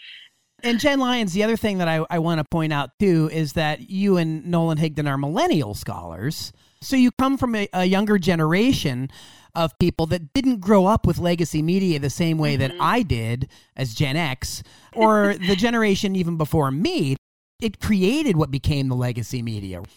And 0.62 0.80
Jen 0.80 1.00
Lyons, 1.00 1.32
the 1.32 1.42
other 1.44 1.56
thing 1.56 1.78
that 1.78 1.88
I, 1.88 2.04
I 2.10 2.18
want 2.18 2.38
to 2.38 2.44
point 2.44 2.72
out 2.72 2.98
too 2.98 3.28
is 3.32 3.54
that 3.54 3.90
you 3.90 4.16
and 4.16 4.46
Nolan 4.46 4.78
Higdon 4.78 5.08
are 5.08 5.18
millennial 5.18 5.74
scholars. 5.74 6.52
So 6.82 6.96
you 6.96 7.10
come 7.12 7.36
from 7.36 7.54
a, 7.54 7.68
a 7.72 7.84
younger 7.84 8.18
generation 8.18 9.10
of 9.54 9.76
people 9.78 10.06
that 10.06 10.32
didn't 10.32 10.60
grow 10.60 10.86
up 10.86 11.06
with 11.06 11.18
legacy 11.18 11.62
media 11.62 11.98
the 11.98 12.10
same 12.10 12.38
way 12.38 12.56
mm-hmm. 12.56 12.76
that 12.76 12.82
I 12.82 13.02
did 13.02 13.48
as 13.76 13.94
Gen 13.94 14.16
X 14.16 14.62
or 14.94 15.34
the 15.48 15.56
generation 15.56 16.16
even 16.16 16.36
before 16.36 16.70
me. 16.70 17.16
It 17.60 17.80
created 17.80 18.36
what 18.36 18.50
became 18.50 18.88
the 18.88 18.96
legacy 18.96 19.42
media. 19.42 19.80
Right. 19.80 19.88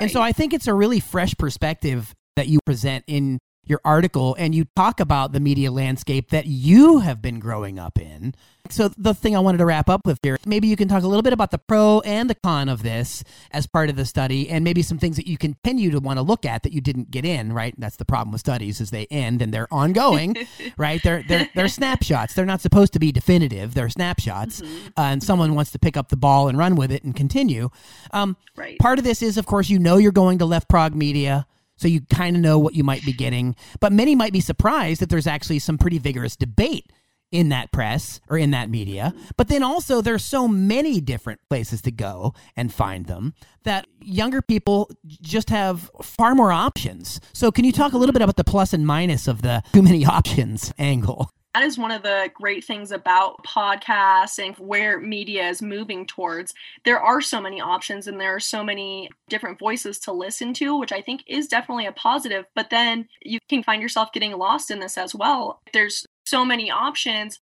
And 0.00 0.10
so 0.10 0.20
I 0.20 0.32
think 0.32 0.52
it's 0.52 0.66
a 0.66 0.74
really 0.74 0.98
fresh 0.98 1.34
perspective 1.38 2.12
that 2.34 2.48
you 2.48 2.58
present 2.66 3.04
in 3.06 3.38
your 3.64 3.80
article 3.84 4.34
and 4.38 4.54
you 4.54 4.66
talk 4.76 5.00
about 5.00 5.32
the 5.32 5.40
media 5.40 5.70
landscape 5.70 6.30
that 6.30 6.46
you 6.46 7.00
have 7.00 7.22
been 7.22 7.38
growing 7.38 7.78
up 7.78 7.98
in. 7.98 8.34
So, 8.70 8.88
the 8.96 9.12
thing 9.12 9.36
I 9.36 9.40
wanted 9.40 9.58
to 9.58 9.66
wrap 9.66 9.90
up 9.90 10.06
with 10.06 10.20
here, 10.22 10.38
maybe 10.46 10.68
you 10.68 10.76
can 10.76 10.86
talk 10.86 11.02
a 11.02 11.08
little 11.08 11.22
bit 11.22 11.32
about 11.32 11.50
the 11.50 11.58
pro 11.58 12.00
and 12.00 12.30
the 12.30 12.34
con 12.34 12.68
of 12.68 12.84
this 12.84 13.24
as 13.50 13.66
part 13.66 13.90
of 13.90 13.96
the 13.96 14.04
study, 14.04 14.48
and 14.48 14.62
maybe 14.62 14.82
some 14.82 14.98
things 14.98 15.16
that 15.16 15.26
you 15.26 15.36
continue 15.36 15.90
to 15.90 15.98
want 15.98 16.18
to 16.18 16.22
look 16.22 16.46
at 16.46 16.62
that 16.62 16.72
you 16.72 16.80
didn't 16.80 17.10
get 17.10 17.24
in, 17.24 17.52
right? 17.52 17.74
That's 17.76 17.96
the 17.96 18.04
problem 18.04 18.30
with 18.30 18.40
studies 18.40 18.80
is 18.80 18.90
they 18.90 19.06
end 19.10 19.42
and 19.42 19.52
they're 19.52 19.72
ongoing, 19.72 20.36
right? 20.76 21.02
They're, 21.02 21.24
they're, 21.24 21.50
they're 21.54 21.68
snapshots. 21.68 22.34
They're 22.34 22.46
not 22.46 22.60
supposed 22.60 22.92
to 22.92 23.00
be 23.00 23.10
definitive. 23.10 23.74
They're 23.74 23.88
snapshots. 23.88 24.60
Mm-hmm. 24.60 24.86
Uh, 24.96 25.02
and 25.02 25.22
someone 25.22 25.54
wants 25.54 25.72
to 25.72 25.78
pick 25.80 25.96
up 25.96 26.08
the 26.08 26.16
ball 26.16 26.48
and 26.48 26.56
run 26.56 26.76
with 26.76 26.92
it 26.92 27.02
and 27.02 27.16
continue. 27.16 27.68
Um, 28.12 28.36
right. 28.54 28.78
Part 28.78 28.98
of 28.98 29.04
this 29.04 29.22
is, 29.22 29.36
of 29.38 29.44
course, 29.44 29.70
you 29.70 29.80
know 29.80 29.96
you're 29.96 30.12
going 30.12 30.38
to 30.38 30.46
left 30.46 30.68
prog 30.68 30.94
media 30.94 31.46
so 31.82 31.88
you 31.88 32.00
kind 32.02 32.36
of 32.36 32.42
know 32.42 32.58
what 32.58 32.74
you 32.74 32.84
might 32.84 33.04
be 33.04 33.12
getting. 33.12 33.56
But 33.80 33.92
many 33.92 34.14
might 34.14 34.32
be 34.32 34.40
surprised 34.40 35.00
that 35.00 35.10
there's 35.10 35.26
actually 35.26 35.58
some 35.58 35.78
pretty 35.78 35.98
vigorous 35.98 36.36
debate 36.36 36.90
in 37.32 37.48
that 37.48 37.72
press 37.72 38.20
or 38.28 38.38
in 38.38 38.52
that 38.52 38.70
media. 38.70 39.12
But 39.36 39.48
then 39.48 39.62
also 39.64 40.00
there's 40.00 40.24
so 40.24 40.46
many 40.46 41.00
different 41.00 41.40
places 41.48 41.82
to 41.82 41.90
go 41.90 42.34
and 42.56 42.72
find 42.72 43.06
them 43.06 43.34
that 43.64 43.86
younger 44.00 44.42
people 44.42 44.90
just 45.04 45.50
have 45.50 45.90
far 46.02 46.34
more 46.34 46.52
options. 46.52 47.20
So 47.32 47.50
can 47.50 47.64
you 47.64 47.72
talk 47.72 47.94
a 47.94 47.98
little 47.98 48.12
bit 48.12 48.22
about 48.22 48.36
the 48.36 48.44
plus 48.44 48.72
and 48.72 48.86
minus 48.86 49.26
of 49.26 49.42
the 49.42 49.62
too 49.72 49.82
many 49.82 50.04
options 50.06 50.72
angle? 50.78 51.30
That 51.54 51.64
is 51.64 51.76
one 51.76 51.90
of 51.90 52.02
the 52.02 52.30
great 52.32 52.64
things 52.64 52.92
about 52.92 53.44
podcasts 53.44 54.38
and 54.38 54.56
where 54.56 54.98
media 54.98 55.48
is 55.48 55.60
moving 55.60 56.06
towards. 56.06 56.54
There 56.86 56.98
are 56.98 57.20
so 57.20 57.42
many 57.42 57.60
options 57.60 58.06
and 58.06 58.18
there 58.18 58.34
are 58.34 58.40
so 58.40 58.64
many 58.64 59.10
different 59.28 59.58
voices 59.58 59.98
to 60.00 60.12
listen 60.12 60.54
to, 60.54 60.78
which 60.78 60.92
I 60.92 61.02
think 61.02 61.24
is 61.26 61.48
definitely 61.48 61.84
a 61.84 61.92
positive. 61.92 62.46
But 62.54 62.70
then 62.70 63.06
you 63.20 63.38
can 63.50 63.62
find 63.62 63.82
yourself 63.82 64.12
getting 64.14 64.32
lost 64.32 64.70
in 64.70 64.80
this 64.80 64.96
as 64.96 65.14
well. 65.14 65.60
There's 65.74 66.06
so 66.24 66.42
many 66.42 66.70
options 66.70 67.38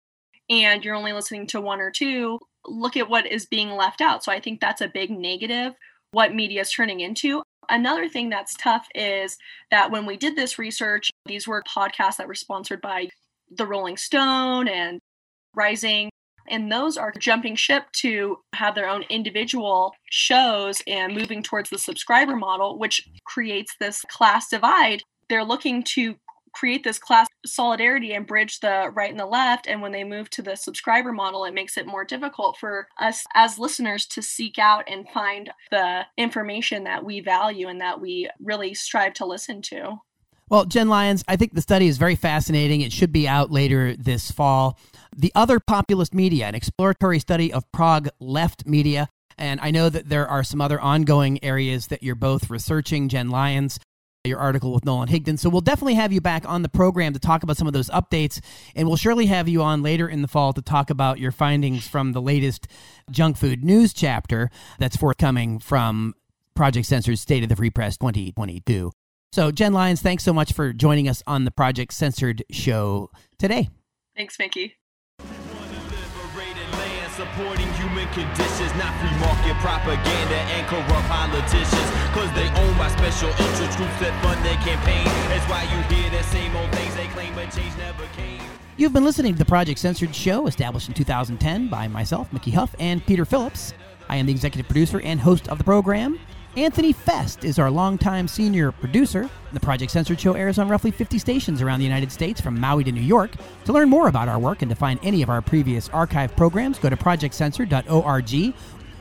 and 0.49 0.83
you're 0.83 0.95
only 0.95 1.13
listening 1.13 1.47
to 1.49 1.61
one 1.61 1.81
or 1.81 1.91
two, 1.91 2.39
look 2.67 2.97
at 2.97 3.11
what 3.11 3.27
is 3.27 3.45
being 3.45 3.73
left 3.73 4.01
out. 4.01 4.25
So 4.25 4.33
I 4.33 4.41
think 4.41 4.61
that's 4.61 4.81
a 4.81 4.89
big 4.89 5.11
negative 5.11 5.75
what 6.13 6.35
media 6.35 6.63
is 6.63 6.73
turning 6.73 7.01
into. 7.01 7.43
Another 7.69 8.09
thing 8.09 8.31
that's 8.31 8.57
tough 8.57 8.89
is 8.95 9.37
that 9.71 9.91
when 9.91 10.07
we 10.07 10.17
did 10.17 10.37
this 10.37 10.59
research, 10.59 11.11
these 11.27 11.47
were 11.47 11.63
podcasts 11.63 12.17
that 12.17 12.27
were 12.27 12.35
sponsored 12.35 12.81
by 12.81 13.09
the 13.51 13.67
Rolling 13.67 13.97
Stone 13.97 14.69
and 14.69 15.01
Rising. 15.55 16.11
And 16.51 16.73
those 16.73 16.97
are 16.97 17.13
jumping 17.13 17.57
ship 17.57 17.85
to 17.97 18.39
have 18.55 18.75
their 18.75 18.89
own 18.89 19.05
individual 19.11 19.95
shows 20.11 20.83
and 20.87 21.15
moving 21.15 21.43
towards 21.43 21.69
the 21.69 21.79
subscriber 21.79 22.37
model, 22.37 22.79
which 22.79 23.07
creates 23.25 23.75
this 23.79 24.03
class 24.11 24.49
divide. 24.49 25.03
They're 25.29 25.45
looking 25.45 25.83
to 25.95 26.17
create 26.53 26.83
this 26.83 26.99
class 26.99 27.29
solidarity 27.47 28.15
and 28.15 28.27
bridge 28.27 28.61
the 28.61 28.91
right 28.95 29.11
and 29.11 29.21
the 29.21 29.27
left. 29.27 29.67
And 29.67 29.81
when 29.83 29.93
they 29.93 30.05
move 30.05 30.31
to 30.31 30.43
the 30.43 30.57
subscriber 30.57 31.13
model, 31.13 31.45
it 31.45 31.55
makes 31.55 31.77
it 31.77 31.87
more 31.87 32.05
difficult 32.05 32.57
for 32.57 32.89
us 32.99 33.25
as 33.35 33.59
listeners 33.59 34.07
to 34.07 34.23
seek 34.23 34.59
out 34.59 34.85
and 34.91 35.09
find 35.11 35.51
the 35.71 36.03
information 36.17 36.85
that 36.85 37.05
we 37.05 37.21
value 37.21 37.69
and 37.69 37.81
that 37.81 38.01
we 38.01 38.29
really 38.41 38.75
strive 38.75 39.15
to 39.15 39.27
listen 39.27 39.63
to. 39.63 39.99
Well, 40.51 40.65
Jen 40.65 40.89
Lyons, 40.89 41.23
I 41.29 41.37
think 41.37 41.55
the 41.55 41.61
study 41.61 41.89
is 41.89 41.99
very 41.99 42.17
fascinating. 42.17 42.81
It 42.81 42.93
should 42.93 43.13
be 43.13 43.29
out 43.29 43.51
later 43.51 43.95
this 43.97 44.31
fall. 44.31 44.79
The 45.15 45.33
Other 45.35 45.61
Populist 45.61 46.15
Media, 46.15 46.47
an 46.47 46.55
exploratory 46.55 47.19
study 47.19 47.53
of 47.53 47.71
prog 47.73 48.09
left 48.19 48.67
media. 48.67 49.09
And 49.37 49.61
I 49.61 49.71
know 49.71 49.89
that 49.89 50.09
there 50.09 50.27
are 50.27 50.43
some 50.43 50.61
other 50.61 50.81
ongoing 50.81 51.43
areas 51.45 51.89
that 51.89 52.03
you're 52.03 52.15
both 52.15 52.51
researching, 52.51 53.09
Jen 53.09 53.31
Lyons 53.31 53.79
your 54.25 54.39
article 54.39 54.73
with 54.73 54.85
Nolan 54.85 55.09
Higdon. 55.09 55.39
So 55.39 55.49
we'll 55.49 55.61
definitely 55.61 55.95
have 55.95 56.13
you 56.13 56.21
back 56.21 56.47
on 56.47 56.63
the 56.63 56.69
program 56.69 57.13
to 57.15 57.19
talk 57.19 57.43
about 57.43 57.57
some 57.57 57.67
of 57.67 57.73
those 57.73 57.89
updates. 57.91 58.41
And 58.75 58.87
we'll 58.87 58.97
surely 58.97 59.27
have 59.27 59.49
you 59.49 59.63
on 59.63 59.83
later 59.83 60.09
in 60.09 60.23
the 60.23 60.29
fall 60.29 60.53
to 60.53 60.63
talk 60.63 60.91
about 60.91 61.19
your 61.19 61.33
findings 61.33 61.87
from 61.87 62.13
the 62.13 62.21
latest 62.21 62.69
junk 63.11 63.37
food 63.37 63.65
news 63.65 63.93
chapter 63.93 64.51
that's 64.79 64.97
forthcoming 64.97 65.59
from 65.59 66.15
Project 66.55 66.87
Censored 66.87 67.19
State 67.19 67.43
of 67.43 67.49
the 67.49 67.57
Free 67.57 67.71
Press 67.71 67.97
2022. 67.97 68.93
So, 69.33 69.51
Jen 69.51 69.73
Lyons, 69.73 70.01
thanks 70.01 70.25
so 70.25 70.33
much 70.33 70.53
for 70.53 70.73
joining 70.73 71.09
us 71.09 71.23
on 71.27 71.45
the 71.45 71.51
Project 71.51 71.93
Censored 71.93 72.43
show 72.51 73.11
today. 73.39 73.69
Thanks, 74.17 74.39
Mickey 74.39 74.75
supporting 77.19 77.67
human 77.75 78.07
conditions, 78.15 78.71
not 78.79 78.95
free 79.03 79.11
market 79.19 79.57
propaganda 79.59 80.39
and 80.55 80.65
corrupt 80.69 81.09
politicians. 81.09 81.89
Cause 82.15 82.33
they 82.37 82.47
owned 82.63 82.79
by 82.79 82.89
special 82.91 83.29
interest 83.31 83.77
groups 83.77 83.99
that 83.99 84.15
fund 84.23 84.39
their 84.45 84.55
campaign. 84.63 85.05
That's 85.27 85.45
why 85.51 85.63
you 85.65 85.83
hear 85.93 86.09
the 86.11 86.23
same 86.23 86.55
old 86.55 86.71
things 86.71 86.95
they 86.95 87.09
claim, 87.09 87.35
but 87.35 87.51
change 87.51 87.77
never 87.77 88.07
came. 88.17 88.41
You've 88.77 88.93
been 88.93 89.03
listening 89.03 89.33
to 89.33 89.39
the 89.39 89.45
Project 89.45 89.81
Censored 89.81 90.15
Show, 90.15 90.47
established 90.47 90.87
in 90.87 90.95
2010 90.95 91.67
by 91.67 91.89
myself, 91.89 92.33
Mickey 92.33 92.53
Huff, 92.53 92.73
and 92.79 93.05
Peter 93.05 93.25
Phillips. 93.25 93.75
I 94.09 94.15
am 94.15 94.27
the 94.27 94.33
executive 94.33 94.69
producer 94.69 95.01
and 95.01 95.19
host 95.19 95.49
of 95.49 95.59
the 95.59 95.65
program. 95.65 96.21
Anthony 96.59 96.93
Fest 96.93 97.45
is 97.45 97.61
our 97.61 97.71
longtime 97.71 98.27
senior 98.27 98.73
producer. 98.73 99.31
The 99.53 99.61
Project 99.61 99.93
Censored 99.93 100.19
Show 100.21 100.33
airs 100.33 100.59
on 100.59 100.69
roughly 100.69 100.91
50 100.91 101.17
stations 101.17 101.63
around 101.63 101.79
the 101.79 101.85
United 101.85 102.11
States, 102.11 102.41
from 102.41 102.59
Maui 102.59 102.83
to 102.83 102.91
New 102.91 103.01
York. 103.01 103.31
To 103.67 103.73
learn 103.73 103.89
more 103.89 104.09
about 104.09 104.27
our 104.27 104.41
work 104.41 104.63
and 104.63 104.69
to 104.69 104.75
find 104.75 104.99
any 105.05 105.23
of 105.23 105.31
our 105.31 105.41
previous 105.41 105.89
archive 105.91 106.35
programs, 106.35 106.81
go 106.81 106.91
to 106.91 106.97
projectcensored.org. 106.97 108.55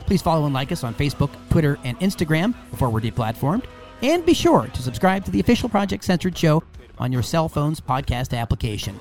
Please 0.06 0.22
follow 0.22 0.44
and 0.44 0.54
like 0.54 0.70
us 0.70 0.84
on 0.84 0.94
Facebook, 0.94 1.30
Twitter, 1.50 1.80
and 1.82 1.98
Instagram 1.98 2.54
before 2.70 2.90
we're 2.90 3.00
deplatformed. 3.00 3.64
And 4.02 4.24
be 4.24 4.34
sure 4.34 4.68
to 4.72 4.80
subscribe 4.80 5.24
to 5.24 5.32
the 5.32 5.40
official 5.40 5.68
Project 5.68 6.04
Censored 6.04 6.38
Show 6.38 6.62
on 6.98 7.10
your 7.10 7.24
cell 7.24 7.48
phone's 7.48 7.80
podcast 7.80 8.38
application. 8.38 9.00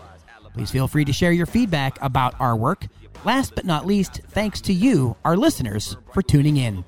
Please 0.56 0.72
feel 0.72 0.88
free 0.88 1.06
to 1.06 1.14
share 1.14 1.32
your 1.32 1.46
feedback 1.46 2.02
about 2.02 2.34
our 2.42 2.56
work. 2.56 2.88
Last 3.24 3.54
but 3.54 3.66
not 3.66 3.86
least, 3.86 4.22
thanks 4.30 4.62
to 4.62 4.74
you, 4.74 5.16
our 5.24 5.38
listeners, 5.38 5.96
for 6.12 6.24
tuning 6.24 6.58
in. 6.58 6.84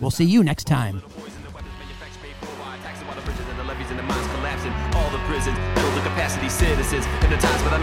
We'll 0.00 0.10
see 0.10 0.24
you 0.24 0.44
next 0.44 0.66
time. 0.66 1.02
Prisons, 5.28 5.60
build 5.76 5.92
the 5.92 6.00
capacity 6.00 6.48
citizens, 6.48 7.04
the 7.20 7.28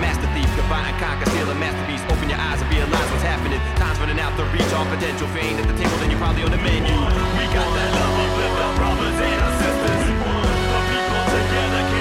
master 0.01 0.25
thief, 0.33 0.49
and 0.89 0.97
conquer, 0.97 1.29
steal 1.29 1.45
a 1.45 1.53
masterpiece. 1.53 2.01
Open 2.09 2.25
your 2.25 2.41
eyes 2.41 2.57
and 2.57 2.73
realize 2.73 3.05
what's 3.13 3.21
happening. 3.21 3.61
Time's 3.77 3.99
running 4.01 4.17
out 4.17 4.33
reach 4.49 4.65
all 4.73 4.81
potential. 4.89 5.29
At 5.61 5.69
the 5.69 5.77
table, 5.77 5.93
then 6.01 6.09
you're 6.09 6.17
probably 6.17 6.41
on 6.41 6.49
the 6.49 6.57
menu. 6.57 6.89
We 6.89 7.45
got 7.53 7.69
that 7.69 7.91
love 8.01 8.17
our 8.65 8.73
brothers 8.81 9.19
and 9.29 9.39
our 9.45 9.53
sisters. 9.61 10.09
The 10.09 10.79
people 10.89 11.21
together 11.37 11.94